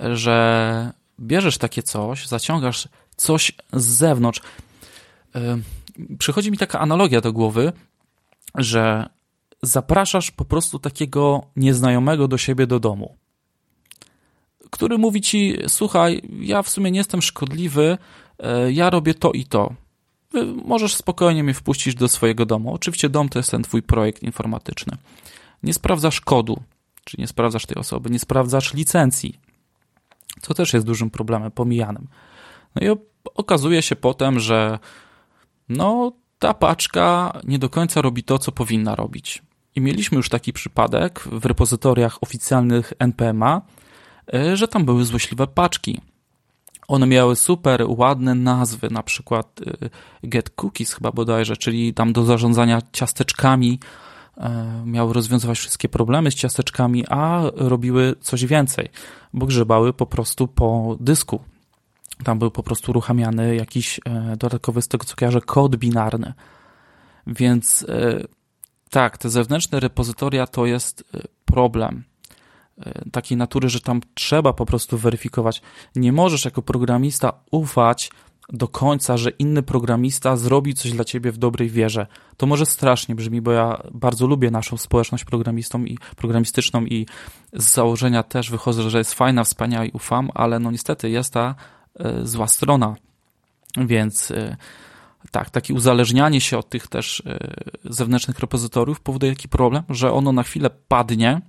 że 0.00 0.92
bierzesz 1.20 1.58
takie 1.58 1.82
coś, 1.82 2.26
zaciągasz 2.26 2.88
coś 3.22 3.52
z 3.72 3.84
zewnątrz. 3.84 4.40
E, 5.34 5.58
przychodzi 6.18 6.50
mi 6.50 6.58
taka 6.58 6.80
analogia 6.80 7.20
do 7.20 7.32
głowy, 7.32 7.72
że 8.54 9.08
zapraszasz 9.62 10.30
po 10.30 10.44
prostu 10.44 10.78
takiego 10.78 11.46
nieznajomego 11.56 12.28
do 12.28 12.38
siebie 12.38 12.66
do 12.66 12.80
domu 12.80 13.16
który 14.72 14.98
mówi 14.98 15.20
ci: 15.20 15.58
Słuchaj, 15.68 16.22
ja 16.40 16.62
w 16.62 16.68
sumie 16.68 16.90
nie 16.90 16.98
jestem 16.98 17.22
szkodliwy, 17.22 17.98
e, 18.38 18.72
ja 18.72 18.90
robię 18.90 19.14
to 19.14 19.32
i 19.32 19.44
to. 19.44 19.74
Możesz 20.64 20.96
spokojnie 20.96 21.44
mnie 21.44 21.54
wpuścić 21.54 21.94
do 21.94 22.08
swojego 22.08 22.46
domu. 22.46 22.74
Oczywiście 22.74 23.08
dom 23.08 23.28
to 23.28 23.38
jest 23.38 23.50
ten 23.50 23.62
twój 23.62 23.82
projekt 23.82 24.22
informatyczny. 24.22 24.96
Nie 25.62 25.74
sprawdzasz 25.74 26.20
kodu, 26.20 26.62
czy 27.04 27.16
nie 27.20 27.26
sprawdzasz 27.26 27.66
tej 27.66 27.76
osoby, 27.76 28.10
nie 28.10 28.18
sprawdzasz 28.18 28.74
licencji, 28.74 29.38
co 30.42 30.54
też 30.54 30.72
jest 30.72 30.86
dużym 30.86 31.10
problemem, 31.10 31.50
pomijanym. 31.50 32.08
No 32.74 32.86
i 32.86 32.96
okazuje 33.34 33.82
się 33.82 33.96
potem, 33.96 34.40
że 34.40 34.78
no, 35.68 36.12
ta 36.38 36.54
paczka 36.54 37.40
nie 37.44 37.58
do 37.58 37.68
końca 37.68 38.02
robi 38.02 38.22
to, 38.22 38.38
co 38.38 38.52
powinna 38.52 38.94
robić. 38.94 39.42
I 39.76 39.80
mieliśmy 39.80 40.16
już 40.16 40.28
taki 40.28 40.52
przypadek 40.52 41.20
w 41.20 41.46
repozytoriach 41.46 42.22
oficjalnych 42.22 42.92
NPMA, 42.98 43.62
E, 44.34 44.56
że 44.56 44.68
tam 44.68 44.84
były 44.84 45.04
złośliwe 45.04 45.46
paczki. 45.46 46.00
One 46.88 47.06
miały 47.06 47.36
super 47.36 47.84
ładne 47.88 48.34
nazwy, 48.34 48.90
na 48.90 49.02
przykład 49.02 49.60
e, 50.22 50.28
Get 50.28 50.50
Cookies 50.50 50.94
chyba 50.94 51.12
bodajże, 51.12 51.56
czyli 51.56 51.94
tam 51.94 52.12
do 52.12 52.24
zarządzania 52.24 52.82
ciasteczkami, 52.92 53.78
e, 54.36 54.82
miały 54.86 55.12
rozwiązywać 55.12 55.58
wszystkie 55.58 55.88
problemy 55.88 56.30
z 56.30 56.34
ciasteczkami, 56.34 57.04
a 57.08 57.42
robiły 57.54 58.14
coś 58.20 58.46
więcej, 58.46 58.88
bo 59.32 59.46
grzebały 59.46 59.92
po 59.92 60.06
prostu 60.06 60.48
po 60.48 60.96
dysku. 61.00 61.40
Tam 62.24 62.38
był 62.38 62.50
po 62.50 62.62
prostu 62.62 62.90
uruchamiany 62.90 63.56
jakiś 63.56 64.00
dodatkowy, 64.36 64.82
z 64.82 64.88
tego 64.88 65.04
co 65.04 65.16
kojarzę, 65.16 65.40
kod 65.40 65.76
binarny. 65.76 66.34
Więc 67.26 67.86
tak, 68.90 69.18
te 69.18 69.30
zewnętrzne 69.30 69.80
repozytoria 69.80 70.46
to 70.46 70.66
jest 70.66 71.04
problem. 71.44 72.04
E, 72.78 73.10
takiej 73.12 73.36
natury, 73.36 73.68
że 73.68 73.80
tam 73.80 74.00
trzeba 74.14 74.52
po 74.52 74.66
prostu 74.66 74.98
weryfikować. 74.98 75.62
Nie 75.96 76.12
możesz 76.12 76.44
jako 76.44 76.62
programista 76.62 77.32
ufać 77.50 78.10
do 78.48 78.68
końca, 78.68 79.16
że 79.16 79.30
inny 79.30 79.62
programista 79.62 80.36
zrobi 80.36 80.74
coś 80.74 80.92
dla 80.92 81.04
ciebie 81.04 81.32
w 81.32 81.38
dobrej 81.38 81.68
wierze. 81.68 82.06
To 82.36 82.46
może 82.46 82.66
strasznie 82.66 83.14
brzmi, 83.14 83.40
bo 83.40 83.52
ja 83.52 83.82
bardzo 83.92 84.26
lubię 84.26 84.50
naszą 84.50 84.76
społeczność 84.76 85.24
programistą 85.24 85.84
i 85.84 85.98
programistyczną 86.16 86.84
i 86.84 87.06
z 87.52 87.72
założenia 87.72 88.22
też 88.22 88.50
wychodzę, 88.50 88.90
że 88.90 88.98
jest 88.98 89.14
fajna, 89.14 89.44
wspaniała 89.44 89.84
i 89.84 89.90
ufam, 89.90 90.30
ale 90.34 90.58
no 90.58 90.70
niestety 90.70 91.10
jest 91.10 91.32
ta 91.32 91.54
zła 92.22 92.46
strona. 92.46 92.96
Więc 93.76 94.30
y, 94.30 94.56
tak, 95.30 95.50
takie 95.50 95.74
uzależnianie 95.74 96.40
się 96.40 96.58
od 96.58 96.68
tych 96.68 96.86
też 96.86 97.20
y, 97.20 97.38
zewnętrznych 97.84 98.38
repozytoriów 98.38 99.00
powoduje 99.00 99.32
taki 99.32 99.48
problem, 99.48 99.82
że 99.88 100.12
ono 100.12 100.32
na 100.32 100.42
chwilę 100.42 100.70
padnie, 100.88 101.40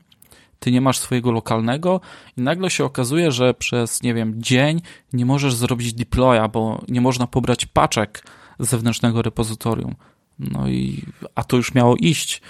ty 0.59 0.71
nie 0.71 0.81
masz 0.81 0.97
swojego 0.97 1.31
lokalnego 1.31 2.01
i 2.37 2.41
nagle 2.41 2.69
się 2.69 2.85
okazuje, 2.85 3.31
że 3.31 3.53
przez, 3.53 4.03
nie 4.03 4.13
wiem, 4.13 4.43
dzień 4.43 4.81
nie 5.13 5.25
możesz 5.25 5.55
zrobić 5.55 5.93
deploya, 5.93 6.49
bo 6.53 6.81
nie 6.87 7.01
można 7.01 7.27
pobrać 7.27 7.65
paczek 7.65 8.23
z 8.59 8.69
zewnętrznego 8.69 9.21
repozytorium. 9.21 9.95
No 10.39 10.67
i, 10.67 11.05
a 11.35 11.43
to 11.43 11.57
już 11.57 11.73
miało 11.73 11.95
iść. 11.95 12.41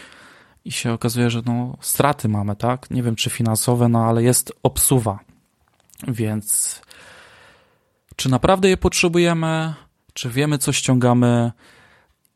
I 0.66 0.72
się 0.72 0.94
okazuje, 0.94 1.30
że 1.30 1.41
no, 1.46 1.78
straty 1.82 2.30
mamy, 2.30 2.56
tak? 2.56 2.91
Nie 2.91 3.04
wiem, 3.04 3.16
czy 3.16 3.30
finansowe, 3.30 3.89
no 3.89 4.06
ale 4.06 4.24
jest 4.24 4.54
obsuwa. 4.64 5.20
Więc 6.08 6.82
czy 8.16 8.30
naprawdę 8.30 8.70
je 8.70 8.78
potrzebujemy? 8.78 9.74
Czy 10.14 10.30
wiemy, 10.30 10.57
co 10.57 10.72
ściągamy? 10.72 11.51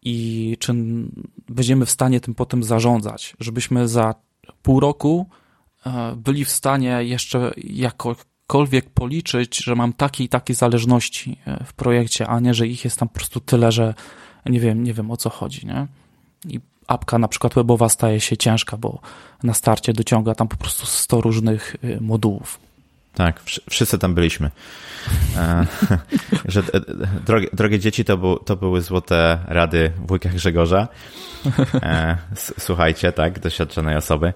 I 0.02 0.58
czy 0.60 0.74
będziemy 1.50 1.86
w 1.86 1.92
stanie 1.92 2.20
tym 2.20 2.36
potem 2.36 2.64
zarządzać? 2.64 3.36
Żebyśmy 3.40 3.88
za 3.88 4.16
pół 4.62 4.80
roku 4.80 5.30
E, 5.88 6.16
byli 6.16 6.46
w 6.46 6.50
stanie 6.50 7.04
jeszcze 7.04 7.54
jakokolwiek 7.58 8.90
policzyć, 8.90 9.64
że 9.64 9.76
mam 9.76 9.94
takie 9.94 10.24
i 10.24 10.30
takie 10.30 10.56
zależności 10.56 11.40
e, 11.46 11.64
w 11.64 11.74
projekcie, 11.74 12.28
a 12.28 12.40
nie, 12.40 12.54
że 12.54 12.68
ich 12.68 12.84
jest 12.84 13.00
tam 13.00 13.10
po 13.10 13.16
prostu 13.16 13.40
tyle, 13.40 13.72
że 13.72 13.94
nie 14.46 14.60
wiem, 14.60 14.84
nie 14.84 14.94
wiem 14.94 15.12
o 15.12 15.18
co 15.18 15.30
chodzi, 15.30 15.68
nie? 15.68 15.88
I 16.48 16.60
apka 16.88 17.18
na 17.18 17.28
przykład 17.28 17.54
webowa 17.54 17.90
staje 17.90 18.20
się 18.20 18.38
ciężka, 18.38 18.78
bo 18.78 19.00
na 19.44 19.54
starcie 19.54 19.94
dociąga 19.94 20.36
tam 20.36 20.48
po 20.48 20.58
prostu 20.58 20.86
100 20.86 21.22
różnych 21.22 21.76
e, 21.84 22.02
modułów. 22.02 22.60
Tak, 23.18 23.42
wszyscy 23.70 24.00
tam 24.00 24.16
byliśmy. 24.16 24.52
że, 26.46 26.64
drogie, 27.26 27.48
drogie 27.54 27.80
dzieci, 27.80 28.06
to, 28.06 28.18
był, 28.18 28.38
to 28.38 28.56
były 28.56 28.82
złote 28.82 29.40
rady 29.48 29.92
wujka 30.08 30.30
Grzegorza. 30.30 30.88
słuchajcie, 32.36 33.12
tak, 33.12 33.40
doświadczonej 33.40 33.96
osoby. 33.96 34.34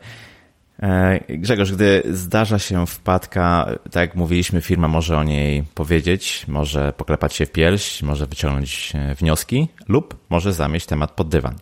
E, 0.84 1.19
Grzegorz, 1.29 1.71
gdy 1.71 2.03
zdarza 2.11 2.59
się 2.59 2.88
wpadka, 2.88 3.69
tak 3.84 4.01
jak 4.01 4.15
mówiliśmy, 4.15 4.61
firma 4.61 4.88
może 4.88 5.17
o 5.17 5.23
niej 5.23 5.63
powiedzieć, 5.75 6.45
może 6.47 6.93
poklepać 6.93 7.34
się 7.34 7.45
w 7.45 7.51
pierś, 7.51 8.01
może 8.01 8.27
wyciągnąć 8.27 8.93
e, 8.95 9.15
wnioski 9.15 9.67
lub 9.88 10.17
może 10.29 10.53
zamieść 10.53 10.86
temat 10.86 11.11
pod 11.11 11.29
dywan. 11.29 11.55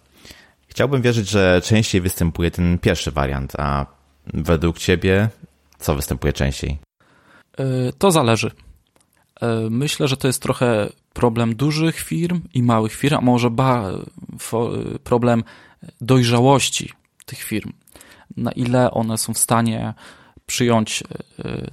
Chciałbym 0.68 1.02
wierzyć, 1.02 1.30
że 1.30 1.62
częściej 1.64 2.02
występuje 2.02 2.52
ten 2.52 2.78
pierwszy 2.78 3.12
wariant, 3.12 3.56
a 3.58 3.86
według 4.34 4.78
Ciebie 4.78 5.30
co 5.80 5.96
występuje 5.96 6.34
częściej? 6.34 6.89
To 7.98 8.12
zależy. 8.12 8.52
Myślę, 9.70 10.08
że 10.08 10.18
to 10.18 10.28
jest 10.28 10.42
trochę 10.42 10.90
problem 11.14 11.56
dużych 11.56 12.00
firm 12.00 12.42
i 12.54 12.64
małych 12.64 12.94
firm, 12.94 13.18
a 13.18 13.22
może 13.22 13.50
problem 15.04 15.44
dojrzałości 16.02 16.94
tych 17.26 17.40
firm. 17.44 17.72
Na 18.38 18.52
ile 18.52 18.92
one 18.92 19.18
są 19.18 19.34
w 19.34 19.38
stanie 19.38 19.94
przyjąć 20.46 21.04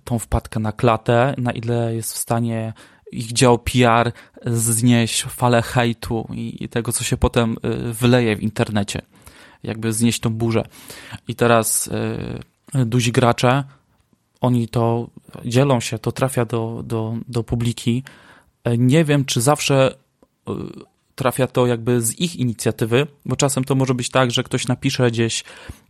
tą 0.05 0.19
wpadkę 0.19 0.61
na 0.61 0.73
klatę, 0.73 1.35
na 1.39 1.53
ile 1.53 1.95
jest 1.95 2.15
w 2.15 2.19
stanie 2.19 2.73
ich 3.13 3.33
dział 3.33 3.59
PR 3.59 4.13
znieść 4.47 5.23
falę 5.23 5.63
hejtu 5.63 6.29
i 6.35 6.69
tego, 6.69 6.93
co 6.93 7.05
się 7.05 7.17
potem 7.17 7.57
wyleje 7.93 8.37
w 8.37 8.43
internecie. 8.43 9.03
Jakby 9.63 9.93
znieść 9.93 10.21
tą 10.21 10.31
burzę. 10.31 10.65
I 11.29 11.35
teraz 11.35 11.91
duzi 12.75 13.13
gracze, 13.13 13.65
oni 14.41 14.69
to 14.69 15.11
dzielą 15.45 15.81
się, 15.81 15.99
to 15.99 16.13
trafia 16.13 16.45
do, 16.45 16.83
do, 16.85 17.17
do 17.29 17.45
publiki. 17.45 18.03
Nie 18.79 19.05
wiem, 19.05 19.25
czy 19.25 19.41
zawsze 19.41 19.95
y, 20.49 20.53
trafia 21.15 21.47
to 21.47 21.67
jakby 21.67 22.01
z 22.01 22.21
ich 22.21 22.37
inicjatywy, 22.37 23.07
bo 23.25 23.37
czasem 23.37 23.65
to 23.65 23.75
może 23.75 23.95
być 23.95 24.11
tak, 24.11 24.31
że 24.31 24.43
ktoś 24.43 24.67
napisze 24.67 25.11
gdzieś, 25.11 25.45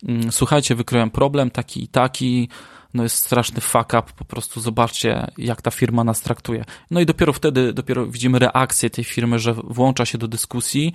mm, 0.09 0.33
słuchajcie, 0.33 0.75
wykryłem 0.75 1.11
problem 1.11 1.51
taki 1.51 1.83
i 1.85 1.89
taki, 1.89 2.49
no 2.95 3.03
jest 3.03 3.17
straszny 3.17 3.61
fuck 3.61 3.89
up, 3.89 4.03
po 4.17 4.25
prostu 4.25 4.61
zobaczcie, 4.61 5.27
jak 5.39 5.63
ta 5.63 5.71
firma 5.71 6.05
nas 6.05 6.21
traktuje. 6.21 6.65
No 6.91 7.01
i 7.01 7.07
dopiero 7.07 7.33
wtedy, 7.33 7.73
dopiero 7.73 8.07
widzimy 8.07 8.39
reakcję 8.39 8.91
tej 8.91 9.05
firmy, 9.05 9.39
że 9.39 9.55
włącza 9.55 10.07
się 10.07 10.19
do 10.19 10.29
dyskusji. 10.29 10.93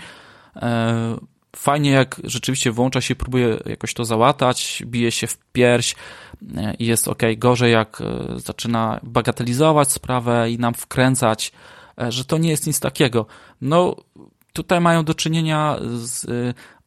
E, 1.54 1.58
fajnie, 1.58 1.91
jak 1.91 2.22
rzeczywiście 2.24 2.72
włącza 2.72 3.02
się, 3.02 3.16
próbuje 3.16 3.60
jakoś 3.66 3.93
to 3.93 4.06
załatać, 4.06 4.84
bije 4.86 5.12
się 5.12 5.28
w 5.28 5.38
pierś 5.38 5.95
e, 6.58 6.74
i 6.80 6.86
jest 6.86 7.08
ok. 7.08 7.22
Gorzej, 7.38 7.72
jak 7.72 8.02
e, 8.02 8.39
zaczyna 8.39 8.99
bagatelizować 9.04 9.91
sprawę 9.91 10.52
i 10.52 10.60
nam 10.60 10.74
wkręcać, 10.74 11.52
że 12.10 12.26
to 12.26 12.38
nie 12.38 12.49
jest 12.49 12.68
nic 12.68 12.80
takiego. 12.80 13.26
No, 13.62 13.95
tutaj 14.54 14.82
mają 14.82 15.04
do 15.04 15.14
czynienia 15.14 15.78
z 15.93 16.28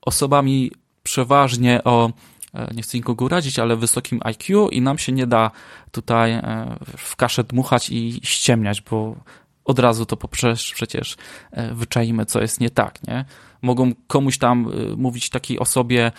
osobami 0.01 0.73
przeważnie 1.03 1.85
o 1.85 2.11
E, 2.55 2.75
nie 2.75 2.83
chcę 2.83 2.99
nikogo 2.99 3.25
urazić, 3.25 3.59
ale 3.59 3.77
wysokim 3.77 4.21
IQ 4.25 4.69
i 4.69 4.81
nam 4.81 4.99
się 4.99 5.12
nie 5.12 5.27
da 5.27 5.51
tutaj 5.93 6.33
e, 6.33 6.77
w 6.97 7.17
kaszę 7.17 7.45
dmuchać 7.45 7.91
i 7.91 8.21
ściemniać, 8.23 8.81
bo 8.81 9.17
od 9.65 9.79
razu 9.79 10.07
to 10.07 10.17
poprzez 10.17 10.71
przecież 10.71 11.17
e, 11.51 11.75
wyczaimy, 11.75 12.27
co 12.27 12.41
jest 12.41 12.61
nie 12.61 12.71
tak, 12.71 13.03
nie? 13.03 13.25
Mogą 13.65 13.93
komuś 14.07 14.39
tam 14.39 14.73
mówić 14.97 15.31
takiej 15.31 15.59
osobie, 15.59 16.12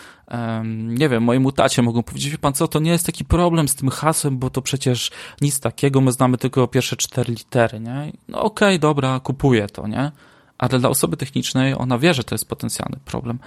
nie 0.74 1.08
wiem, 1.08 1.22
mojemu 1.22 1.52
tacie 1.52 1.82
mogą 1.82 2.02
powiedzieć, 2.02 2.30
wie 2.30 2.38
pan 2.38 2.52
co, 2.52 2.68
to 2.68 2.80
nie 2.80 2.90
jest 2.90 3.06
taki 3.06 3.24
problem 3.24 3.68
z 3.68 3.74
tym 3.74 3.88
hasłem, 3.88 4.38
bo 4.38 4.50
to 4.50 4.62
przecież 4.62 5.10
nic 5.40 5.60
takiego, 5.60 6.00
my 6.00 6.12
znamy 6.12 6.38
tylko 6.38 6.68
pierwsze 6.68 6.96
cztery 6.96 7.34
litery, 7.34 7.80
nie? 7.80 8.12
No 8.28 8.42
okej, 8.42 8.68
okay, 8.68 8.78
dobra, 8.78 9.20
kupuję 9.20 9.66
to, 9.66 9.88
nie? 9.88 10.12
Ale 10.58 10.78
dla 10.78 10.88
osoby 10.88 11.16
technicznej 11.16 11.74
ona 11.78 11.98
wie, 11.98 12.14
że 12.14 12.24
to 12.24 12.34
jest 12.34 12.48
potencjalny 12.48 12.96
problem, 13.04 13.38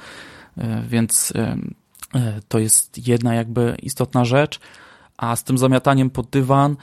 więc 0.87 1.33
E, 2.15 2.39
to 2.47 2.59
jest 2.59 3.07
jedna 3.07 3.35
jakby 3.35 3.77
istotna 3.81 4.25
rzecz, 4.25 4.59
a 5.17 5.35
z 5.35 5.43
tym 5.43 5.57
zamiataniem 5.57 6.09
pod 6.09 6.29
dywan 6.29 6.75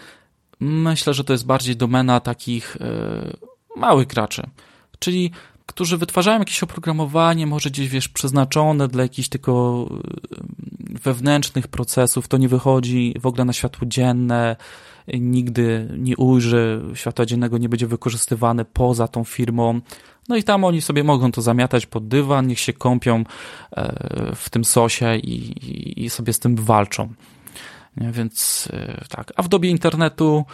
myślę, 0.60 1.14
że 1.14 1.24
to 1.24 1.32
jest 1.32 1.46
bardziej 1.46 1.76
domena 1.76 2.20
takich 2.20 2.76
e, 2.76 2.90
małych 3.76 4.06
graczy, 4.06 4.42
czyli 4.98 5.30
którzy 5.66 5.96
wytwarzają 5.96 6.38
jakieś 6.38 6.62
oprogramowanie, 6.62 7.46
może 7.46 7.70
gdzieś, 7.70 7.88
wiesz, 7.88 8.08
przeznaczone 8.08 8.88
dla 8.88 9.02
jakichś 9.02 9.28
tylko 9.28 9.86
wewnętrznych 11.02 11.68
procesów, 11.68 12.28
to 12.28 12.36
nie 12.36 12.48
wychodzi 12.48 13.14
w 13.20 13.26
ogóle 13.26 13.44
na 13.44 13.52
światło 13.52 13.86
dzienne, 13.86 14.56
nigdy 15.14 15.88
nie 15.98 16.16
ujrzy 16.16 16.82
światła 16.94 17.26
dziennego, 17.26 17.58
nie 17.58 17.68
będzie 17.68 17.86
wykorzystywane 17.86 18.64
poza 18.64 19.08
tą 19.08 19.24
firmą. 19.24 19.80
No 20.28 20.36
i 20.36 20.44
tam 20.44 20.64
oni 20.64 20.82
sobie 20.82 21.04
mogą 21.04 21.32
to 21.32 21.42
zamiatać 21.42 21.86
pod 21.86 22.08
dywan, 22.08 22.46
niech 22.46 22.60
się 22.60 22.72
kąpią 22.72 23.24
e, 23.72 24.32
w 24.34 24.50
tym 24.50 24.64
sosie 24.64 25.16
i, 25.16 26.04
i 26.04 26.10
sobie 26.10 26.32
z 26.32 26.38
tym 26.38 26.56
walczą. 26.56 27.12
Więc 27.96 28.68
e, 28.72 29.04
tak. 29.08 29.32
A 29.36 29.42
w 29.42 29.48
dobie 29.48 29.70
internetu 29.70 30.44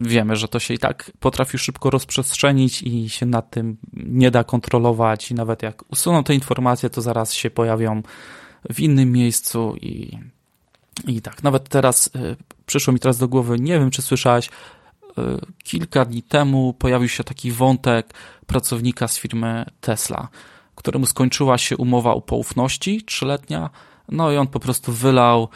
wiemy, 0.00 0.36
że 0.36 0.48
to 0.48 0.58
się 0.58 0.74
i 0.74 0.78
tak 0.78 1.10
potrafi 1.20 1.58
szybko 1.58 1.90
rozprzestrzenić 1.90 2.82
i 2.82 3.08
się 3.08 3.26
nad 3.26 3.50
tym 3.50 3.76
nie 3.94 4.30
da 4.30 4.44
kontrolować 4.44 5.30
i 5.30 5.34
nawet 5.34 5.62
jak 5.62 5.92
usuną 5.92 6.24
te 6.24 6.34
informacje, 6.34 6.90
to 6.90 7.02
zaraz 7.02 7.32
się 7.32 7.50
pojawią 7.50 8.02
w 8.72 8.80
innym 8.80 9.12
miejscu 9.12 9.76
i, 9.80 10.18
i 11.06 11.22
tak. 11.22 11.42
Nawet 11.42 11.68
teraz 11.68 12.10
e, 12.14 12.36
przyszło 12.66 12.92
mi 12.92 13.00
teraz 13.00 13.18
do 13.18 13.28
głowy, 13.28 13.56
nie 13.60 13.78
wiem 13.78 13.90
czy 13.90 14.02
słyszałeś, 14.02 14.50
kilka 15.64 16.04
dni 16.04 16.22
temu 16.22 16.74
pojawił 16.74 17.08
się 17.08 17.24
taki 17.24 17.52
wątek 17.52 18.14
pracownika 18.46 19.08
z 19.08 19.18
firmy 19.18 19.64
Tesla, 19.80 20.28
któremu 20.74 21.06
skończyła 21.06 21.58
się 21.58 21.76
umowa 21.76 22.14
o 22.14 22.20
poufności 22.20 23.02
trzyletnia, 23.02 23.70
no 24.08 24.32
i 24.32 24.36
on 24.36 24.46
po 24.46 24.60
prostu 24.60 24.92
wylał 24.92 25.48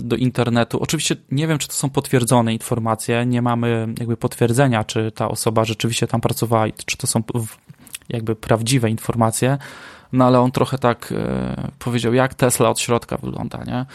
do 0.00 0.16
internetu. 0.16 0.78
Oczywiście 0.82 1.16
nie 1.30 1.46
wiem, 1.46 1.58
czy 1.58 1.68
to 1.68 1.74
są 1.74 1.90
potwierdzone 1.90 2.52
informacje, 2.52 3.26
nie 3.26 3.42
mamy 3.42 3.88
jakby 3.98 4.16
potwierdzenia, 4.16 4.84
czy 4.84 5.12
ta 5.12 5.28
osoba 5.28 5.64
rzeczywiście 5.64 6.06
tam 6.06 6.20
pracowała 6.20 6.66
i 6.66 6.72
czy 6.72 6.96
to 6.96 7.06
są 7.06 7.22
jakby 8.08 8.36
prawdziwe 8.36 8.90
informacje, 8.90 9.58
no 10.12 10.24
ale 10.24 10.40
on 10.40 10.52
trochę 10.52 10.78
tak 10.78 11.12
e, 11.16 11.70
powiedział, 11.78 12.14
jak 12.14 12.34
Tesla 12.34 12.68
od 12.68 12.80
środka 12.80 13.16
wygląda, 13.16 13.64
nie? 13.64 13.86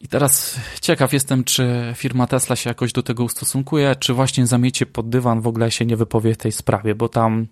I 0.00 0.08
teraz 0.08 0.60
ciekaw 0.80 1.12
jestem, 1.12 1.44
czy 1.44 1.92
firma 1.96 2.26
Tesla 2.26 2.56
się 2.56 2.70
jakoś 2.70 2.92
do 2.92 3.02
tego 3.02 3.24
ustosunkuje, 3.24 3.96
czy 3.96 4.14
właśnie 4.14 4.46
zamiecie 4.46 4.86
pod 4.86 5.08
dywan 5.08 5.40
w 5.40 5.46
ogóle 5.46 5.70
się 5.70 5.86
nie 5.86 5.96
wypowie 5.96 6.34
w 6.34 6.38
tej 6.38 6.52
sprawie, 6.52 6.94
bo 6.94 7.08
tam 7.08 7.46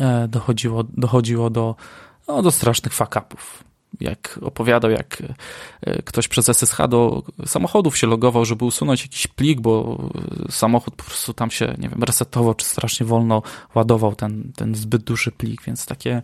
e, 0.00 0.28
dochodziło, 0.28 0.84
dochodziło 0.84 1.50
do, 1.50 1.76
no, 2.28 2.42
do 2.42 2.50
strasznych 2.50 2.92
fakapów 2.92 3.69
jak 4.00 4.38
opowiadał, 4.42 4.90
jak 4.90 5.22
e, 5.82 6.02
ktoś 6.02 6.28
przez 6.28 6.48
SSH 6.48 6.76
do 6.88 7.22
samochodów 7.46 7.98
się 7.98 8.06
logował, 8.06 8.44
żeby 8.44 8.64
usunąć 8.64 9.02
jakiś 9.02 9.26
plik, 9.26 9.60
bo 9.60 9.98
samochód 10.50 10.94
po 10.94 11.04
prostu 11.04 11.34
tam 11.34 11.50
się, 11.50 11.74
nie 11.78 11.88
wiem, 11.88 12.02
resetował, 12.02 12.54
czy 12.54 12.66
strasznie 12.66 13.06
wolno 13.06 13.42
ładował 13.74 14.14
ten, 14.14 14.52
ten 14.56 14.74
zbyt 14.74 15.02
duży 15.02 15.32
plik, 15.32 15.62
więc 15.62 15.86
takie... 15.86 16.22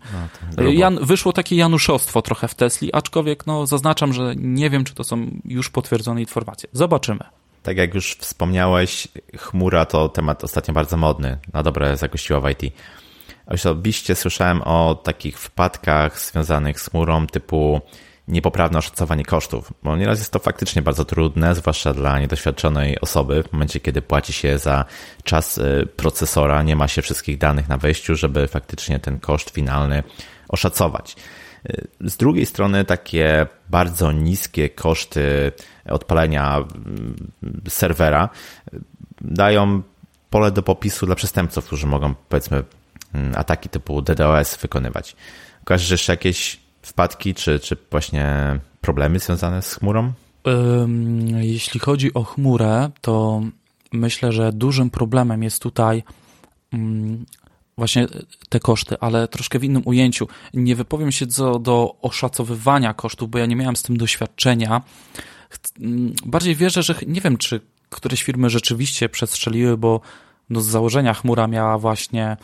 No, 0.57 0.63
Jan, 0.63 0.99
wyszło 1.03 1.33
takie 1.33 1.57
januszostwo 1.57 2.23
trochę 2.23 2.49
w 2.49 2.55
Tesli, 2.55 2.93
aczkolwiek 2.93 3.47
no, 3.47 3.67
zaznaczam, 3.67 4.13
że 4.13 4.35
nie 4.37 4.71
wiem, 4.71 4.85
czy 4.85 4.95
to 4.95 5.05
są 5.05 5.31
już 5.45 5.71
potwierdzone 5.71 6.21
informacje. 6.21 6.69
Zobaczymy. 6.73 7.25
Tak 7.63 7.77
jak 7.77 7.95
już 7.95 8.15
wspomniałeś, 8.15 9.09
chmura 9.37 9.85
to 9.85 10.09
temat 10.09 10.45
ostatnio 10.45 10.75
bardzo 10.75 10.97
modny, 10.97 11.39
na 11.53 11.63
dobre 11.63 11.97
zagościła 11.97 12.41
w 12.41 12.51
IT. 12.51 12.73
Osobiście 13.47 14.15
słyszałem 14.15 14.63
o 14.63 14.95
takich 14.95 15.39
wpadkach 15.39 16.21
związanych 16.21 16.81
z 16.81 16.91
chmurą 16.91 17.27
typu 17.27 17.81
niepoprawne 18.29 18.79
oszacowanie 18.79 19.25
kosztów, 19.25 19.73
bo 19.83 19.97
nieraz 19.97 20.19
jest 20.19 20.33
to 20.33 20.39
faktycznie 20.39 20.83
bardzo 20.83 21.05
trudne, 21.05 21.55
zwłaszcza 21.55 21.95
dla 21.95 22.21
niedoświadczonej 22.21 23.01
osoby, 23.01 23.43
w 23.43 23.53
momencie 23.53 23.81
kiedy 23.81 24.03
płaci 24.03 24.33
się 24.33 24.59
za 24.59 24.85
czas 25.25 25.59
y, 25.59 25.89
procesora, 25.97 26.63
nie 26.63 26.77
ma 26.77 26.89
się 26.89 27.03
wszystkich 27.03 27.39
danych 27.39 27.69
na 27.69 27.79
wejściu, 27.79 28.17
żeby 28.17 28.49
faktycznie 28.49 29.01
ten 29.01 29.21
koszt 29.21 29.51
finalny 29.51 30.03
oszacować. 30.49 31.17
Y, 31.71 31.89
z 32.01 32.17
drugiej 32.17 32.47
strony 32.47 32.85
takie 32.85 33.47
bardzo 33.71 34.13
niskie 34.13 34.69
koszty 34.69 35.53
odpalenia 35.89 36.65
y, 37.67 37.71
serwera 37.71 38.29
dają 39.21 39.83
pole 40.31 40.51
do 40.51 40.63
popisu 40.63 41.07
dla 41.07 41.15
przestępców, 41.15 41.65
którzy 41.65 41.87
mogą 41.87 42.15
powiedzmy 42.29 42.63
Mm, 42.63 42.86
ataki 43.35 43.69
typu 43.69 44.03
DDoS 44.03 44.57
wykonywać. 44.57 45.17
Kojarzysz 45.65 45.91
jeszcze 45.91 46.13
jakieś 46.13 46.61
wpadki, 46.83 47.35
czy, 47.35 47.61
czy 47.61 47.77
właśnie 47.91 48.59
problemy 48.81 49.19
związane 49.19 49.63
z 49.63 49.75
chmurą? 49.75 50.13
Jeśli 51.41 51.81
chodzi 51.81 52.15
o 52.15 52.25
chmurę, 52.25 52.91
to 53.01 53.43
myślę, 53.93 54.33
że 54.33 54.53
dużym 54.53 54.91
problemem 54.91 55.43
jest 55.43 55.63
tutaj 55.63 56.03
mm, 56.73 57.27
właśnie 57.79 58.07
te 58.49 58.61
koszty, 58.61 58.97
ale 59.01 59.29
troszkę 59.29 59.59
w 59.59 59.65
innym 59.65 59.83
ujęciu. 59.85 60.29
Nie 60.55 60.77
wypowiem 60.77 61.13
się 61.13 61.27
co 61.27 61.59
do 61.59 61.97
oszacowywania 62.03 62.95
kosztów, 62.95 63.31
bo 63.31 63.39
ja 63.39 63.47
nie 63.47 63.57
miałem 63.57 63.77
z 63.77 63.83
tym 63.83 63.97
doświadczenia. 63.97 64.83
Mm, 65.81 66.13
bardziej 66.27 66.57
wierzę, 66.57 66.83
że 66.83 66.95
nie 67.07 67.21
wiem, 67.21 67.37
czy 67.37 67.61
któreś 67.91 68.23
firmy 68.23 68.51
rzeczywiście 68.51 69.09
przestrzeliły, 69.09 69.77
bo 69.77 70.01
no 70.51 70.61
z 70.61 70.67
założenia 70.67 71.15
chmura 71.15 71.47
miała 71.47 71.79
właśnie 71.79 72.37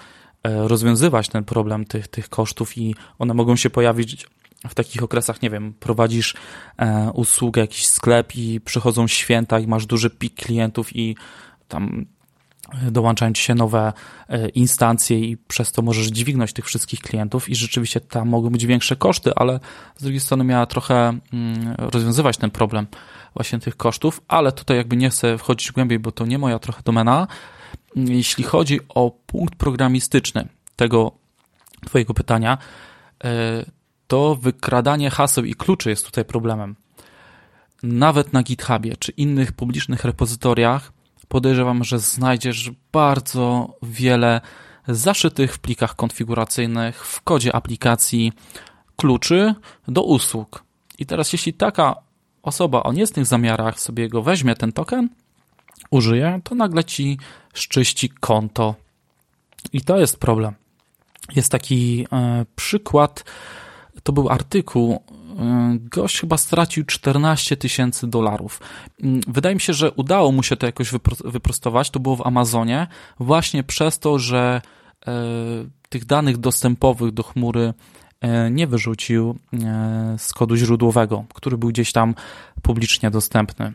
rozwiązywać 0.45 1.29
ten 1.29 1.45
problem 1.45 1.85
tych, 1.85 2.09
tych 2.09 2.29
kosztów 2.29 2.79
i 2.79 2.95
one 3.19 3.35
mogą 3.35 3.57
się 3.57 3.71
pojawić 3.71 4.27
w 4.69 4.75
takich 4.75 5.03
okresach, 5.03 5.43
nie 5.43 5.51
wiem, 5.51 5.75
prowadzisz 5.81 6.35
e, 6.77 7.11
usługę, 7.15 7.61
jakiś 7.61 7.87
sklep 7.87 8.37
i 8.37 8.61
przychodzą 8.61 9.07
święta 9.07 9.59
i 9.59 9.67
masz 9.67 9.87
duży 9.87 10.11
pik 10.11 10.35
klientów 10.35 10.97
i 10.97 11.17
tam 11.69 12.07
dołączają 12.91 13.33
ci 13.33 13.43
się 13.43 13.55
nowe 13.55 13.93
e, 14.29 14.49
instancje 14.49 15.19
i 15.19 15.37
przez 15.37 15.73
to 15.73 15.83
możesz 15.83 16.07
dźwignąć 16.07 16.53
tych 16.53 16.67
wszystkich 16.67 17.01
klientów 17.01 17.49
i 17.49 17.57
rzeczywiście 17.57 18.01
tam 18.01 18.29
mogą 18.29 18.51
być 18.51 18.67
większe 18.67 18.97
koszty, 18.97 19.35
ale 19.37 19.61
z 19.97 20.03
drugiej 20.03 20.21
strony 20.21 20.45
miała 20.45 20.67
trochę 20.67 20.95
mm, 20.95 21.75
rozwiązywać 21.79 22.37
ten 22.37 22.51
problem 22.51 22.87
właśnie 23.35 23.59
tych 23.59 23.77
kosztów, 23.77 24.21
ale 24.29 24.53
tutaj 24.53 24.77
jakby 24.77 24.97
nie 24.97 25.11
chcę 25.11 25.39
wchodzić 25.39 25.73
głębiej, 25.73 25.99
bo 25.99 26.13
to 26.13 26.27
nie 26.27 26.39
moja 26.39 26.59
trochę 26.59 26.83
domena. 26.85 27.27
Jeśli 27.97 28.45
chodzi 28.45 28.81
o 28.89 29.11
punkt 29.27 29.57
programistyczny 29.57 30.49
tego 30.77 31.13
twojego 31.87 32.15
pytania, 32.15 32.59
e, 33.25 33.65
to 34.07 34.37
wykradanie 34.37 35.11
haseł 35.11 35.45
i 35.45 35.55
kluczy 35.55 35.91
jest 35.91 36.07
tutaj 36.07 36.25
problemem. 36.25 36.77
Nawet 37.83 38.33
na 38.33 38.43
GitHubie 38.43 38.97
czy 38.97 39.13
innych 39.13 39.53
publicznych 39.53 40.05
repozytoriach 40.05 40.93
podejrzewam, 41.29 41.85
że 41.85 41.99
znajdziesz 41.99 42.71
bardzo 42.93 43.75
wiele 43.83 44.41
zaszytych 44.89 45.55
w 45.55 45.59
plikach 45.59 45.97
konfiguracyjnych 45.97 47.07
w 47.07 47.23
kodzie 47.23 47.57
aplikacji 47.57 48.33
kluczy 48.97 49.55
do 49.89 50.03
usług. 50.03 50.65
I 50.99 51.07
teraz, 51.07 51.33
jeśli 51.33 51.53
taka 51.53 51.95
osoba 52.43 52.83
o 52.83 52.93
niecnych 52.93 53.27
zamiarach 53.27 53.81
sobie 53.81 54.09
go 54.09 54.23
weźmie, 54.23 54.55
ten 54.55 54.73
token, 54.73 55.09
użyje, 55.93 56.41
to 56.45 56.55
nagle 56.55 56.85
ci 56.85 57.19
szczyści 57.55 58.09
konto. 58.09 58.75
I 59.73 59.81
to 59.81 59.99
jest 59.99 60.19
problem. 60.19 60.55
Jest 61.37 61.53
taki 61.53 62.07
e, 62.13 62.47
przykład, 62.57 63.25
to 64.03 64.13
był 64.13 64.29
artykuł 64.29 65.01
Y, 65.33 65.79
gość 65.79 66.21
chyba 66.21 66.37
stracił 66.37 66.85
14 66.85 67.57
tysięcy 67.57 68.07
dolarów. 68.07 68.61
Mm, 69.03 69.21
wydaje 69.29 69.55
mi 69.55 69.61
się, 69.61 69.73
że 69.73 69.93
udało 69.93 70.33
mu 70.33 70.43
się 70.43 70.57
to 70.57 70.67
jakoś 70.67 70.91
wyprostować. 71.25 71.91
To 71.91 72.01
było 72.01 72.17
w 72.17 72.27
Amazonie, 72.27 72.87
właśnie 73.21 73.63
przez 73.63 73.99
to, 73.99 74.19
że 74.19 74.63
e, 75.07 75.13
tych 75.89 76.05
danych 76.05 76.37
dostępowych 76.37 77.13
do 77.13 77.23
chmury 77.23 77.75
e, 78.21 78.51
nie 78.51 78.67
wyrzucił 78.67 79.39
e, 79.53 80.17
z 80.19 80.33
kodu 80.33 80.57
źródłowego, 80.57 81.25
który 81.35 81.59
był 81.59 81.69
gdzieś 81.69 81.93
tam 81.93 82.15
publicznie 82.63 83.11
dostępny. 83.11 83.73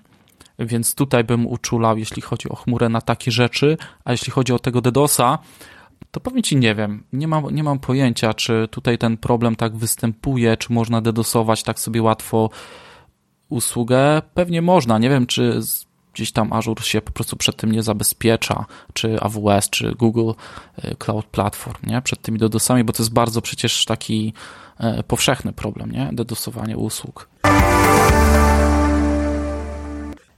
Więc 0.59 0.95
tutaj 0.95 1.23
bym 1.23 1.47
uczulał, 1.47 1.97
jeśli 1.97 2.21
chodzi 2.21 2.49
o 2.49 2.55
chmurę, 2.55 2.89
na 2.89 3.01
takie 3.01 3.31
rzeczy, 3.31 3.77
a 4.05 4.11
jeśli 4.11 4.31
chodzi 4.31 4.53
o 4.53 4.59
tego 4.59 4.81
DDoSa, 4.81 5.39
to 6.11 6.19
powiem 6.19 6.43
Ci, 6.43 6.57
nie 6.57 6.75
wiem, 6.75 7.03
nie 7.13 7.27
mam, 7.27 7.55
nie 7.55 7.63
mam 7.63 7.79
pojęcia, 7.79 8.33
czy 8.33 8.67
tutaj 8.71 8.97
ten 8.97 9.17
problem 9.17 9.55
tak 9.55 9.75
występuje, 9.75 10.57
czy 10.57 10.73
można 10.73 11.01
dedosować 11.01 11.63
tak 11.63 11.79
sobie 11.79 12.01
łatwo 12.01 12.49
usługę. 13.49 14.21
Pewnie 14.33 14.61
można, 14.61 14.97
nie 14.97 15.09
wiem, 15.09 15.27
czy 15.27 15.59
gdzieś 16.13 16.31
tam 16.31 16.53
Azure 16.53 16.83
się 16.83 17.01
po 17.01 17.11
prostu 17.11 17.35
przed 17.35 17.55
tym 17.55 17.71
nie 17.71 17.83
zabezpiecza, 17.83 18.65
czy 18.93 19.19
AWS, 19.21 19.69
czy 19.69 19.95
Google 19.95 20.31
e, 20.75 20.95
Cloud 20.95 21.25
Platform, 21.25 21.81
nie? 21.87 22.01
Przed 22.01 22.21
tymi 22.21 22.39
DDoSami, 22.39 22.83
bo 22.83 22.93
to 22.93 23.03
jest 23.03 23.13
bardzo 23.13 23.41
przecież 23.41 23.85
taki 23.85 24.33
e, 24.79 25.03
powszechny 25.03 25.53
problem, 25.53 25.91
nie? 25.91 26.09
DDoSowanie 26.13 26.77
usług. 26.77 27.29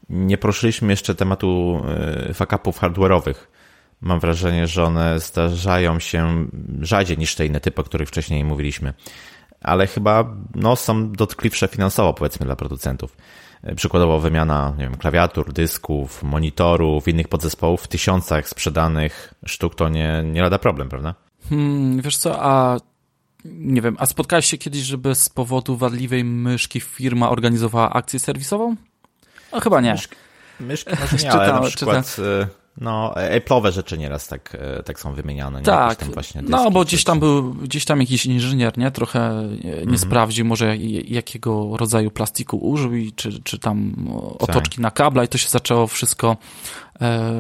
Nie 0.09 0.37
poruszyliśmy 0.37 0.93
jeszcze 0.93 1.15
tematu 1.15 1.81
e, 2.29 2.33
fakapów 2.33 2.81
hardware'owych 2.81 3.35
mam 4.01 4.19
wrażenie, 4.19 4.67
że 4.67 4.83
one 4.83 5.19
zdarzają 5.19 5.99
się 5.99 6.47
rzadziej 6.81 7.17
niż 7.17 7.35
te 7.35 7.45
inne 7.45 7.59
typy, 7.59 7.81
o 7.81 7.83
których 7.83 8.07
wcześniej 8.07 8.43
mówiliśmy. 8.43 8.93
Ale 9.61 9.87
chyba 9.87 10.35
no, 10.55 10.75
są 10.75 11.11
dotkliwsze 11.11 11.67
finansowo, 11.67 12.13
powiedzmy, 12.13 12.45
dla 12.45 12.55
producentów. 12.55 13.17
Przykładowo 13.75 14.19
wymiana 14.19 14.73
nie 14.77 14.83
wiem, 14.83 14.97
klawiatur, 14.97 15.53
dysków, 15.53 16.23
monitorów, 16.23 17.07
innych 17.07 17.27
podzespołów 17.27 17.81
w 17.81 17.87
tysiącach 17.87 18.49
sprzedanych 18.49 19.33
sztuk 19.45 19.75
to 19.75 19.89
nie, 19.89 20.23
nie 20.25 20.41
lada 20.41 20.59
problem, 20.59 20.89
prawda? 20.89 21.15
Hmm, 21.49 22.01
wiesz 22.01 22.17
co, 22.17 22.43
a 22.43 22.77
nie 23.45 23.81
wiem, 23.81 23.95
a 23.99 24.05
spotkałeś 24.05 24.45
się 24.45 24.57
kiedyś, 24.57 24.81
żeby 24.81 25.15
z 25.15 25.29
powodu 25.29 25.77
wadliwej 25.77 26.23
myszki 26.23 26.79
firma 26.79 27.29
organizowała 27.29 27.89
akcję 27.89 28.19
serwisową? 28.19 28.75
No 29.53 29.59
chyba 29.59 29.81
nie. 29.81 29.91
Myszki, 29.91 30.15
myszki 30.59 30.89
może 30.99 31.17
nie, 31.23 31.31
ale 31.31 31.53
na 31.53 31.61
przykład... 31.61 32.17
No, 32.81 33.13
Apple'owe 33.37 33.71
rzeczy 33.71 33.97
nieraz 33.97 34.27
tak, 34.27 34.57
e, 34.59 34.83
tak 34.83 34.99
są 34.99 35.13
wymieniane. 35.13 35.59
Nie? 35.59 35.65
Tak, 35.65 35.99
no 36.49 36.71
bo 36.71 36.85
gdzieś 36.85 37.03
tam 37.03 37.19
był, 37.19 37.53
gdzieś 37.53 37.85
tam 37.85 37.99
jakiś 37.99 38.25
inżynier, 38.25 38.77
nie? 38.77 38.91
Trochę 38.91 39.19
nie 39.63 39.73
mm 39.73 39.95
-hmm. 39.95 39.97
sprawdził 39.97 40.45
może 40.45 40.77
jakiego 41.07 41.77
rodzaju 41.77 42.11
plastiku 42.11 42.57
użył 42.57 42.95
i 42.95 43.11
czy, 43.11 43.43
czy 43.43 43.59
tam 43.59 44.07
otoczki 44.39 44.75
tak. 44.75 44.79
na 44.79 44.91
kabla 44.91 45.23
i 45.23 45.27
to 45.27 45.37
się 45.37 45.49
zaczęło 45.49 45.87
wszystko 45.87 46.37
e, 47.01 47.31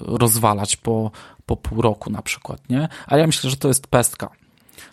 rozwalać 0.00 0.76
po, 0.76 1.10
po 1.46 1.56
pół 1.56 1.82
roku 1.82 2.10
na 2.10 2.22
przykład, 2.22 2.70
nie? 2.70 2.88
Ale 3.06 3.20
ja 3.20 3.26
myślę, 3.26 3.50
że 3.50 3.56
to 3.56 3.68
jest 3.68 3.86
pestka 3.86 4.30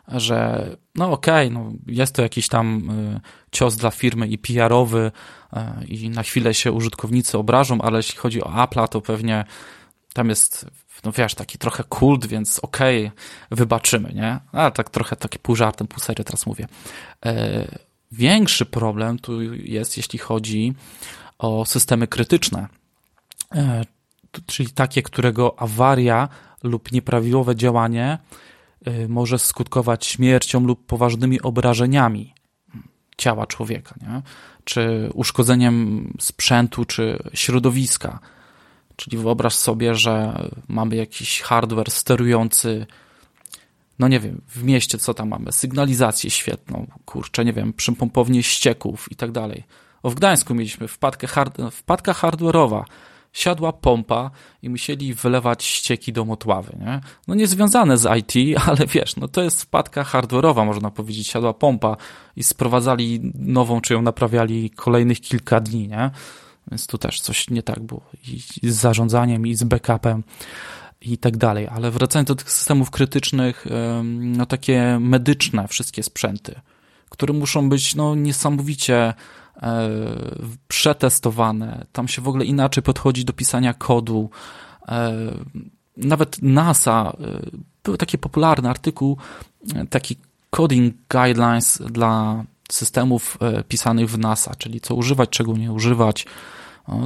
że 0.07 0.69
no 0.95 1.11
okej, 1.11 1.47
okay, 1.47 1.59
no 1.63 1.71
jest 1.87 2.15
to 2.15 2.21
jakiś 2.21 2.47
tam 2.47 2.89
y, 2.89 3.19
cios 3.51 3.75
dla 3.75 3.91
firmy 3.91 4.27
i 4.27 4.37
PR-owy 4.37 4.99
y, 4.99 5.11
i 5.87 6.09
na 6.09 6.23
chwilę 6.23 6.53
się 6.53 6.71
użytkownicy 6.71 7.37
obrażą, 7.37 7.81
ale 7.81 7.97
jeśli 7.99 8.17
chodzi 8.17 8.43
o 8.43 8.49
Apple'a, 8.49 8.87
to 8.87 9.01
pewnie 9.01 9.45
tam 10.13 10.29
jest, 10.29 10.65
no 11.03 11.11
wiesz, 11.11 11.35
taki 11.35 11.57
trochę 11.57 11.83
kult, 11.83 12.25
więc 12.25 12.59
okej, 12.59 13.07
okay, 13.07 13.17
wybaczymy, 13.51 14.13
nie? 14.13 14.39
A 14.51 14.71
tak 14.71 14.89
trochę 14.89 15.15
taki 15.15 15.39
pół 15.39 15.55
żartem, 15.55 15.87
pół 15.87 15.99
serio 15.99 16.23
teraz 16.23 16.45
mówię. 16.45 16.67
E, 17.25 17.67
większy 18.11 18.65
problem 18.65 19.19
tu 19.19 19.41
jest, 19.53 19.97
jeśli 19.97 20.19
chodzi 20.19 20.73
o 21.37 21.65
systemy 21.65 22.07
krytyczne, 22.07 22.67
e, 23.55 23.85
czyli 24.45 24.69
takie, 24.69 25.01
którego 25.01 25.59
awaria 25.59 26.29
lub 26.63 26.91
nieprawidłowe 26.91 27.55
działanie 27.55 28.17
może 29.07 29.39
skutkować 29.39 30.05
śmiercią 30.05 30.59
lub 30.59 30.85
poważnymi 30.85 31.41
obrażeniami 31.41 32.33
ciała 33.17 33.47
człowieka, 33.47 33.95
nie? 34.01 34.21
Czy 34.63 35.09
uszkodzeniem 35.13 36.07
sprzętu, 36.19 36.85
czy 36.85 37.23
środowiska. 37.33 38.19
Czyli 38.95 39.17
wyobraź 39.17 39.53
sobie, 39.53 39.95
że 39.95 40.43
mamy 40.67 40.95
jakiś 40.95 41.41
hardware 41.41 41.91
sterujący, 41.91 42.85
no 43.99 44.07
nie 44.07 44.19
wiem, 44.19 44.41
w 44.47 44.63
mieście 44.63 44.97
co 44.97 45.13
tam 45.13 45.29
mamy, 45.29 45.51
sygnalizację 45.51 46.29
świetną, 46.29 46.87
kurczę, 47.05 47.45
nie 47.45 47.53
wiem, 47.53 47.73
przypompownię 47.73 48.43
ścieków 48.43 49.11
i 49.11 49.15
tak 49.15 49.31
dalej. 49.31 49.63
O, 50.03 50.09
w 50.09 50.15
Gdańsku 50.15 50.55
mieliśmy 50.55 50.87
wpadkę, 50.87 51.27
hard, 51.27 51.57
wpadka 51.71 52.13
hardware'owa, 52.13 52.83
siadła 53.33 53.73
pompa 53.73 54.31
i 54.61 54.69
musieli 54.69 55.13
wylewać 55.13 55.63
ścieki 55.63 56.13
do 56.13 56.25
motławy, 56.25 56.77
nie? 56.79 57.01
No 57.27 57.35
niezwiązane 57.35 57.97
z 57.97 58.07
IT, 58.19 58.33
ale 58.67 58.87
wiesz, 58.87 59.15
no 59.15 59.27
to 59.27 59.41
jest 59.41 59.61
wpadka 59.61 60.03
hardware'owa, 60.03 60.65
można 60.65 60.91
powiedzieć, 60.91 61.27
siadła 61.27 61.53
pompa 61.53 61.97
i 62.35 62.43
sprowadzali 62.43 63.31
nową, 63.35 63.81
czy 63.81 63.93
ją 63.93 64.01
naprawiali 64.01 64.69
kolejnych 64.69 65.21
kilka 65.21 65.59
dni, 65.59 65.87
nie? 65.87 66.11
Więc 66.71 66.87
tu 66.87 66.97
też 66.97 67.21
coś 67.21 67.49
nie 67.49 67.63
tak 67.63 67.79
było 67.79 68.01
i 68.61 68.69
z 68.69 68.75
zarządzaniem, 68.75 69.47
i 69.47 69.55
z 69.55 69.63
backupem 69.63 70.23
i 71.01 71.17
tak 71.17 71.37
dalej. 71.37 71.67
Ale 71.67 71.91
wracając 71.91 72.27
do 72.27 72.35
tych 72.35 72.51
systemów 72.51 72.91
krytycznych, 72.91 73.65
no 74.03 74.45
takie 74.45 74.97
medyczne 74.99 75.67
wszystkie 75.67 76.03
sprzęty, 76.03 76.55
które 77.09 77.33
muszą 77.33 77.69
być 77.69 77.95
no 77.95 78.15
niesamowicie 78.15 79.13
przetestowane, 80.67 81.85
tam 81.91 82.07
się 82.07 82.21
w 82.21 82.27
ogóle 82.27 82.45
inaczej 82.45 82.83
podchodzi 82.83 83.25
do 83.25 83.33
pisania 83.33 83.73
kodu. 83.73 84.29
E, 84.87 85.13
nawet 85.97 86.41
NASA, 86.41 87.13
e, 87.19 87.41
był 87.83 87.97
taki 87.97 88.17
popularny 88.17 88.69
artykuł, 88.69 89.17
taki 89.89 90.15
coding 90.49 90.95
guidelines 91.09 91.81
dla 91.89 92.43
systemów 92.71 93.37
pisanych 93.67 94.09
w 94.09 94.17
NASA, 94.17 94.55
czyli 94.55 94.81
co 94.81 94.95
używać, 94.95 95.29
czego 95.29 95.53
nie 95.53 95.71
używać. 95.71 96.25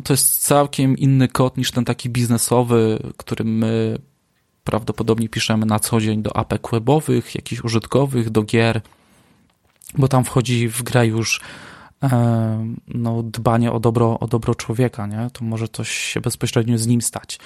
To 0.03 0.13
jest 0.13 0.41
całkiem 0.41 0.97
inny 0.97 1.27
kod 1.27 1.57
niż 1.57 1.71
ten 1.71 1.85
taki 1.85 2.09
biznesowy, 2.09 2.99
który 3.17 3.45
my 3.45 3.97
prawdopodobnie 4.63 5.29
piszemy 5.29 5.65
na 5.65 5.79
co 5.79 6.01
dzień 6.01 6.21
do 6.21 6.37
apek 6.37 6.69
webowych, 6.71 7.35
jakichś 7.35 7.63
użytkowych, 7.63 8.29
do 8.29 8.43
gier, 8.43 8.81
bo 9.97 10.07
tam 10.07 10.23
wchodzi 10.23 10.69
w 10.69 10.83
grę 10.83 11.07
już 11.07 11.41
E, 11.41 11.72
no, 12.87 13.23
dbanie 13.23 13.71
o 13.71 13.79
dobro, 13.79 14.19
o 14.19 14.27
dobro 14.27 14.55
człowieka, 14.55 15.07
nie? 15.07 15.29
to 15.33 15.45
może 15.45 15.67
coś 15.67 15.89
się 15.89 16.21
bezpośrednio 16.21 16.77
z 16.77 16.87
nim 16.87 17.01
stać. 17.01 17.39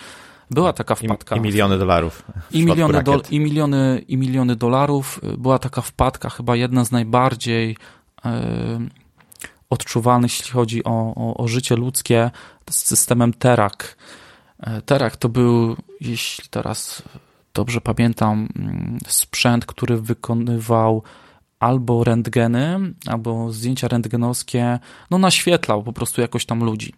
Była 0.52 0.74
taka 0.74 0.96
wpadka. 0.96 1.36
I, 1.36 1.40
i 1.40 1.42
miliony 1.42 1.78
dolarów. 1.78 2.24
I 2.52 2.66
miliony, 2.66 3.04
do, 3.04 3.22
i, 3.30 3.40
miliony, 3.40 4.04
I 4.08 4.18
miliony 4.18 4.56
dolarów. 4.56 5.20
Była 5.38 5.60
taka 5.60 5.82
wpadka, 5.82 6.30
chyba 6.30 6.56
jedna 6.56 6.86
z 6.86 6.92
najbardziej 6.92 7.78
e, 8.26 8.80
odczuwalnych, 9.70 10.32
jeśli 10.32 10.52
chodzi 10.52 10.84
o, 10.84 11.14
o, 11.16 11.38
o 11.38 11.48
życie 11.48 11.76
ludzkie, 11.76 12.32
z 12.70 12.76
systemem 12.76 13.34
Terak. 13.34 13.98
E, 14.60 14.82
Terak 14.82 15.18
to 15.18 15.30
był, 15.30 15.76
jeśli 16.02 16.50
teraz 16.50 17.04
dobrze 17.54 17.82
pamiętam, 17.82 18.48
mm, 18.56 19.00
sprzęt, 19.08 19.66
który 19.66 19.98
wykonywał 20.02 21.04
albo 21.60 22.04
rentgeny, 22.04 22.94
albo 23.06 23.52
zdjęcia 23.52 23.88
rentgenowskie, 23.88 24.80
no 25.12 25.18
naświetlał 25.18 25.84
po 25.84 25.94
prostu 25.94 26.22
jakoś 26.22 26.46
tam 26.46 26.64
ludzi. 26.64 26.94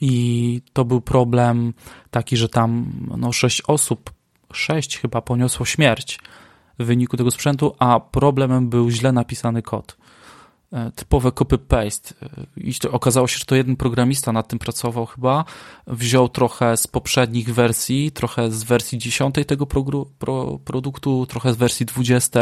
i 0.00 0.62
to 0.72 0.84
był 0.84 1.00
problem 1.00 1.74
taki, 2.10 2.36
że 2.36 2.48
tam 2.48 2.92
no, 3.16 3.32
sześć 3.32 3.62
osób, 3.66 4.12
sześć 4.52 4.98
chyba 4.98 5.22
poniosło 5.22 5.66
śmierć 5.66 6.18
w 6.78 6.84
wyniku 6.84 7.16
tego 7.16 7.30
sprzętu, 7.30 7.74
a 7.78 8.00
problemem 8.00 8.68
był 8.68 8.90
źle 8.90 9.12
napisany 9.12 9.62
kod. 9.62 9.96
E, 10.72 10.90
typowe 10.90 11.32
copy-paste. 11.32 12.14
E, 12.22 12.46
I 12.56 12.72
okazało 12.90 13.28
się, 13.28 13.38
że 13.38 13.44
to 13.44 13.54
jeden 13.54 13.76
programista 13.76 14.32
nad 14.32 14.48
tym 14.48 14.58
pracował 14.58 15.06
chyba. 15.06 15.44
Wziął 15.86 16.28
trochę 16.28 16.76
z 16.76 16.86
poprzednich 16.86 17.54
wersji, 17.54 18.12
trochę 18.12 18.50
z 18.50 18.64
wersji 18.64 18.98
10 18.98 19.34
tego 19.46 19.66
pro, 19.66 19.84
pro, 20.18 20.58
produktu, 20.58 21.26
trochę 21.26 21.52
z 21.52 21.56
wersji 21.56 21.86
20. 21.86 22.40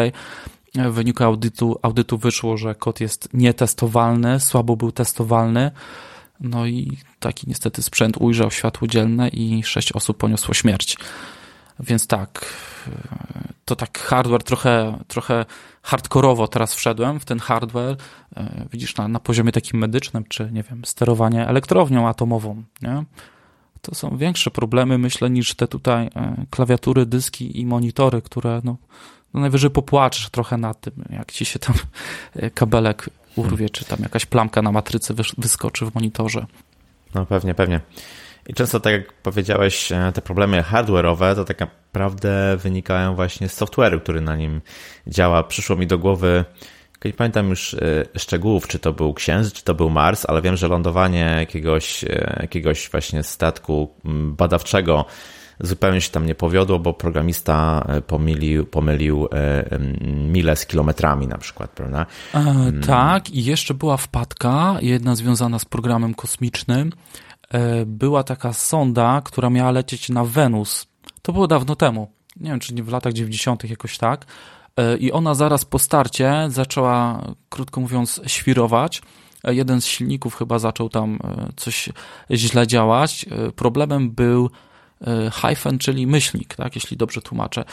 W 0.74 0.92
wyniku 0.92 1.24
audytu, 1.24 1.78
audytu 1.82 2.18
wyszło, 2.18 2.56
że 2.56 2.74
kod 2.74 3.00
jest 3.00 3.28
nietestowalny, 3.34 4.40
słabo 4.40 4.76
był 4.76 4.92
testowalny. 4.92 5.70
No 6.40 6.66
i 6.66 6.98
taki 7.20 7.44
niestety 7.48 7.82
sprzęt 7.82 8.16
ujrzał 8.20 8.50
światło 8.50 8.88
dzielne 8.88 9.28
i 9.28 9.62
sześć 9.62 9.92
osób 9.92 10.16
poniosło 10.16 10.54
śmierć. 10.54 10.96
Więc 11.80 12.06
tak, 12.06 12.54
to 13.64 13.76
tak 13.76 13.98
hardware 13.98 14.42
trochę, 14.42 14.98
trochę 15.08 15.44
hardkorowo 15.82 16.48
teraz 16.48 16.74
wszedłem 16.74 17.20
w 17.20 17.24
ten 17.24 17.38
hardware, 17.38 17.96
widzisz, 18.72 18.96
na, 18.96 19.08
na 19.08 19.20
poziomie 19.20 19.52
takim 19.52 19.80
medycznym, 19.80 20.24
czy 20.28 20.50
nie 20.52 20.62
wiem, 20.62 20.84
sterowanie 20.84 21.48
elektrownią 21.48 22.08
atomową, 22.08 22.62
nie? 22.82 23.04
To 23.82 23.94
są 23.94 24.16
większe 24.16 24.50
problemy, 24.50 24.98
myślę, 24.98 25.30
niż 25.30 25.54
te 25.54 25.68
tutaj 25.68 26.06
e, 26.06 26.46
klawiatury, 26.50 27.06
dyski 27.06 27.60
i 27.60 27.66
monitory, 27.66 28.22
które 28.22 28.60
no, 28.64 28.76
no 29.34 29.40
najwyżej 29.40 29.70
popłaczesz 29.70 30.30
trochę 30.30 30.56
nad 30.56 30.80
tym, 30.80 31.04
jak 31.10 31.32
ci 31.32 31.44
się 31.44 31.58
tam 31.58 31.74
e, 32.36 32.50
kabelek 32.50 33.10
urwie, 33.36 33.70
czy 33.70 33.84
tam 33.84 33.98
jakaś 34.02 34.26
plamka 34.26 34.62
na 34.62 34.72
matrycy 34.72 35.14
wyskoczy 35.38 35.86
w 35.86 35.94
monitorze. 35.94 36.46
No 37.14 37.26
pewnie, 37.26 37.54
pewnie. 37.54 37.80
I 38.46 38.54
często, 38.54 38.80
tak 38.80 38.92
jak 38.92 39.12
powiedziałeś, 39.12 39.92
e, 39.92 40.12
te 40.14 40.22
problemy 40.22 40.62
hardware'owe 40.62 41.34
to 41.34 41.44
tak 41.44 41.60
naprawdę 41.60 42.56
wynikają 42.56 43.14
właśnie 43.14 43.48
z 43.48 43.60
software'u, 43.60 44.00
który 44.00 44.20
na 44.20 44.36
nim 44.36 44.60
działa. 45.06 45.42
Przyszło 45.42 45.76
mi 45.76 45.86
do 45.86 45.98
głowy, 45.98 46.44
nie 47.04 47.12
pamiętam 47.12 47.48
już 47.48 47.74
e, 47.74 47.78
szczegółów, 48.18 48.68
czy 48.68 48.78
to 48.78 48.92
był 48.92 49.14
Księżyc, 49.14 49.52
czy 49.52 49.64
to 49.64 49.74
był 49.74 49.90
Mars, 49.90 50.26
ale 50.28 50.42
wiem, 50.42 50.56
że 50.56 50.68
lądowanie 50.68 51.36
jakiegoś, 51.38 52.04
jakiegoś 52.40 52.90
właśnie 52.90 53.22
statku 53.22 53.94
badawczego 54.04 55.04
zupełnie 55.60 56.00
się 56.00 56.10
tam 56.10 56.26
nie 56.26 56.34
powiodło, 56.34 56.78
bo 56.78 56.94
programista 56.94 57.86
pomylił, 58.06 58.66
pomylił 58.66 59.28
mile 60.28 60.56
z 60.56 60.66
kilometrami 60.66 61.26
na 61.26 61.38
przykład, 61.38 61.70
prawda? 61.70 62.06
E, 62.34 62.72
tak, 62.86 63.30
i 63.30 63.44
jeszcze 63.44 63.74
była 63.74 63.96
wpadka, 63.96 64.76
jedna 64.80 65.16
związana 65.16 65.58
z 65.58 65.64
programem 65.64 66.14
kosmicznym, 66.14 66.92
E, 67.50 67.86
była 67.86 68.22
taka 68.22 68.52
sonda, 68.52 69.22
która 69.24 69.50
miała 69.50 69.70
lecieć 69.70 70.08
na 70.08 70.24
Wenus. 70.24 70.86
To 71.22 71.32
było 71.32 71.46
dawno 71.46 71.76
temu. 71.76 72.12
Nie 72.36 72.50
wiem, 72.50 72.60
czy 72.60 72.74
nie 72.74 72.82
w 72.82 72.88
latach 72.88 73.12
90. 73.12 73.70
jakoś 73.70 73.98
tak. 73.98 74.26
E, 74.76 74.96
I 74.96 75.12
ona 75.12 75.34
zaraz 75.34 75.64
po 75.64 75.78
starcie 75.78 76.46
zaczęła, 76.48 77.24
krótko 77.48 77.80
mówiąc, 77.80 78.20
świrować. 78.26 79.02
E, 79.44 79.54
jeden 79.54 79.80
z 79.80 79.86
silników 79.86 80.34
chyba 80.34 80.58
zaczął 80.58 80.88
tam 80.88 81.18
coś 81.56 81.88
źle 82.30 82.66
działać. 82.66 83.26
Problemem 83.56 84.10
był 84.10 84.50
hyphen, 85.32 85.78
czyli 85.78 86.06
myślnik, 86.06 86.54
tak, 86.54 86.74
jeśli 86.74 86.96
dobrze 86.96 87.22
tłumaczę. 87.22 87.64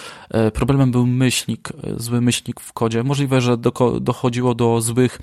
Problemem 0.54 0.92
był 0.92 1.06
myślnik, 1.06 1.70
zły 1.98 2.22
myślnik 2.22 2.60
w 2.60 2.74
kodzie. 2.74 3.04
Możliwe, 3.04 3.42
że 3.42 3.58
dochodziło 4.02 4.56
do 4.56 4.82
złych 4.82 5.20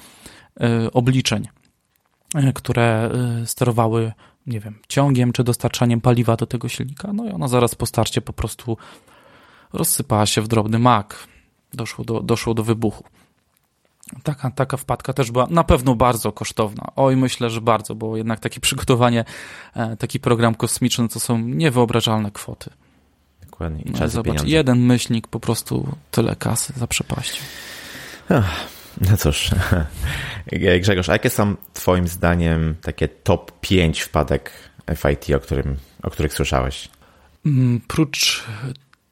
obliczeń, 0.93 1.49
które 2.55 3.11
sterowały 3.45 4.13
nie 4.47 4.61
wiem, 4.61 4.79
ciągiem 4.89 5.33
czy 5.33 5.45
dostarczaniem 5.45 6.01
paliwa 6.01 6.37
do 6.37 6.47
tego 6.47 6.69
silnika, 6.69 7.13
no 7.13 7.27
i 7.27 7.31
ona 7.31 7.49
zaraz 7.49 7.75
po 7.75 7.87
starcie 7.87 8.21
po 8.21 8.33
prostu 8.33 8.77
rozsypała 9.73 10.27
się 10.27 10.43
w 10.43 10.49
drobny 10.49 10.79
mak. 10.79 11.29
Doszło 11.75 12.05
do, 12.05 12.21
doszło 12.21 12.55
do 12.55 12.65
wybuchu. 12.65 13.05
Taka, 14.23 14.51
taka 14.51 14.77
wpadka 14.77 15.13
też 15.13 15.31
była 15.31 15.47
na 15.51 15.65
pewno 15.65 15.95
bardzo 15.95 16.33
kosztowna. 16.33 16.93
Oj, 16.97 17.17
myślę, 17.17 17.51
że 17.51 17.61
bardzo, 17.61 17.95
bo 17.95 18.17
jednak 18.17 18.41
takie 18.41 18.61
przygotowanie, 18.61 19.25
e, 19.75 19.97
taki 19.97 20.21
program 20.21 20.55
kosmiczny 20.55 21.09
to 21.09 21.21
są 21.21 21.39
niewyobrażalne 21.39 22.31
kwoty. 22.31 22.71
Dokładnie. 23.43 23.83
I 23.83 23.91
no, 23.91 24.09
zobacz, 24.09 24.25
pieniądze. 24.25 24.49
jeden 24.49 24.79
myślnik 24.79 25.29
po 25.29 25.41
prostu 25.41 25.97
tyle 26.11 26.37
kasy 26.37 26.73
zaprzepaścił. 26.77 27.43
No 29.01 29.17
cóż, 29.17 29.51
Grzegorz, 30.81 31.09
a 31.09 31.13
jakie 31.13 31.31
są 31.31 31.55
Twoim 31.73 32.09
zdaniem 32.09 32.75
takie 32.83 33.09
top 33.09 33.61
5 33.61 34.01
wpadek 34.01 34.51
FIT, 34.97 35.35
o, 35.37 35.41
którym, 35.41 35.77
o 36.03 36.11
których 36.11 36.35
słyszałeś? 36.35 36.89
Mm, 37.47 37.81
prócz 37.89 38.45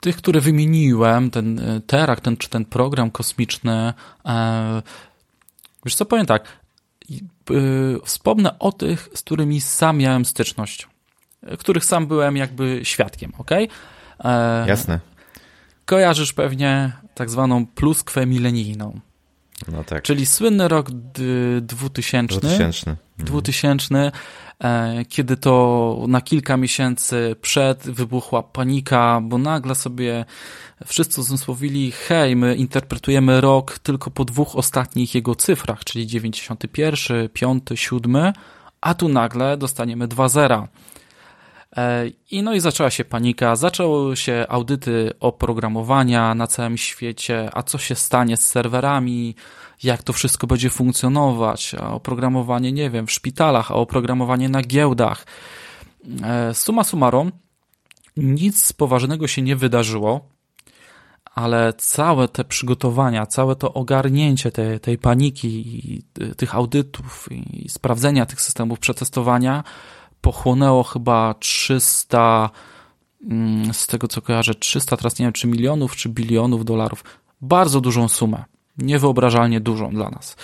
tych, 0.02 0.16
które 0.16 0.40
wymieniłem, 0.40 1.30
ten 1.30 1.58
e, 1.58 1.80
Terak, 1.80 2.20
ten, 2.20 2.36
czy 2.36 2.48
ten 2.48 2.64
program 2.64 3.10
kosmiczny, 3.10 3.92
e, 4.26 4.82
wiesz 5.84 5.94
co, 5.94 6.04
powiem 6.04 6.26
tak, 6.26 6.44
e, 6.44 7.14
wspomnę 8.04 8.58
o 8.58 8.72
tych, 8.72 9.08
z 9.14 9.22
którymi 9.22 9.60
sam 9.60 9.98
miałem 9.98 10.24
styczność, 10.24 10.88
których 11.58 11.84
sam 11.84 12.06
byłem 12.06 12.36
jakby 12.36 12.80
świadkiem, 12.82 13.32
ok? 13.38 13.50
Jasne. 14.66 15.00
Kojarzysz 15.84 16.32
pewnie 16.32 16.92
tak 17.14 17.30
zwaną 17.30 17.66
pluskwę 17.66 18.26
milenijną. 18.26 19.00
No 19.68 19.84
tak. 19.84 20.02
Czyli 20.02 20.26
słynny 20.26 20.68
rok 20.68 20.90
2000, 21.60 22.40
2000. 22.40 22.96
2000 23.22 24.12
kiedy 25.08 25.36
to 25.36 26.04
na 26.08 26.20
kilka 26.20 26.56
miesięcy 26.56 27.36
przed 27.40 27.82
wybuchła 27.82 28.42
panika, 28.42 29.20
bo 29.22 29.38
nagle 29.38 29.74
sobie 29.74 30.24
wszyscy 30.86 31.20
uzmysłowili, 31.20 31.92
hej, 31.92 32.36
my 32.36 32.56
interpretujemy 32.56 33.40
rok 33.40 33.78
tylko 33.78 34.10
po 34.10 34.24
dwóch 34.24 34.56
ostatnich 34.56 35.14
jego 35.14 35.34
cyfrach, 35.34 35.84
czyli 35.84 36.06
91, 36.06 37.28
5, 37.28 37.62
7, 37.74 38.32
a 38.80 38.94
tu 38.94 39.08
nagle 39.08 39.56
dostaniemy 39.56 40.08
2 40.08 40.28
zera. 40.28 40.68
E, 41.76 42.04
I 42.30 42.42
no 42.42 42.54
i 42.54 42.60
zaczęła 42.60 42.90
się 42.90 43.04
panika, 43.04 43.56
zaczęły 43.56 44.16
się 44.16 44.46
audyty 44.48 45.10
oprogramowania 45.20 46.34
na 46.34 46.46
całym 46.46 46.78
świecie, 46.78 47.50
a 47.52 47.62
co 47.62 47.78
się 47.78 47.94
stanie 47.94 48.36
z 48.36 48.46
serwerami, 48.46 49.34
jak 49.84 50.02
to 50.02 50.12
wszystko 50.12 50.46
będzie 50.46 50.70
funkcjonować, 50.70 51.74
a 51.74 51.92
oprogramowanie, 51.92 52.72
nie 52.72 52.90
wiem, 52.90 53.06
w 53.06 53.12
szpitalach, 53.12 53.70
a 53.70 53.74
oprogramowanie 53.74 54.48
na 54.48 54.62
giełdach. 54.62 55.26
E, 56.22 56.54
suma 56.54 56.84
summarum, 56.84 57.32
nic 58.16 58.72
poważnego 58.72 59.28
się 59.28 59.42
nie 59.42 59.56
wydarzyło, 59.56 60.20
ale 61.34 61.72
całe 61.72 62.28
te 62.28 62.44
przygotowania, 62.44 63.26
całe 63.26 63.56
to 63.56 63.74
ogarnięcie 63.74 64.52
tej, 64.52 64.80
tej 64.80 64.98
paniki 64.98 65.48
i 65.94 66.02
tych 66.36 66.54
audytów 66.54 67.28
i 67.30 67.68
sprawdzenia 67.68 68.26
tych 68.26 68.40
systemów 68.40 68.78
przetestowania 68.78 69.64
pochłonęło 70.20 70.82
chyba 70.82 71.34
300, 71.34 72.50
mm, 73.30 73.74
z 73.74 73.86
tego 73.86 74.08
co 74.08 74.22
kojarzę, 74.22 74.54
300, 74.54 74.96
teraz 74.96 75.18
nie 75.18 75.26
wiem 75.26 75.32
czy 75.32 75.46
milionów, 75.46 75.96
czy 75.96 76.08
bilionów 76.08 76.64
dolarów. 76.64 77.04
Bardzo 77.40 77.80
dużą 77.80 78.08
sumę. 78.08 78.44
Niewyobrażalnie 78.78 79.60
dużą 79.60 79.90
dla 79.90 80.10
nas. 80.10 80.36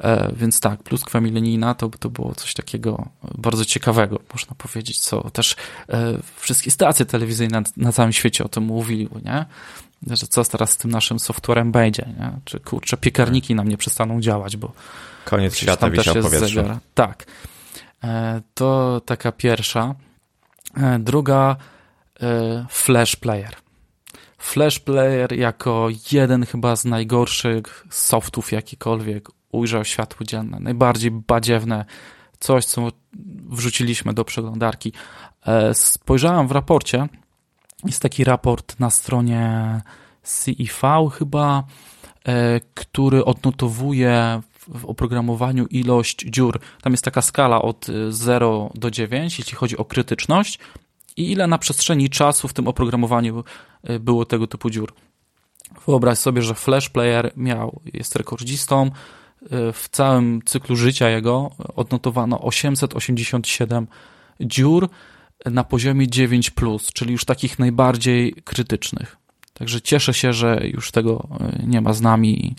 E, 0.00 0.32
więc 0.36 0.60
tak, 0.60 0.82
pluskwa 0.82 1.20
milenijna 1.20 1.74
to, 1.74 1.88
to 1.88 2.10
było 2.10 2.34
coś 2.34 2.54
takiego 2.54 3.08
bardzo 3.38 3.64
ciekawego, 3.64 4.20
można 4.32 4.54
powiedzieć, 4.58 5.00
co 5.00 5.30
też 5.30 5.56
e, 5.88 6.18
wszystkie 6.36 6.70
stacje 6.70 7.06
telewizyjne 7.06 7.60
na, 7.60 7.66
na 7.76 7.92
całym 7.92 8.12
świecie 8.12 8.44
o 8.44 8.48
tym 8.48 8.64
mówiły, 8.64 9.20
nie? 9.24 9.46
Że 10.10 10.26
co 10.26 10.44
teraz 10.44 10.70
z 10.70 10.76
tym 10.76 10.90
naszym 10.90 11.18
softwarem 11.18 11.72
będzie, 11.72 12.06
nie? 12.20 12.32
Czy 12.44 12.60
kurczę, 12.60 12.96
piekarniki 12.96 13.54
nam 13.54 13.68
nie 13.68 13.76
przestaną 13.76 14.20
działać, 14.20 14.56
bo 14.56 14.72
koniec 15.24 15.56
świata 15.56 15.90
wisiał 15.90 16.14
w 16.14 16.22
powietrzu. 16.22 16.60
Tak. 16.94 17.26
E, 18.04 18.40
to 18.54 19.00
taka 19.06 19.32
pierwsza. 19.32 19.94
Druga 20.98 21.56
Flash 22.68 23.16
Player. 23.16 23.65
Flash 24.38 24.78
Player 24.78 25.32
jako 25.32 25.88
jeden 26.12 26.46
chyba 26.46 26.76
z 26.76 26.84
najgorszych 26.84 27.86
softów 27.90 28.52
jakikolwiek 28.52 29.28
ujrzał 29.52 29.84
światło 29.84 30.26
dzienne. 30.26 30.60
Najbardziej 30.60 31.10
badziewne 31.10 31.84
coś, 32.40 32.64
co 32.64 32.88
wrzuciliśmy 33.48 34.14
do 34.14 34.24
przeglądarki. 34.24 34.92
Spojrzałem 35.72 36.48
w 36.48 36.52
raporcie. 36.52 37.08
Jest 37.84 38.02
taki 38.02 38.24
raport 38.24 38.80
na 38.80 38.90
stronie 38.90 39.80
CIV 40.44 41.10
chyba, 41.18 41.64
który 42.74 43.24
odnotowuje 43.24 44.40
w 44.74 44.84
oprogramowaniu 44.84 45.66
ilość 45.66 46.24
dziur. 46.28 46.60
Tam 46.82 46.92
jest 46.92 47.04
taka 47.04 47.22
skala 47.22 47.62
od 47.62 47.86
0 48.08 48.70
y, 48.76 48.78
do 48.78 48.90
9, 48.90 49.38
jeśli 49.38 49.56
chodzi 49.56 49.76
o 49.76 49.84
krytyczność 49.84 50.58
i 51.16 51.32
ile 51.32 51.46
na 51.46 51.58
przestrzeni 51.58 52.10
czasu 52.10 52.48
w 52.48 52.52
tym 52.52 52.68
oprogramowaniu 52.68 53.44
było 54.00 54.24
tego 54.24 54.46
typu 54.46 54.70
dziur. 54.70 54.92
Wyobraź 55.86 56.18
sobie, 56.18 56.42
że 56.42 56.54
Flash 56.54 56.88
Player 56.88 57.32
miał, 57.36 57.80
jest 57.92 58.16
rekordzistą. 58.16 58.90
Y, 59.42 59.72
w 59.72 59.88
całym 59.90 60.42
cyklu 60.44 60.76
życia 60.76 61.08
jego 61.08 61.50
odnotowano 61.76 62.40
887 62.40 63.86
dziur 64.40 64.88
na 65.44 65.64
poziomie 65.64 66.08
9, 66.08 66.52
czyli 66.94 67.12
już 67.12 67.24
takich 67.24 67.58
najbardziej 67.58 68.32
krytycznych. 68.44 69.16
Także 69.54 69.80
cieszę 69.80 70.14
się, 70.14 70.32
że 70.32 70.60
już 70.64 70.90
tego 70.90 71.28
nie 71.66 71.80
ma 71.80 71.92
z 71.92 72.00
nami 72.00 72.46
i, 72.46 72.54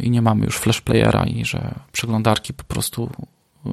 i 0.00 0.10
nie 0.10 0.22
mamy 0.22 0.44
już 0.44 0.58
flash 0.58 0.80
playera 0.80 1.24
i 1.24 1.44
że 1.44 1.74
przeglądarki 1.92 2.54
po 2.54 2.64
prostu 2.64 3.10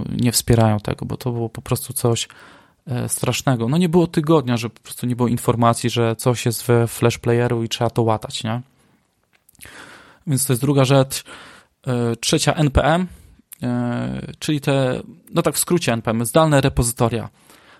nie 0.09 0.31
wspierają 0.31 0.79
tego, 0.79 1.05
bo 1.05 1.17
to 1.17 1.31
było 1.31 1.49
po 1.49 1.61
prostu 1.61 1.93
coś 1.93 2.27
E, 2.27 2.58
strasznego. 3.07 3.69
No 3.69 3.77
nie 3.77 3.89
było 3.89 4.07
tygodnia, 4.07 4.57
że 4.57 4.69
po 4.69 4.79
prostu 4.79 5.07
nie 5.07 5.15
było 5.15 5.29
informacji, 5.29 5.89
że 5.89 6.15
coś 6.15 6.45
jest 6.45 6.63
we 6.63 6.87
flash 6.87 7.17
playeru 7.17 7.63
i 7.63 7.69
trzeba 7.69 7.89
to 7.89 8.01
łatać, 8.01 8.43
nie? 8.43 8.61
Więc 10.27 10.45
to 10.45 10.53
jest 10.53 10.61
druga 10.61 10.85
rzecz. 10.85 11.23
E, 11.87 12.15
trzecia 12.15 12.53
NPM, 12.53 13.07
e, 13.63 14.31
czyli 14.39 14.61
te, 14.61 15.01
no 15.33 15.41
tak 15.41 15.55
w 15.55 15.59
skrócie 15.59 15.93
NPM, 15.93 16.25
zdalne 16.25 16.61
repozytoria. 16.61 17.29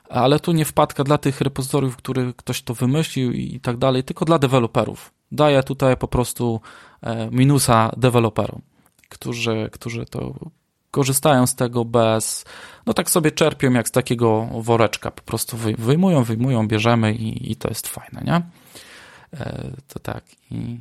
Ale 0.10 0.40
tu 0.40 0.52
nie 0.52 0.66
wpadka 0.66 1.04
dla 1.04 1.18
tych 1.18 1.42
repozytoriów, 1.42 1.98
który 1.98 2.34
ktoś 2.34 2.62
to 2.62 2.74
wymyślił 2.74 3.32
i 3.32 3.60
tak 3.60 3.78
dalej, 3.78 4.04
tylko 4.04 4.26
dla 4.26 4.40
deweloperów. 4.40 5.12
Daję 5.32 5.64
tutaj 5.64 5.98
po 5.98 6.08
prostu 6.08 6.62
minusa 7.32 7.92
deweloperom, 7.98 8.62
którzy, 9.10 9.70
którzy 9.72 10.06
to 10.06 10.34
korzystają 10.92 11.48
z 11.48 11.56
tego 11.56 11.86
bez, 11.86 12.46
no 12.86 12.94
tak 12.94 13.10
sobie 13.10 13.32
czerpią 13.32 13.72
jak 13.72 13.88
z 13.88 13.92
takiego 13.92 14.48
woreczka, 14.62 15.12
po 15.12 15.22
prostu 15.22 15.58
wyjmują, 15.78 16.24
wyjmują, 16.24 16.68
bierzemy 16.68 17.14
i, 17.14 17.52
i 17.52 17.56
to 17.56 17.70
jest 17.70 17.88
fajne, 17.88 18.22
nie? 18.26 18.42
E, 19.40 19.72
to 19.88 20.00
tak. 20.00 20.24
I... 20.52 20.80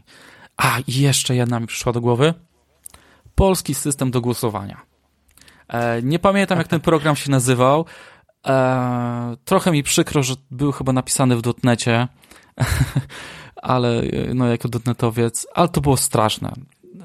A, 0.57 0.79
i 0.87 0.93
jeszcze 0.93 1.37
jedna 1.37 1.61
mi 1.61 1.67
przyszła 1.67 1.93
do 1.93 2.01
głowy. 2.01 2.35
Polski 3.35 3.75
system 3.75 4.11
do 4.11 4.21
głosowania. 4.21 4.81
E, 5.69 6.03
nie 6.03 6.19
pamiętam, 6.19 6.59
jak 6.59 6.69
ten 6.69 6.81
program 6.81 7.17
się 7.17 7.31
nazywał. 7.31 7.85
E, 8.47 9.37
trochę 9.45 9.73
mi 9.73 9.83
przykro, 9.83 10.23
że 10.23 10.35
był 10.51 10.73
chyba 10.73 10.93
napisany 10.93 11.37
w 11.37 11.43
dotnecie, 11.43 12.09
ale 13.63 14.03
no 14.35 14.47
jako 14.47 14.69
dotnetowiec, 14.69 15.47
ale 15.55 15.69
to 15.69 15.81
było 15.81 15.97
straszne 15.97 16.53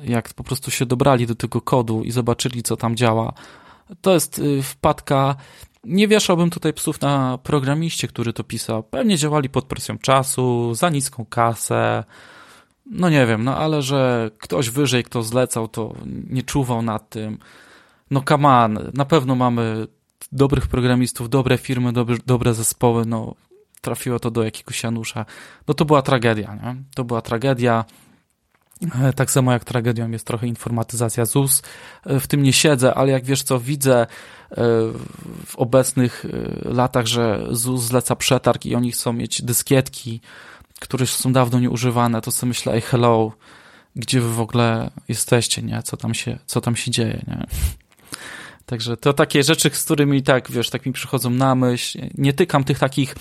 jak 0.06 0.34
po 0.34 0.44
prostu 0.44 0.72
się 0.72 0.86
dobrali 0.86 1.28
do 1.28 1.36
tego 1.36 1.62
kodu 1.62 2.04
i 2.04 2.12
zobaczyli, 2.12 2.64
co 2.64 2.78
tam 2.78 2.96
działa. 2.96 3.34
To 4.02 4.14
jest 4.14 4.40
y, 4.40 4.64
wpadka. 4.64 5.36
Nie 5.84 6.08
wieszałbym 6.08 6.50
tutaj 6.50 6.74
psów 6.74 7.02
na 7.02 7.38
programiście, 7.38 8.08
który 8.08 8.34
to 8.34 8.44
pisał. 8.44 8.84
Pewnie 8.84 9.18
działali 9.18 9.50
pod 9.50 9.66
presją 9.66 9.98
czasu, 9.98 10.74
za 10.74 10.90
niską 10.90 11.26
kasę. 11.26 12.04
No 12.86 13.10
nie 13.10 13.26
wiem, 13.26 13.44
no 13.44 13.58
ale 13.58 13.82
że 13.82 14.32
ktoś 14.38 14.70
wyżej, 14.70 15.04
kto 15.04 15.24
zlecał, 15.24 15.68
to 15.68 15.94
nie 16.30 16.44
czuwał 16.44 16.82
nad 16.82 17.10
tym. 17.10 17.38
No 18.12 18.22
come 18.30 18.50
on, 18.50 18.80
na 18.94 19.06
pewno 19.06 19.36
mamy 19.36 19.88
dobrych 20.32 20.68
programistów, 20.68 21.30
dobre 21.30 21.58
firmy, 21.58 21.94
dobre, 21.94 22.18
dobre 22.26 22.54
zespoły, 22.54 23.06
no 23.06 23.36
trafiło 23.82 24.20
to 24.20 24.32
do 24.32 24.44
jakiegoś 24.44 24.84
Janusza. 24.84 25.26
No 25.68 25.74
to 25.74 25.86
była 25.86 26.02
tragedia, 26.02 26.56
nie? 26.56 26.76
To 26.96 27.04
była 27.04 27.22
tragedia. 27.22 27.86
E, 29.02 29.14
tak 29.14 29.32
samo 29.32 29.52
jak 29.52 29.64
tragedią 29.64 30.12
jest 30.12 30.28
trochę 30.28 30.48
informatyzacja 30.48 31.26
ZUS. 31.26 31.62
E, 32.06 32.20
w 32.20 32.28
tym 32.28 32.44
nie 32.44 32.54
siedzę, 32.54 32.94
ale 32.94 33.12
jak 33.12 33.26
wiesz 33.26 33.44
co, 33.44 33.60
widzę 33.60 34.02
e, 34.02 34.08
w 35.46 35.56
obecnych 35.56 36.26
latach, 36.66 37.06
że 37.06 37.48
ZUS 37.52 37.84
zleca 37.84 38.16
przetarg 38.16 38.66
i 38.66 38.76
oni 38.76 38.92
chcą 38.92 39.14
mieć 39.14 39.42
dyskietki, 39.42 40.22
które 40.80 41.08
są 41.08 41.34
dawno 41.34 41.60
nieużywane, 41.60 42.22
to 42.22 42.32
sobie 42.32 42.48
myślę, 42.48 42.74
ej 42.74 42.82
hello, 42.82 43.32
gdzie 43.96 44.22
wy 44.22 44.34
w 44.34 44.40
ogóle 44.40 44.92
jesteście, 45.08 45.62
nie? 45.62 45.84
Co 45.84 45.98
tam 45.98 46.14
się, 46.14 46.38
co 46.46 46.62
tam 46.62 46.76
się 46.76 46.92
dzieje, 46.92 47.26
nie? 47.28 47.46
Także 48.66 48.98
to 48.98 49.14
takie 49.14 49.44
rzeczy, 49.44 49.70
z 49.70 49.84
którymi 49.84 50.24
tak, 50.24 50.52
wiesz, 50.52 50.70
tak 50.70 50.86
mi 50.86 50.94
przychodzą 50.94 51.30
na 51.30 51.56
myśl. 51.56 52.00
Nie 52.18 52.34
tykam 52.34 52.64
tych 52.64 52.80
takich 52.80 53.16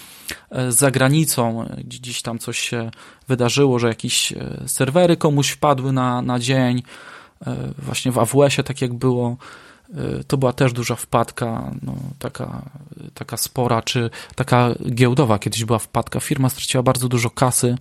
e, 0.50 0.72
za 0.72 0.90
granicą, 0.90 1.68
gdzieś 1.84 2.22
tam 2.22 2.38
coś 2.38 2.58
się 2.58 2.90
wydarzyło, 3.28 3.78
że 3.78 3.88
jakieś 3.88 4.32
e, 4.32 4.62
serwery 4.66 5.16
komuś 5.16 5.50
wpadły 5.50 5.92
na, 5.92 6.22
na 6.22 6.38
dzień. 6.38 6.82
E, 7.46 7.56
właśnie 7.78 8.12
w 8.12 8.18
AWS-ie 8.18 8.64
tak 8.64 8.82
jak 8.82 8.94
było. 8.94 9.36
To 10.26 10.36
była 10.36 10.52
też 10.52 10.72
duża 10.72 10.96
wpadka, 10.96 11.70
no, 11.82 11.94
taka, 12.18 12.62
taka 13.14 13.36
spora, 13.36 13.82
czy 13.82 14.10
taka 14.34 14.74
giełdowa 14.90 15.38
kiedyś 15.38 15.64
była 15.64 15.78
wpadka. 15.78 16.20
Firma 16.20 16.48
straciła 16.48 16.82
bardzo 16.82 17.08
dużo 17.08 17.30
kasy. 17.30 17.76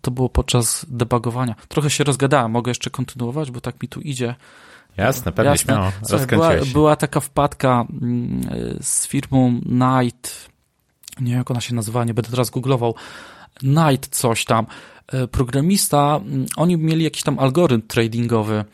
To 0.00 0.10
było 0.10 0.28
podczas 0.28 0.86
debugowania. 0.88 1.54
Trochę 1.68 1.90
się 1.90 2.04
rozgadałem, 2.04 2.50
mogę 2.52 2.70
jeszcze 2.70 2.90
kontynuować, 2.90 3.50
bo 3.50 3.60
tak 3.60 3.82
mi 3.82 3.88
tu 3.88 4.00
idzie. 4.00 4.34
Jasne, 4.96 5.32
pewnie 5.32 5.50
Jasne. 5.50 5.64
śmiało. 5.64 5.92
Słuchaj, 6.02 6.26
była, 6.26 6.50
była 6.72 6.96
taka 6.96 7.20
wpadka 7.20 7.86
mm, 8.02 8.40
z 8.80 9.06
firmą 9.06 9.60
Night, 9.66 10.48
nie 11.20 11.30
wiem 11.30 11.38
jak 11.38 11.50
ona 11.50 11.60
się 11.60 11.74
nazywa, 11.74 12.04
nie 12.04 12.14
będę 12.14 12.30
teraz 12.30 12.50
googlował, 12.50 12.94
Night 13.62 14.08
coś 14.16 14.44
tam. 14.44 14.66
E, 15.06 15.26
programista, 15.28 16.20
mm, 16.22 16.46
oni 16.56 16.76
mieli 16.76 17.04
jakiś 17.04 17.22
tam 17.22 17.38
algorytm 17.38 17.88
tradingowy 17.88 18.64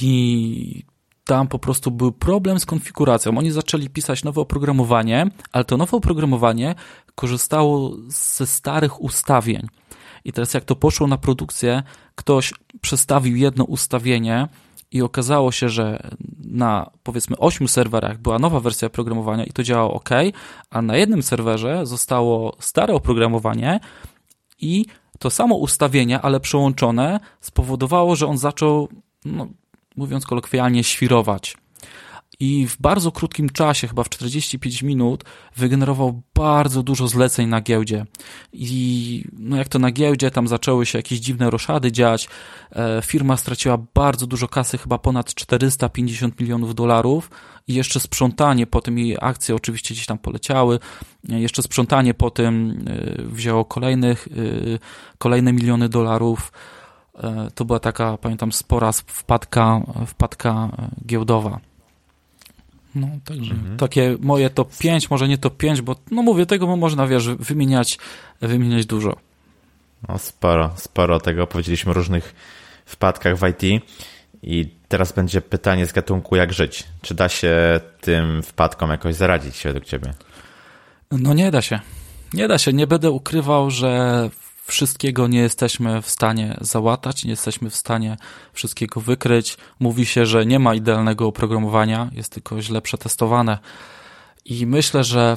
i 0.00 0.84
tam 1.24 1.48
po 1.48 1.58
prostu 1.58 1.90
był 1.90 2.12
problem 2.12 2.60
z 2.60 2.66
konfiguracją. 2.66 3.38
Oni 3.38 3.50
zaczęli 3.50 3.88
pisać 3.88 4.24
nowe 4.24 4.40
oprogramowanie, 4.40 5.26
ale 5.52 5.64
to 5.64 5.76
nowe 5.76 5.96
oprogramowanie 5.96 6.74
korzystało 7.14 7.96
ze 8.08 8.46
starych 8.46 9.02
ustawień. 9.02 9.66
I 10.24 10.32
teraz 10.32 10.54
jak 10.54 10.64
to 10.64 10.76
poszło 10.76 11.06
na 11.06 11.18
produkcję, 11.18 11.82
ktoś 12.14 12.54
przestawił 12.80 13.36
jedno 13.36 13.64
ustawienie, 13.64 14.48
i 14.94 15.02
okazało 15.02 15.52
się, 15.52 15.68
że 15.68 16.10
na 16.44 16.90
powiedzmy 17.02 17.36
8 17.38 17.68
serwerach 17.68 18.18
była 18.18 18.38
nowa 18.38 18.60
wersja 18.60 18.86
oprogramowania 18.86 19.44
i 19.44 19.52
to 19.52 19.62
działało 19.62 19.94
ok, 19.94 20.10
a 20.70 20.82
na 20.82 20.96
jednym 20.96 21.22
serwerze 21.22 21.86
zostało 21.86 22.56
stare 22.60 22.94
oprogramowanie 22.94 23.80
i 24.60 24.86
to 25.18 25.30
samo 25.30 25.56
ustawienie, 25.56 26.20
ale 26.20 26.40
przełączone, 26.40 27.20
spowodowało, 27.40 28.16
że 28.16 28.26
on 28.26 28.38
zaczął, 28.38 28.88
no, 29.24 29.46
mówiąc 29.96 30.26
kolokwialnie, 30.26 30.84
świrować 30.84 31.56
i 32.40 32.66
w 32.66 32.80
bardzo 32.80 33.12
krótkim 33.12 33.50
czasie, 33.50 33.88
chyba 33.88 34.04
w 34.04 34.08
45 34.08 34.82
minut, 34.82 35.24
wygenerował 35.56 36.22
bardzo 36.34 36.82
dużo 36.82 37.08
zleceń 37.08 37.48
na 37.48 37.60
giełdzie. 37.60 38.06
I 38.52 39.24
no 39.32 39.56
jak 39.56 39.68
to 39.68 39.78
na 39.78 39.90
giełdzie, 39.90 40.30
tam 40.30 40.48
zaczęły 40.48 40.86
się 40.86 40.98
jakieś 40.98 41.18
dziwne 41.18 41.50
roszady 41.50 41.92
dziać. 41.92 42.28
E, 42.72 43.02
firma 43.02 43.36
straciła 43.36 43.78
bardzo 43.94 44.26
dużo 44.26 44.48
kasy, 44.48 44.78
chyba 44.78 44.98
ponad 44.98 45.34
450 45.34 46.40
milionów 46.40 46.74
dolarów. 46.74 47.30
I 47.68 47.74
jeszcze 47.74 48.00
sprzątanie 48.00 48.66
po 48.66 48.80
tym, 48.80 48.98
jej 48.98 49.16
akcje 49.20 49.54
oczywiście 49.54 49.94
gdzieś 49.94 50.06
tam 50.06 50.18
poleciały. 50.18 50.78
E, 51.30 51.40
jeszcze 51.40 51.62
sprzątanie 51.62 52.14
po 52.14 52.30
tym 52.30 52.84
e, 52.86 53.22
wzięło 53.22 53.64
kolejnych, 53.64 54.28
kolejne 55.18 55.52
miliony 55.52 55.88
dolarów. 55.88 56.52
To 57.54 57.64
była 57.64 57.78
taka, 57.78 58.16
pamiętam, 58.16 58.52
spora 58.52 58.92
wpadka, 58.92 59.80
wpadka 60.06 60.68
giełdowa. 61.06 61.60
No, 62.94 63.08
także 63.24 63.54
mhm. 63.54 63.76
takie 63.76 64.16
moje 64.20 64.50
top 64.50 64.78
5, 64.78 65.10
może 65.10 65.28
nie 65.28 65.38
top 65.38 65.56
5, 65.56 65.82
bo 65.82 65.96
no 66.10 66.22
mówię, 66.22 66.46
tego 66.46 66.76
można, 66.76 67.06
wiesz, 67.06 67.28
wymieniać, 67.28 67.98
wymieniać 68.40 68.86
dużo. 68.86 69.16
No 70.08 70.18
sporo, 70.18 70.70
sporo 70.76 71.20
tego 71.20 71.46
powiedzieliśmy 71.46 71.90
o 71.90 71.94
różnych 71.94 72.34
wpadkach 72.86 73.38
w 73.38 73.48
IT 73.48 73.82
i 74.42 74.68
teraz 74.88 75.12
będzie 75.12 75.40
pytanie 75.40 75.86
z 75.86 75.92
gatunku 75.92 76.36
jak 76.36 76.52
żyć. 76.52 76.84
Czy 77.02 77.14
da 77.14 77.28
się 77.28 77.80
tym 78.00 78.42
wpadkom 78.42 78.90
jakoś 78.90 79.14
zaradzić 79.14 79.62
według 79.64 79.84
ciebie? 79.84 80.14
No 81.10 81.34
nie 81.34 81.50
da 81.50 81.62
się. 81.62 81.80
Nie 82.32 82.48
da 82.48 82.58
się. 82.58 82.72
Nie 82.72 82.86
będę 82.86 83.10
ukrywał, 83.10 83.70
że 83.70 84.30
wszystkiego 84.66 85.26
nie 85.26 85.38
jesteśmy 85.38 86.02
w 86.02 86.10
stanie 86.10 86.56
załatać, 86.60 87.24
nie 87.24 87.30
jesteśmy 87.30 87.70
w 87.70 87.76
stanie 87.76 88.16
wszystkiego 88.52 89.00
wykryć. 89.00 89.56
Mówi 89.80 90.06
się, 90.06 90.26
że 90.26 90.46
nie 90.46 90.58
ma 90.58 90.74
idealnego 90.74 91.26
oprogramowania, 91.26 92.10
jest 92.12 92.32
tylko 92.32 92.62
źle 92.62 92.82
przetestowane. 92.82 93.58
I 94.44 94.66
myślę, 94.66 95.04
że 95.04 95.36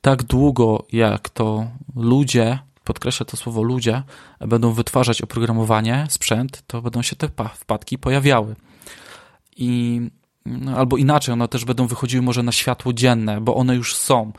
tak 0.00 0.22
długo 0.22 0.86
jak 0.92 1.28
to 1.28 1.66
ludzie, 1.96 2.58
podkreślę 2.84 3.26
to 3.26 3.36
słowo 3.36 3.62
ludzie, 3.62 4.02
będą 4.40 4.72
wytwarzać 4.72 5.22
oprogramowanie, 5.22 6.06
sprzęt, 6.10 6.62
to 6.66 6.82
będą 6.82 7.02
się 7.02 7.16
te 7.16 7.28
wpadki 7.54 7.98
pojawiały. 7.98 8.56
I 9.56 10.00
no, 10.46 10.76
albo 10.76 10.96
inaczej, 10.96 11.32
one 11.32 11.48
też 11.48 11.64
będą 11.64 11.86
wychodziły 11.86 12.22
może 12.22 12.42
na 12.42 12.52
światło 12.52 12.92
dzienne, 12.92 13.40
bo 13.40 13.54
one 13.54 13.76
już 13.76 13.94
są. 13.94 14.32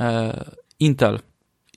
E, 0.00 0.44
Intel 0.80 1.20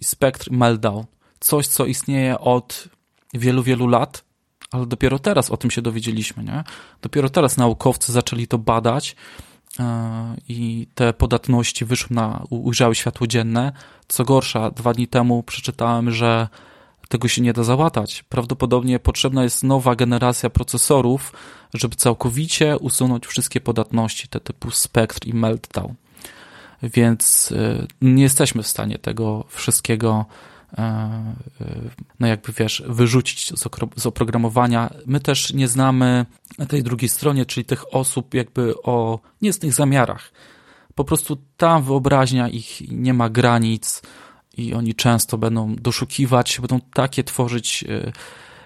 i 0.02 0.06
Spectre 0.06 0.58
Meltdown 0.58 1.06
coś, 1.40 1.68
co 1.68 1.86
istnieje 1.86 2.40
od 2.40 2.88
wielu, 3.34 3.64
wielu 3.64 3.88
lat, 3.88 4.24
ale 4.72 4.86
dopiero 4.86 5.20
teraz 5.20 5.52
o 5.52 5.58
tym 5.58 5.72
się 5.72 5.82
dowiedzieliśmy, 5.82 6.44
nie? 6.44 6.64
Dopiero 7.02 7.30
teraz 7.30 7.58
naukowcy 7.58 8.12
zaczęli 8.12 8.48
to 8.48 8.58
badać 8.58 9.16
e, 9.80 10.36
i 10.48 10.88
te 10.96 11.14
podatności 11.14 11.86
wyszły 11.86 12.16
na, 12.16 12.44
ujrzały 12.50 12.96
światło 12.96 13.28
dzienne. 13.28 13.72
Co 14.08 14.24
gorsza, 14.24 14.72
dwa 14.72 14.94
dni 14.94 15.08
temu 15.08 15.44
przeczytałem, 15.44 16.12
że 16.12 16.48
tego 17.10 17.28
się 17.28 17.42
nie 17.42 17.54
da 17.54 17.64
załatać. 17.64 18.24
Prawdopodobnie 18.24 19.00
potrzebna 19.00 19.44
jest 19.44 19.64
nowa 19.64 19.96
generacja 19.96 20.50
procesorów, 20.50 21.34
żeby 21.74 21.96
całkowicie 21.96 22.78
usunąć 22.78 23.28
wszystkie 23.28 23.62
podatności, 23.62 24.28
te 24.28 24.40
typu 24.40 24.72
Spectre 24.72 25.30
i 25.30 25.34
Meltdown. 25.34 25.96
Więc 26.84 27.52
y, 27.52 27.88
nie 28.02 28.24
jesteśmy 28.24 28.64
w 28.64 28.68
stanie 28.68 28.98
tego 28.98 29.46
wszystkiego 29.48 30.26
e, 30.26 30.59
no 32.20 32.28
jakby 32.28 32.54
wiesz, 32.54 32.84
wyrzucić 32.88 33.54
z 33.96 34.06
oprogramowania. 34.06 34.94
My 35.06 35.20
też 35.20 35.54
nie 35.54 35.68
znamy 35.68 36.26
na 36.58 36.66
tej 36.66 36.84
drugiej 36.84 37.10
stronie, 37.10 37.46
czyli 37.46 37.66
tych 37.66 37.94
osób 37.96 38.34
jakby 38.34 38.82
o 38.84 39.20
niecnych 39.42 39.74
zamiarach. 39.74 40.32
Po 40.96 41.04
prostu 41.04 41.38
tam 41.58 41.84
wyobraźnia 41.84 42.50
ich 42.50 42.82
nie 42.92 43.14
ma 43.14 43.30
granic 43.30 44.02
i 44.58 44.74
oni 44.74 44.96
często 44.96 45.38
będą 45.38 45.76
doszukiwać, 45.76 46.60
będą 46.60 46.80
takie 46.94 47.24
tworzyć 47.24 47.84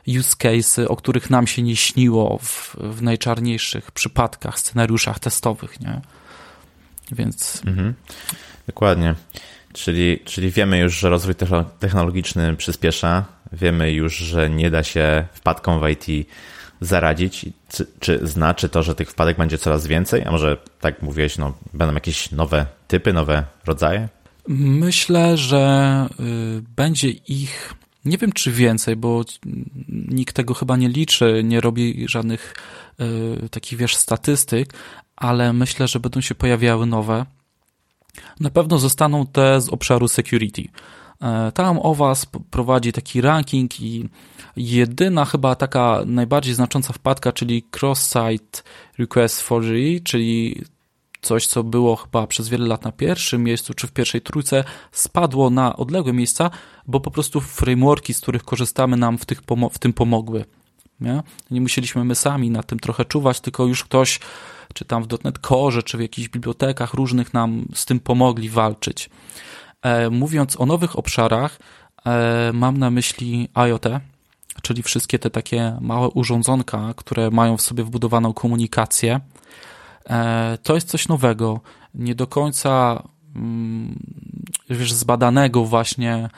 y, 0.08 0.20
use 0.20 0.36
case, 0.38 0.88
o 0.88 0.95
których 0.95 1.30
nam 1.30 1.47
się 1.47 1.62
nie 1.62 1.76
śniło 1.76 2.38
w, 2.41 2.76
w 2.80 3.01
najczarniejszych 3.01 3.91
przypadkach, 3.91 4.60
scenariuszach 4.60 5.20
testowych, 5.20 5.80
nie? 5.80 6.01
Więc. 7.12 7.62
Mhm. 7.66 7.93
Dokładnie. 8.68 9.16
Czyli, 9.74 10.19
czyli 10.26 10.51
wiemy 10.51 10.80
już, 10.80 10.99
że 10.99 11.09
rozwój 11.09 11.36
technologiczny 11.80 12.55
przyspiesza, 12.55 13.26
wiemy 13.51 13.91
już, 13.91 14.17
że 14.17 14.49
nie 14.49 14.71
da 14.71 14.84
się 14.84 15.26
wpadkom 15.34 15.80
w 15.80 15.89
IT 15.89 16.28
zaradzić. 16.82 17.45
Czy, 17.69 17.88
czy 17.99 18.28
znaczy 18.28 18.69
to, 18.69 18.84
że 18.84 18.95
tych 18.95 19.09
wpadek 19.09 19.38
będzie 19.38 19.57
coraz 19.57 19.88
więcej? 19.88 20.24
A 20.26 20.32
może, 20.32 20.57
tak 20.80 21.01
mówiłeś, 21.01 21.38
no, 21.38 21.53
będą 21.74 21.93
jakieś 21.93 22.32
nowe 22.32 22.65
typy, 22.88 23.13
nowe 23.13 23.43
rodzaje? 23.65 24.09
Myślę, 24.47 25.38
że 25.38 26.07
y, 26.19 26.63
będzie 26.76 27.09
ich. 27.09 27.74
Nie 28.05 28.17
wiem, 28.17 28.32
czy 28.32 28.51
więcej, 28.51 28.95
bo 28.95 29.24
nikt 29.89 30.36
tego 30.36 30.53
chyba 30.53 30.78
nie 30.78 30.89
liczy, 30.89 31.41
nie 31.43 31.61
robi 31.61 32.05
żadnych 32.09 32.55
y, 33.45 33.49
takich, 33.49 33.80
wiesz, 33.80 33.95
statystyk, 33.95 34.74
ale 35.15 35.53
myślę, 35.53 35.88
że 35.88 35.99
będą 35.99 36.21
się 36.21 36.36
pojawiały 36.36 36.86
nowe. 36.86 37.26
Na 38.39 38.49
pewno 38.49 38.80
zostaną 38.80 39.26
te 39.26 39.61
z 39.61 39.70
obszaru 39.70 40.07
security. 40.07 40.64
E, 41.22 41.51
tam 41.51 41.80
OWASP 41.80 42.38
prowadzi 42.51 42.91
taki 42.93 43.22
ranking 43.22 43.82
i 43.82 44.09
jedyna 44.55 45.26
chyba 45.26 45.55
taka 45.55 46.01
najbardziej 46.05 46.53
znacząca 46.53 46.93
wpadka, 46.93 47.32
czyli 47.32 47.64
cross-site 47.72 48.64
request 48.97 49.41
forgery, 49.41 50.01
czyli 50.03 50.61
coś, 51.22 51.47
co 51.47 51.64
było 51.64 51.95
chyba 51.95 52.28
przez 52.28 52.49
wiele 52.49 52.68
lat 52.68 52.84
na 52.84 52.91
pierwszym 52.91 53.43
miejscu 53.43 53.74
czy 53.74 53.88
w 53.88 53.91
pierwszej 53.91 54.22
trójce, 54.22 54.64
spadło 54.91 55.49
na 55.49 55.76
odległe 55.76 56.14
miejsca, 56.14 56.49
bo 56.88 56.99
po 56.99 57.11
prostu 57.11 57.41
frameworki, 57.41 58.14
z 58.14 58.22
których 58.22 58.43
korzystamy, 58.43 58.97
nam 58.97 59.18
w, 59.18 59.26
tych 59.26 59.41
w 59.72 59.80
tym 59.80 59.93
pomogły. 59.93 60.45
Nie? 60.99 61.24
nie 61.51 61.61
musieliśmy 61.61 62.03
my 62.03 62.16
sami 62.16 62.49
na 62.49 62.64
tym 62.64 62.80
trochę 62.80 63.05
czuwać, 63.05 63.39
tylko 63.39 63.66
już 63.66 63.84
ktoś, 63.84 64.20
czy 64.74 64.86
tam 64.86 65.03
w 65.03 65.24
.NET 65.24 65.39
Core, 65.39 65.84
czy 65.84 65.97
w 65.97 66.01
jakichś 66.01 66.30
bibliotekach 66.30 66.93
różnych 66.93 67.34
nam 67.34 67.65
z 67.74 67.86
tym 67.86 67.99
pomogli 67.99 68.49
walczyć. 68.49 69.09
E, 69.82 70.09
mówiąc 70.09 70.59
o 70.59 70.65
nowych 70.65 70.99
obszarach, 70.99 71.59
e, 72.05 72.51
mam 72.53 72.78
na 72.78 72.91
myśli 72.91 73.49
IoT, 73.67 73.86
czyli 74.61 74.84
wszystkie 74.84 75.19
te 75.19 75.30
takie 75.30 75.78
małe 75.82 76.09
urządzonka, 76.09 76.93
które 76.95 77.32
mają 77.32 77.57
w 77.57 77.61
sobie 77.61 77.84
wbudowaną 77.84 78.34
komunikację. 78.34 79.19
E, 80.09 80.57
to 80.63 80.76
jest 80.76 80.88
coś 80.88 81.07
nowego, 81.07 81.59
nie 81.93 82.15
do 82.15 82.28
końca 82.28 83.03
mm, 83.36 83.99
wiesz, 84.69 84.93
zbadanego 84.93 85.65
właśnie 85.65 86.30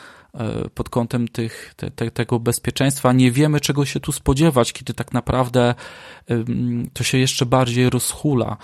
pod 0.73 0.89
kątem 0.89 1.27
tych, 1.27 1.73
te, 1.77 1.91
te, 1.91 2.11
tego 2.11 2.39
bezpieczeństwa. 2.39 3.13
Nie 3.13 3.31
wiemy, 3.31 3.59
czego 3.59 3.85
się 3.85 3.99
tu 3.99 4.11
spodziewać, 4.11 4.73
kiedy 4.73 4.93
tak 4.93 5.13
naprawdę 5.13 5.75
to 6.93 7.03
się 7.03 7.17
jeszcze 7.17 7.45
bardziej 7.45 7.89
rozhula. 7.89 8.57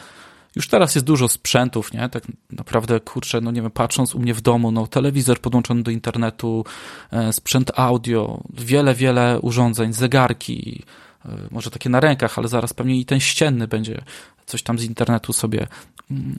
Już 0.55 0.67
teraz 0.67 0.95
jest 0.95 1.07
dużo 1.07 1.27
sprzętów, 1.27 1.93
nie? 1.93 2.09
Tak 2.09 2.23
naprawdę, 2.51 2.99
kurczę, 2.99 3.41
no 3.41 3.51
nie 3.51 3.61
wiem, 3.61 3.71
patrząc 3.71 4.15
u 4.15 4.19
mnie 4.19 4.33
w 4.33 4.41
domu, 4.41 4.71
no 4.71 4.87
telewizor 4.87 5.39
podłączony 5.39 5.83
do 5.83 5.91
internetu, 5.91 6.65
e, 7.11 7.33
sprzęt 7.33 7.71
audio, 7.75 8.43
wiele, 8.53 8.95
wiele 8.95 9.39
urządzeń, 9.39 9.93
zegarki, 9.93 10.83
e, 11.25 11.29
może 11.51 11.71
takie 11.71 11.89
na 11.89 11.99
rękach, 11.99 12.37
ale 12.37 12.47
zaraz 12.47 12.73
pewnie 12.73 12.99
i 12.99 13.05
ten 13.05 13.19
ścienny 13.19 13.67
będzie 13.67 14.01
coś 14.45 14.63
tam 14.63 14.79
z 14.79 14.83
internetu 14.83 15.33
sobie 15.33 15.67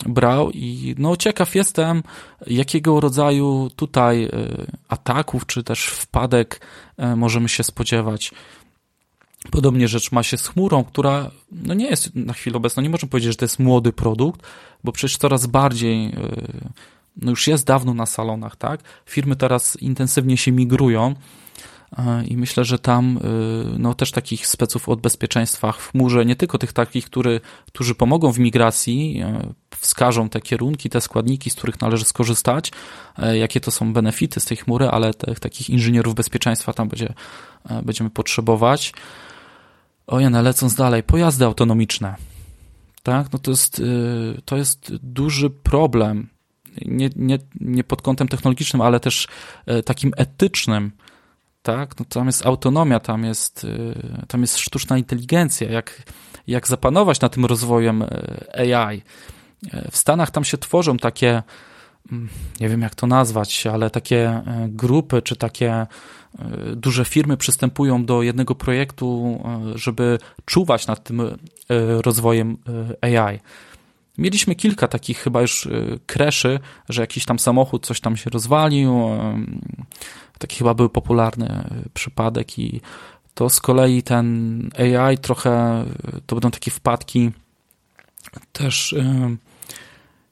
brał 0.06 0.50
i 0.50 0.94
no 0.98 1.16
ciekaw 1.16 1.54
jestem, 1.54 2.02
jakiego 2.46 3.00
rodzaju 3.00 3.70
tutaj 3.76 4.24
e, 4.24 4.28
ataków, 4.88 5.46
czy 5.46 5.62
też 5.64 5.84
wpadek 5.86 6.60
e, 6.96 7.16
możemy 7.16 7.48
się 7.48 7.62
spodziewać. 7.62 8.32
Podobnie 9.50 9.88
rzecz 9.88 10.12
ma 10.12 10.22
się 10.22 10.36
z 10.36 10.48
chmurą, 10.48 10.84
która 10.84 11.30
no 11.52 11.74
nie 11.74 11.86
jest 11.86 12.14
na 12.14 12.32
chwilę 12.32 12.56
obecną, 12.56 12.82
nie 12.82 12.90
możemy 12.90 13.10
powiedzieć, 13.10 13.32
że 13.32 13.36
to 13.36 13.44
jest 13.44 13.58
młody 13.58 13.92
produkt, 13.92 14.42
bo 14.84 14.92
przecież 14.92 15.16
coraz 15.16 15.46
bardziej 15.46 16.06
e, 16.06 16.12
no 17.16 17.30
już 17.30 17.46
jest 17.46 17.66
dawno 17.66 17.94
na 17.94 18.06
salonach, 18.06 18.56
tak? 18.56 18.80
Firmy 19.06 19.36
teraz 19.36 19.76
intensywnie 19.76 20.36
się 20.36 20.52
migrują 20.52 21.14
i 22.28 22.36
myślę, 22.36 22.64
że 22.64 22.78
tam 22.78 23.16
y, 23.16 23.78
no, 23.78 23.94
też 23.94 24.10
takich 24.10 24.46
speców 24.46 24.88
od 24.88 25.00
bezpieczeństwa 25.00 25.72
w 25.72 25.90
chmurze, 25.90 26.24
nie 26.24 26.36
tylko 26.36 26.58
tych 26.58 26.72
takich, 26.72 27.04
który, 27.04 27.40
którzy 27.66 27.94
pomogą 27.94 28.32
w 28.32 28.38
migracji, 28.38 29.22
y, 29.22 29.54
wskażą 29.76 30.28
te 30.28 30.40
kierunki, 30.40 30.90
te 30.90 31.00
składniki, 31.00 31.50
z 31.50 31.54
których 31.54 31.80
należy 31.80 32.04
skorzystać, 32.04 32.72
y, 33.18 33.38
jakie 33.38 33.60
to 33.60 33.70
są 33.70 33.92
benefity 33.92 34.40
z 34.40 34.44
tej 34.44 34.56
chmury, 34.56 34.88
ale 34.88 35.14
tych 35.14 35.40
takich 35.40 35.70
inżynierów 35.70 36.14
bezpieczeństwa 36.14 36.72
tam 36.72 36.88
będzie, 36.88 37.14
będziemy 37.82 38.10
potrzebować. 38.10 38.92
Ojej, 40.06 40.30
lecąc 40.30 40.74
dalej, 40.74 41.02
pojazdy 41.02 41.44
autonomiczne. 41.44 42.14
Tak, 43.02 43.32
no 43.32 43.38
to 43.38 43.50
jest, 43.50 43.82
to 44.44 44.56
jest 44.56 44.96
duży 44.96 45.50
problem. 45.50 46.28
Nie, 46.86 47.10
nie, 47.16 47.38
nie 47.60 47.84
pod 47.84 48.02
kątem 48.02 48.28
technologicznym, 48.28 48.82
ale 48.82 49.00
też 49.00 49.28
takim 49.84 50.12
etycznym 50.16 50.92
tak? 51.62 51.98
No 51.98 52.04
tam 52.08 52.26
jest 52.26 52.46
autonomia, 52.46 53.00
tam 53.00 53.24
jest, 53.24 53.64
y, 53.64 54.26
tam 54.28 54.40
jest 54.40 54.58
sztuczna 54.58 54.98
inteligencja, 54.98 55.70
jak, 55.70 56.02
jak 56.46 56.68
zapanować 56.68 57.20
nad 57.20 57.34
tym 57.34 57.44
rozwojem 57.44 58.02
y, 58.02 58.08
AI. 58.76 59.02
W 59.90 59.96
Stanach 59.96 60.30
tam 60.30 60.44
się 60.44 60.58
tworzą 60.58 60.96
takie, 60.96 61.42
mm, 62.12 62.28
nie 62.60 62.68
wiem 62.68 62.82
jak 62.82 62.94
to 62.94 63.06
nazwać, 63.06 63.66
ale 63.66 63.90
takie 63.90 64.42
y, 64.64 64.68
grupy 64.68 65.22
czy 65.22 65.36
takie 65.36 65.86
duże 66.76 67.04
firmy 67.04 67.36
przystępują 67.36 68.04
do 68.04 68.22
jednego 68.22 68.54
projektu, 68.54 69.40
żeby 69.74 70.18
czuwać 70.44 70.86
nad 70.86 71.04
tym 71.04 71.22
rozwojem 72.04 72.56
AI. 73.00 73.40
Mieliśmy 74.18 74.54
kilka 74.54 74.88
takich 74.88 75.18
chyba 75.18 75.40
już 75.40 75.68
kreszy, 76.06 76.60
że 76.88 77.00
jakiś 77.00 77.24
tam 77.24 77.38
samochód 77.38 77.86
coś 77.86 78.00
tam 78.00 78.16
się 78.16 78.30
rozwalił, 78.30 79.10
Taki 80.42 80.56
chyba 80.56 80.74
był 80.74 80.88
popularny 80.88 81.48
e, 81.48 81.88
przypadek 81.94 82.58
i 82.58 82.80
to 83.34 83.50
z 83.50 83.60
kolei 83.60 84.02
ten 84.02 84.70
AI 84.78 85.18
trochę, 85.18 85.84
to 86.26 86.36
będą 86.36 86.50
takie 86.50 86.70
wpadki 86.70 87.30
też 88.52 88.92
e, 88.92 89.36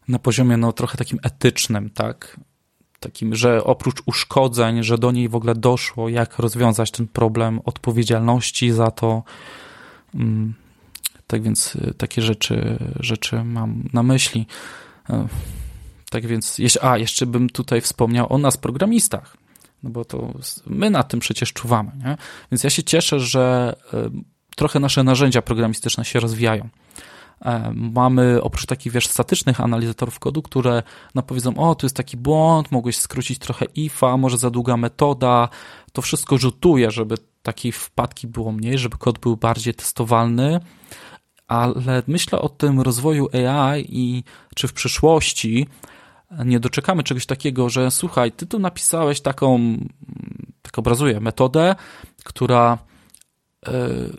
na 0.08 0.18
poziomie 0.18 0.56
no, 0.56 0.72
trochę 0.72 0.98
takim 0.98 1.18
etycznym, 1.22 1.90
tak? 1.90 2.40
Takim, 3.00 3.34
że 3.34 3.64
oprócz 3.64 4.02
uszkodzeń, 4.06 4.82
że 4.82 4.98
do 4.98 5.12
niej 5.12 5.28
w 5.28 5.34
ogóle 5.34 5.54
doszło, 5.54 6.08
jak 6.08 6.38
rozwiązać 6.38 6.90
ten 6.90 7.08
problem 7.08 7.60
odpowiedzialności 7.64 8.70
za 8.70 8.90
to. 8.90 9.22
Mm, 10.14 10.54
tak 11.26 11.42
więc 11.42 11.76
e, 11.76 11.94
takie 11.94 12.22
rzeczy, 12.22 12.78
rzeczy 13.00 13.44
mam 13.44 13.88
na 13.92 14.02
myśli. 14.02 14.46
Tak 16.10 16.26
więc, 16.26 16.60
a 16.82 16.98
jeszcze 16.98 17.26
bym 17.26 17.50
tutaj 17.50 17.80
wspomniał 17.80 18.32
o 18.32 18.38
nas, 18.38 18.56
programistach 18.56 19.39
no 19.82 19.90
bo 19.90 20.04
to 20.04 20.32
my 20.66 20.90
na 20.90 21.02
tym 21.02 21.20
przecież 21.20 21.52
czuwamy, 21.52 21.92
nie? 22.04 22.16
Więc 22.52 22.64
ja 22.64 22.70
się 22.70 22.82
cieszę, 22.82 23.20
że 23.20 23.76
e, 23.92 24.10
trochę 24.56 24.80
nasze 24.80 25.04
narzędzia 25.04 25.42
programistyczne 25.42 26.04
się 26.04 26.20
rozwijają. 26.20 26.68
E, 27.44 27.72
mamy 27.74 28.42
oprócz 28.42 28.66
takich, 28.66 28.92
wiesz, 28.92 29.06
statycznych 29.06 29.60
analizatorów 29.60 30.18
kodu, 30.18 30.42
które 30.42 30.82
no 31.14 31.22
powiedzą, 31.22 31.56
o, 31.56 31.74
tu 31.74 31.86
jest 31.86 31.96
taki 31.96 32.16
błąd, 32.16 32.72
mogłeś 32.72 32.96
skrócić 32.96 33.38
trochę 33.38 33.64
ifa, 33.64 34.16
może 34.16 34.38
za 34.38 34.50
długa 34.50 34.76
metoda, 34.76 35.48
to 35.92 36.02
wszystko 36.02 36.38
rzutuje, 36.38 36.90
żeby 36.90 37.14
takiej 37.42 37.72
wpadki 37.72 38.26
było 38.26 38.52
mniej, 38.52 38.78
żeby 38.78 38.96
kod 38.96 39.18
był 39.18 39.36
bardziej 39.36 39.74
testowalny, 39.74 40.60
ale 41.48 42.02
myślę 42.06 42.38
o 42.38 42.48
tym 42.48 42.80
rozwoju 42.80 43.28
AI 43.32 43.86
i 43.88 44.24
czy 44.54 44.68
w 44.68 44.72
przyszłości 44.72 45.66
nie 46.44 46.60
doczekamy 46.60 47.02
czegoś 47.02 47.26
takiego, 47.26 47.68
że 47.68 47.90
słuchaj, 47.90 48.32
ty 48.32 48.46
tu 48.46 48.58
napisałeś 48.58 49.20
taką, 49.20 49.76
tak 50.62 50.78
obrazuję, 50.78 51.20
metodę, 51.20 51.74
która 52.24 52.78
e, 53.66 53.72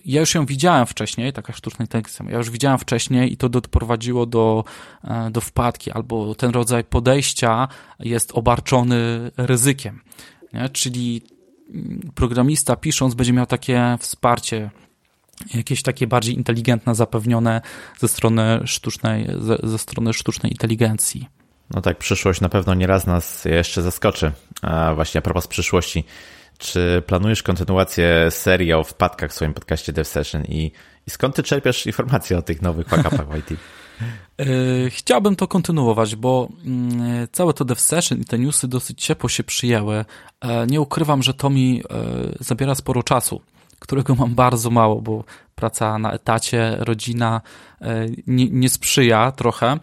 ja 0.05 0.19
już 0.19 0.35
ją 0.35 0.45
widziałem 0.45 0.85
wcześniej, 0.85 1.33
taka 1.33 1.53
sztuczna 1.53 1.83
inteligencja, 1.83 2.25
ja 2.29 2.37
już 2.37 2.49
widziałem 2.49 2.79
wcześniej 2.79 3.33
i 3.33 3.37
to 3.37 3.49
doprowadziło 3.49 4.25
do, 4.25 4.63
e, 5.03 5.31
do 5.31 5.41
wpadki, 5.41 5.91
albo 5.91 6.35
ten 6.35 6.51
rodzaj 6.51 6.83
podejścia 6.83 7.67
jest 7.99 8.31
obarczony 8.31 9.31
ryzykiem. 9.37 10.01
Nie? 10.53 10.69
Czyli 10.69 11.21
programista 12.15 12.75
pisząc 12.75 13.13
będzie 13.13 13.33
miał 13.33 13.45
takie 13.45 13.97
wsparcie, 13.99 14.69
jakieś 15.53 15.81
takie 15.81 16.07
bardziej 16.07 16.35
inteligentne, 16.35 16.95
zapewnione 16.95 17.61
ze 17.99 18.07
strony 18.07 18.59
sztucznej, 18.65 19.27
ze, 19.39 19.57
ze 19.63 19.77
strony 19.77 20.13
sztucznej 20.13 20.51
inteligencji. 20.51 21.40
No 21.73 21.81
tak, 21.81 21.97
przyszłość 21.97 22.41
na 22.41 22.49
pewno 22.49 22.73
nieraz 22.73 23.07
nas 23.07 23.45
jeszcze 23.45 23.81
zaskoczy. 23.81 24.31
A 24.61 24.93
właśnie 24.95 25.19
a 25.19 25.21
propos 25.21 25.47
przyszłości, 25.47 26.03
czy 26.57 27.03
planujesz 27.07 27.43
kontynuację 27.43 28.31
serii 28.31 28.73
o 28.73 28.83
wpadkach 28.83 29.29
w 29.31 29.33
swoim 29.33 29.53
podcaście 29.53 29.93
Dev 29.93 30.09
Session 30.09 30.43
i, 30.45 30.71
i 31.07 31.09
skąd 31.09 31.35
ty 31.35 31.43
czerpiesz 31.43 31.85
informacje 31.85 32.37
o 32.37 32.41
tych 32.41 32.61
nowych 32.61 32.87
fuck 32.87 33.09
w 33.09 33.37
IT? 33.37 33.59
E, 34.39 34.89
chciałbym 34.89 35.35
to 35.35 35.47
kontynuować, 35.47 36.15
bo 36.15 36.49
mm, 36.65 37.27
całe 37.31 37.53
to 37.53 37.65
dev 37.65 37.81
session 37.81 38.19
i 38.19 38.25
te 38.25 38.39
newsy 38.39 38.67
dosyć 38.67 39.05
ciepło 39.05 39.29
się 39.29 39.43
przyjęły. 39.43 40.05
E, 40.41 40.67
nie 40.67 40.81
ukrywam, 40.81 41.23
że 41.23 41.33
to 41.33 41.49
mi 41.49 41.83
e, 41.83 41.83
zabiera 42.39 42.75
sporo 42.75 43.03
czasu, 43.03 43.41
którego 43.79 44.15
mam 44.15 44.35
bardzo 44.35 44.69
mało, 44.69 45.01
bo 45.01 45.23
praca 45.55 45.99
na 45.99 46.11
etacie, 46.11 46.75
rodzina 46.79 47.41
nie, 48.27 48.49
nie 48.49 48.69
sprzyja 48.69 49.31
trochę 49.31 49.79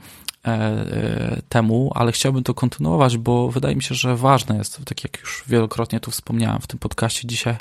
temu, 1.49 1.93
ale 1.95 2.13
chciałbym 2.13 2.45
to 2.45 2.55
kontynuować, 2.55 3.19
bo 3.19 3.49
wydaje 3.49 3.77
mi 3.77 3.83
się, 3.83 3.95
że 3.95 4.17
ważne 4.17 4.57
jest, 4.57 4.85
tak 4.85 5.05
jak 5.05 5.21
już 5.21 5.45
wielokrotnie 5.47 6.01
tu 6.01 6.11
wspomniałem 6.11 6.61
w 6.61 6.67
tym 6.67 6.79
podcaście 6.79 7.29
dzisiaj, 7.29 7.57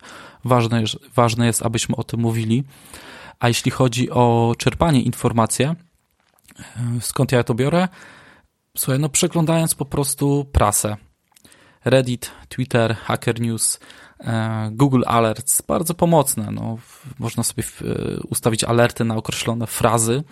ważne, 0.45 0.84
ważne 1.15 1.45
jest, 1.45 1.65
abyśmy 1.65 1.95
o 1.95 2.03
tym 2.03 2.19
mówili. 2.19 2.64
A 3.39 3.47
jeśli 3.47 3.72
chodzi 3.72 4.11
o 4.11 4.55
czerpanie 4.57 5.01
informacji, 5.01 5.65
Skąd 7.01 7.31
ja 7.31 7.43
to 7.43 7.53
biorę? 7.53 7.88
Słuchaj, 8.77 8.99
no 8.99 9.09
przeglądając 9.09 9.76
po 9.76 9.85
prostu 9.85 10.45
prasę. 10.51 10.97
Reddit, 11.85 12.31
Twitter, 12.49 12.95
Hacker 12.95 13.41
News, 13.41 13.80
e, 14.19 14.69
Google 14.72 15.03
Alerts, 15.05 15.61
bardzo 15.61 15.93
pomocne. 15.93 16.51
No, 16.51 16.77
można 17.19 17.43
sobie 17.43 17.64
e, 17.64 18.19
ustawić 18.19 18.64
alerty 18.64 19.03
na 19.03 19.15
określone 19.15 19.68
frazy. 19.68 20.23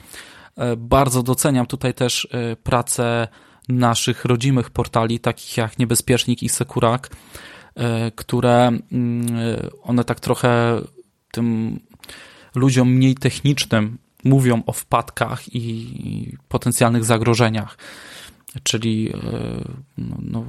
E, 0.57 0.75
bardzo 0.75 1.23
doceniam 1.23 1.65
tutaj 1.65 1.93
też 1.93 2.27
pracę 2.63 3.27
naszych 3.69 4.25
rodzimych 4.25 4.69
portali, 4.69 5.19
takich 5.19 5.57
jak 5.57 5.79
Niebezpiecznik 5.79 6.43
i 6.43 6.49
Sekurak, 6.49 7.09
które 8.15 8.67
mm, 8.91 9.27
one 9.83 10.03
tak 10.03 10.19
trochę 10.19 10.81
tym 11.31 11.79
ludziom 12.55 12.89
mniej 12.89 13.15
technicznym 13.15 13.97
mówią 14.23 14.63
o 14.65 14.73
wpadkach 14.73 15.55
i 15.55 16.37
potencjalnych 16.47 17.05
zagrożeniach. 17.05 17.77
Czyli 18.63 19.13
e, 19.13 19.19
no, 19.97 20.17
no, 20.21 20.45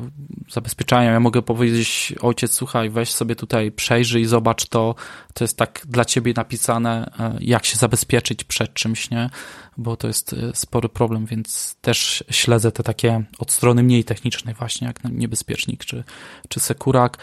zabezpieczają. 0.50 1.12
Ja 1.12 1.20
mogę 1.20 1.42
powiedzieć, 1.42 2.14
ojciec, 2.20 2.54
słuchaj, 2.54 2.90
weź 2.90 3.12
sobie 3.12 3.36
tutaj, 3.36 3.72
przejrzyj, 3.72 4.24
zobacz 4.24 4.66
to. 4.66 4.94
To 5.34 5.44
jest 5.44 5.56
tak 5.56 5.82
dla 5.88 6.04
ciebie 6.04 6.32
napisane, 6.36 7.10
e, 7.18 7.36
jak 7.40 7.64
się 7.64 7.76
zabezpieczyć 7.76 8.44
przed 8.44 8.74
czymś, 8.74 9.10
nie? 9.10 9.30
Bo 9.76 9.96
to 9.96 10.06
jest 10.06 10.32
e, 10.32 10.36
spory 10.54 10.88
problem, 10.88 11.26
więc 11.26 11.76
też 11.80 12.24
śledzę 12.30 12.72
te 12.72 12.82
takie 12.82 13.24
od 13.38 13.52
strony 13.52 13.82
mniej 13.82 14.04
technicznej, 14.04 14.54
właśnie 14.54 14.86
jak 14.86 15.04
niebezpiecznik 15.04 15.84
czy, 15.84 16.04
czy 16.48 16.60
sekurak. 16.60 17.18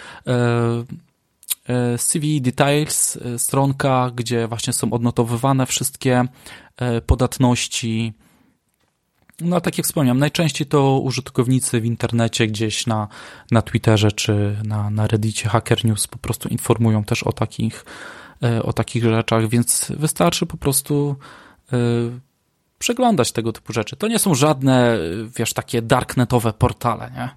CV 1.98 2.42
Details, 2.42 3.18
stronka, 3.38 4.12
gdzie 4.16 4.48
właśnie 4.48 4.74
są 4.74 4.94
odnotowywane 4.94 5.66
wszystkie 5.66 6.26
podatności. 7.06 8.14
No, 9.42 9.62
tak 9.62 9.78
jak 9.78 9.88
wspomniałem, 9.88 10.20
najczęściej 10.20 10.68
to 10.68 11.00
użytkownicy 11.00 11.82
w 11.82 11.86
internecie, 11.86 12.48
gdzieś 12.48 12.88
na, 12.88 13.08
na 13.52 13.62
Twitterze 13.62 14.12
czy 14.12 14.58
na, 14.64 14.90
na 14.90 15.08
Reddicie 15.08 15.50
Hacker 15.50 15.86
News 15.86 16.08
po 16.08 16.18
prostu 16.18 16.50
informują 16.50 17.04
też 17.04 17.24
o 17.24 17.32
takich, 17.32 17.86
o 18.64 18.74
takich 18.74 19.04
rzeczach, 19.04 19.50
więc 19.50 19.92
wystarczy 19.98 20.46
po 20.46 20.58
prostu 20.58 21.16
przeglądać 22.80 23.32
tego 23.32 23.54
typu 23.54 23.74
rzeczy. 23.74 23.96
To 23.96 24.08
nie 24.08 24.20
są 24.20 24.36
żadne, 24.36 24.98
wiesz, 25.38 25.54
takie 25.54 25.82
darknetowe 25.82 26.54
portale, 26.54 27.12
nie? 27.16 27.30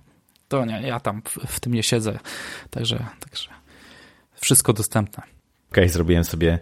To 0.48 0.64
nie, 0.64 0.82
ja 0.82 1.01
tam 1.01 1.23
w, 1.23 1.39
w 1.47 1.60
tym 1.60 1.74
nie 1.74 1.82
siedzę, 1.82 2.18
także, 2.70 3.06
także 3.20 3.48
wszystko 4.35 4.73
dostępne. 4.73 5.36
Okay, 5.77 5.89
zrobiłem 5.89 6.24
sobie 6.24 6.59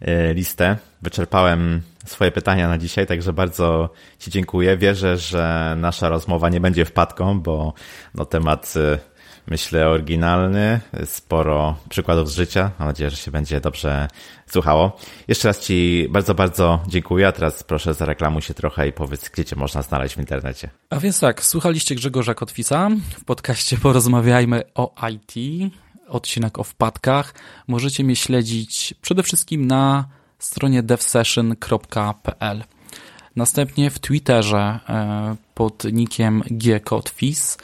e, 0.00 0.34
listę. 0.34 0.76
Wyczerpałem 1.02 1.82
swoje 2.06 2.30
pytania 2.30 2.68
na 2.68 2.78
dzisiaj, 2.78 3.06
także 3.06 3.32
bardzo 3.32 3.90
Ci 4.18 4.30
dziękuję. 4.30 4.76
Wierzę, 4.76 5.18
że 5.18 5.74
nasza 5.78 6.08
rozmowa 6.08 6.48
nie 6.48 6.60
będzie 6.60 6.84
wpadką, 6.84 7.40
bo 7.40 7.72
no, 8.14 8.24
temat 8.24 8.74
e, 8.76 8.98
myślę 9.46 9.88
oryginalny, 9.88 10.80
sporo 11.04 11.76
przykładów 11.88 12.30
z 12.30 12.34
życia. 12.34 12.70
Mam 12.78 12.88
nadzieję, 12.88 13.10
że 13.10 13.16
się 13.16 13.30
będzie 13.30 13.60
dobrze 13.60 14.08
słuchało. 14.46 14.96
Jeszcze 15.28 15.48
raz 15.48 15.60
Ci 15.60 16.06
bardzo, 16.10 16.34
bardzo 16.34 16.82
dziękuję, 16.88 17.28
a 17.28 17.32
teraz 17.32 17.62
proszę 17.62 17.94
zareklamuj 17.94 18.42
się 18.42 18.54
trochę 18.54 18.88
i 18.88 18.92
powiedz, 18.92 19.28
gdzie 19.28 19.44
Cię 19.44 19.56
można 19.56 19.82
znaleźć 19.82 20.14
w 20.14 20.18
internecie. 20.18 20.68
A 20.90 21.00
więc 21.00 21.20
tak, 21.20 21.44
słuchaliście 21.44 21.94
Grzegorza 21.94 22.34
Kotwisa 22.34 22.90
w 23.18 23.24
podcaście 23.24 23.76
Porozmawiajmy 23.76 24.62
o 24.74 24.94
IT 25.10 25.34
odcinek 26.08 26.58
o 26.58 26.64
wpadkach. 26.64 27.34
Możecie 27.66 28.04
mnie 28.04 28.16
śledzić 28.16 28.94
przede 29.02 29.22
wszystkim 29.22 29.66
na 29.66 30.08
stronie 30.38 30.82
devsession.pl. 30.82 32.64
Następnie 33.36 33.90
w 33.90 33.98
Twitterze 33.98 34.80
e, 34.88 35.36
pod 35.54 35.84
nickiem 35.92 36.42
gkotfis 36.50 37.56
e, 37.56 37.58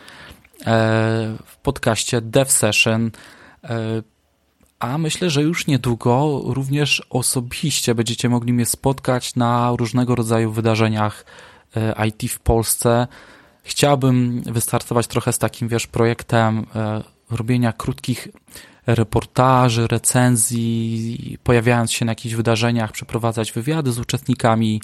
w 1.47 1.57
podcaście 1.63 2.21
DevSession 2.21 3.11
e, 3.65 4.03
a 4.79 4.99
myślę, 4.99 5.31
że 5.31 5.43
już 5.43 5.67
niedługo 5.67 6.41
również 6.45 7.07
osobiście 7.11 7.95
będziecie 7.95 8.29
mogli 8.29 8.53
mnie 8.53 8.67
spotkać 8.67 9.35
na 9.35 9.73
różnego 9.77 10.15
rodzaju 10.15 10.53
wydarzeniach 10.53 11.25
IT 12.07 12.33
w 12.33 12.39
Polsce. 12.39 13.07
Chciałbym 13.63 14.43
wystartować 14.43 15.07
trochę 15.07 15.33
z 15.33 15.39
takim, 15.39 15.69
wiesz, 15.69 15.87
projektem 15.87 16.67
robienia 17.31 17.73
krótkich 17.73 18.29
reportaży, 18.87 19.87
recenzji, 19.87 21.39
pojawiając 21.43 21.93
się 21.93 22.05
na 22.05 22.13
jakichś 22.13 22.35
wydarzeniach, 22.35 22.93
przeprowadzać 22.93 23.53
wywiady 23.53 23.93
z 23.93 23.99
uczestnikami. 23.99 24.81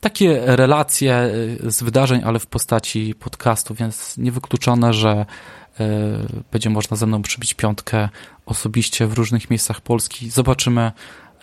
Takie 0.00 0.40
relacje 0.44 1.30
y, 1.64 1.70
z 1.70 1.82
wydarzeń, 1.82 2.20
ale 2.24 2.38
w 2.38 2.46
postaci 2.46 3.14
podcastu, 3.14 3.74
więc 3.74 4.18
niewykluczone, 4.18 4.94
że 4.94 5.26
y, 5.80 5.84
będzie 6.52 6.70
można 6.70 6.96
ze 6.96 7.06
mną 7.06 7.22
przybić 7.22 7.54
piątkę 7.54 8.08
osobiście 8.46 9.06
w 9.06 9.12
różnych 9.12 9.50
miejscach 9.50 9.80
Polski. 9.80 10.30
Zobaczymy, 10.30 10.92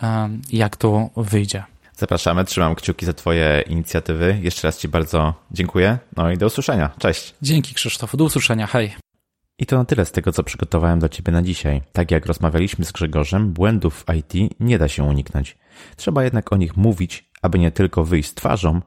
y, 0.02 0.06
jak 0.52 0.76
to 0.76 1.10
wyjdzie. 1.16 1.64
Zapraszamy, 1.96 2.44
trzymam 2.44 2.74
kciuki 2.74 3.06
za 3.06 3.12
Twoje 3.12 3.64
inicjatywy. 3.66 4.38
Jeszcze 4.42 4.68
raz 4.68 4.78
Ci 4.78 4.88
bardzo 4.88 5.34
dziękuję. 5.50 5.98
No 6.16 6.30
i 6.30 6.38
do 6.38 6.46
usłyszenia. 6.46 6.90
Cześć. 6.98 7.34
Dzięki 7.42 7.74
Krzysztof, 7.74 8.16
do 8.16 8.24
usłyszenia. 8.24 8.66
Hej. 8.66 9.09
I 9.60 9.66
to 9.66 9.78
na 9.78 9.84
tyle 9.84 10.04
z 10.04 10.12
tego, 10.12 10.32
co 10.32 10.42
przygotowałem 10.42 10.98
dla 10.98 11.08
Ciebie 11.08 11.32
na 11.32 11.42
dzisiaj. 11.42 11.82
Tak 11.92 12.10
jak 12.10 12.26
rozmawialiśmy 12.26 12.84
z 12.84 12.92
Grzegorzem, 12.92 13.52
błędów 13.52 14.04
w 14.04 14.14
IT 14.14 14.56
nie 14.60 14.78
da 14.78 14.88
się 14.88 15.04
uniknąć. 15.04 15.58
Trzeba 15.96 16.24
jednak 16.24 16.52
o 16.52 16.56
nich 16.56 16.76
mówić, 16.76 17.30
aby 17.42 17.58
nie 17.58 17.70
tylko 17.70 18.04
wyjść 18.04 18.28
z 18.28 18.34
twarzą, 18.34 18.80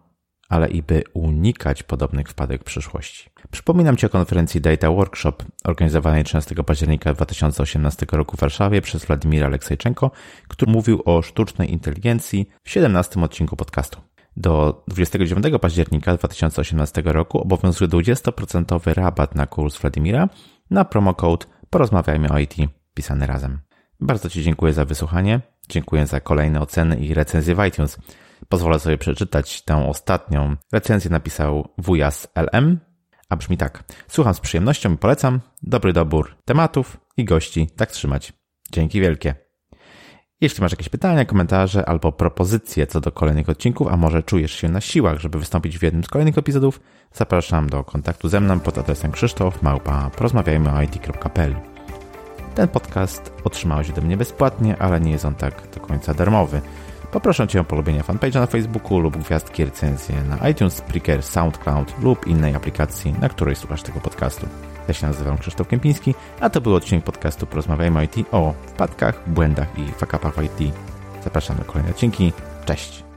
ale 0.50 0.70
i 0.70 0.84
by 0.84 1.04
unikać 1.14 1.84
podobnych 1.84 2.30
wpadek 2.30 2.62
w 2.62 2.64
przyszłości. 2.64 3.30
Przypominam 3.52 3.98
Ci 3.98 4.06
o 4.06 4.10
konferencji 4.10 4.62
Data 4.62 4.91
Workshop 4.91 5.34
organizowanej 5.64 6.24
13 6.24 6.56
października 6.56 7.14
2018 7.14 8.06
roku 8.12 8.38
w 8.38 8.40
Warszawie 8.40 8.82
przez 8.82 9.06
Władimira 9.06 9.48
Aleksejczenko, 9.48 10.12
który 10.48 10.72
mówił 10.72 11.02
o 11.06 11.22
sztucznej 11.22 11.72
inteligencji 11.72 12.50
w 12.64 12.70
17 12.70 13.22
odcinku 13.22 13.56
podcastu. 13.56 14.02
Do 14.38 14.84
29 14.88 15.45
października 15.62 16.18
2018 16.18 17.02
roku 17.06 17.40
obowiązuje 17.40 17.90
20% 17.90 18.94
rabat 18.94 19.36
na 19.36 19.48
kurs 19.48 19.78
Wladimira 19.78 20.30
na 20.69 20.85
promocode 20.85 21.45
Porozmawiajmy 21.73 22.30
o 22.30 22.40
IT 22.40 22.56
pisany 22.94 23.27
razem. 23.27 23.60
Bardzo 23.99 24.30
Ci 24.30 24.44
dziękuję 24.44 24.73
za 24.73 24.85
wysłuchanie. 24.85 25.41
Dziękuję 25.69 26.07
za 26.07 26.19
kolejne 26.19 26.61
oceny 26.61 26.95
i 26.95 27.14
recenzje 27.14 27.56
w 27.56 27.65
iTunes. 27.65 27.98
Pozwolę 28.49 28.80
sobie 28.80 28.98
przeczytać 28.98 29.61
tę 29.61 29.90
ostatnią. 29.90 30.56
Recenzję 30.72 31.11
napisał 31.11 31.68
wujas 31.77 32.27
LM, 32.35 32.80
a 33.30 33.35
brzmi 33.35 33.57
tak. 33.57 33.84
Słucham 34.07 34.34
z 34.34 34.40
przyjemnością 34.40 34.94
i 34.94 34.98
polecam. 34.98 35.40
Dobry 35.64 35.94
dobór 35.94 36.35
tematów 36.45 36.98
i 37.18 37.26
gości. 37.26 37.69
Tak 37.76 37.91
trzymać. 37.91 38.34
Dzięki 38.72 39.02
wielkie. 39.02 39.43
Jeśli 40.44 40.61
masz 40.61 40.72
jakieś 40.72 40.90
pytania, 40.90 41.26
komentarze 41.26 41.86
albo 41.86 42.11
propozycje 42.11 42.88
co 42.88 43.02
do 43.02 43.11
kolejnych 43.11 43.49
odcinków, 43.49 43.88
a 43.88 43.98
może 43.98 44.24
czujesz 44.24 44.52
się 44.52 44.70
na 44.70 44.82
siłach, 44.82 45.20
żeby 45.20 45.40
wystąpić 45.40 45.80
w 45.80 45.82
jednym 45.82 46.03
z 46.03 46.07
kolejnych 46.07 46.38
epizodów, 46.38 46.80
zapraszam 47.14 47.70
do 47.70 47.84
kontaktu 47.84 48.30
ze 48.30 48.41
mną 48.41 48.60
pod 48.60 48.78
adresem 48.78 49.11
krzysztof 49.11 49.61
małpa 49.61 50.10
porozmawiajmy 50.10 50.70
Ten 52.56 52.68
podcast 52.68 53.34
otrzymałeś 53.44 53.90
ode 53.90 54.02
mnie 54.02 54.18
bezpłatnie, 54.18 54.78
ale 54.78 54.99
nie 54.99 55.11
jest 55.11 55.26
on 55.26 55.36
tak 55.36 55.68
do 55.76 55.80
końca 55.80 56.14
darmowy. 56.14 56.61
Poproszę 57.11 57.48
Cię 57.48 57.61
o 57.61 57.64
polubienie 57.64 58.02
fanpage'a 58.02 58.40
na 58.40 58.48
Facebooku 58.48 58.99
lub 58.99 59.18
gwiazdki 59.18 59.65
recenzje 59.65 60.15
na 60.24 60.49
iTunes, 60.49 60.74
Spreaker, 60.74 61.24
SoundCloud 61.24 61.94
lub 62.02 62.28
innej 62.28 62.56
aplikacji, 62.56 63.15
na 63.22 63.30
której 63.30 63.56
słuchasz 63.56 63.84
tego 63.84 63.99
podcastu. 63.99 64.48
Ja 64.88 64.93
się 64.93 65.07
nazywam 65.07 65.38
Krzysztof 65.38 65.68
Kępiński, 65.68 66.15
a 66.39 66.49
to 66.49 66.61
był 66.61 66.76
odcinek 66.76 67.03
podcastu 67.03 67.47
Porozmawiajmy 67.47 68.05
IT 68.05 68.15
o 68.31 68.53
wpadkach, 68.68 69.30
błędach 69.30 69.80
i 69.80 69.91
fakapach 69.91 70.34
IT. 70.43 70.73
Zapraszam 71.23 71.57
do 71.57 71.64
kolejnej 71.64 71.91
odcinki. 71.91 72.34
Cześć! 72.65 73.12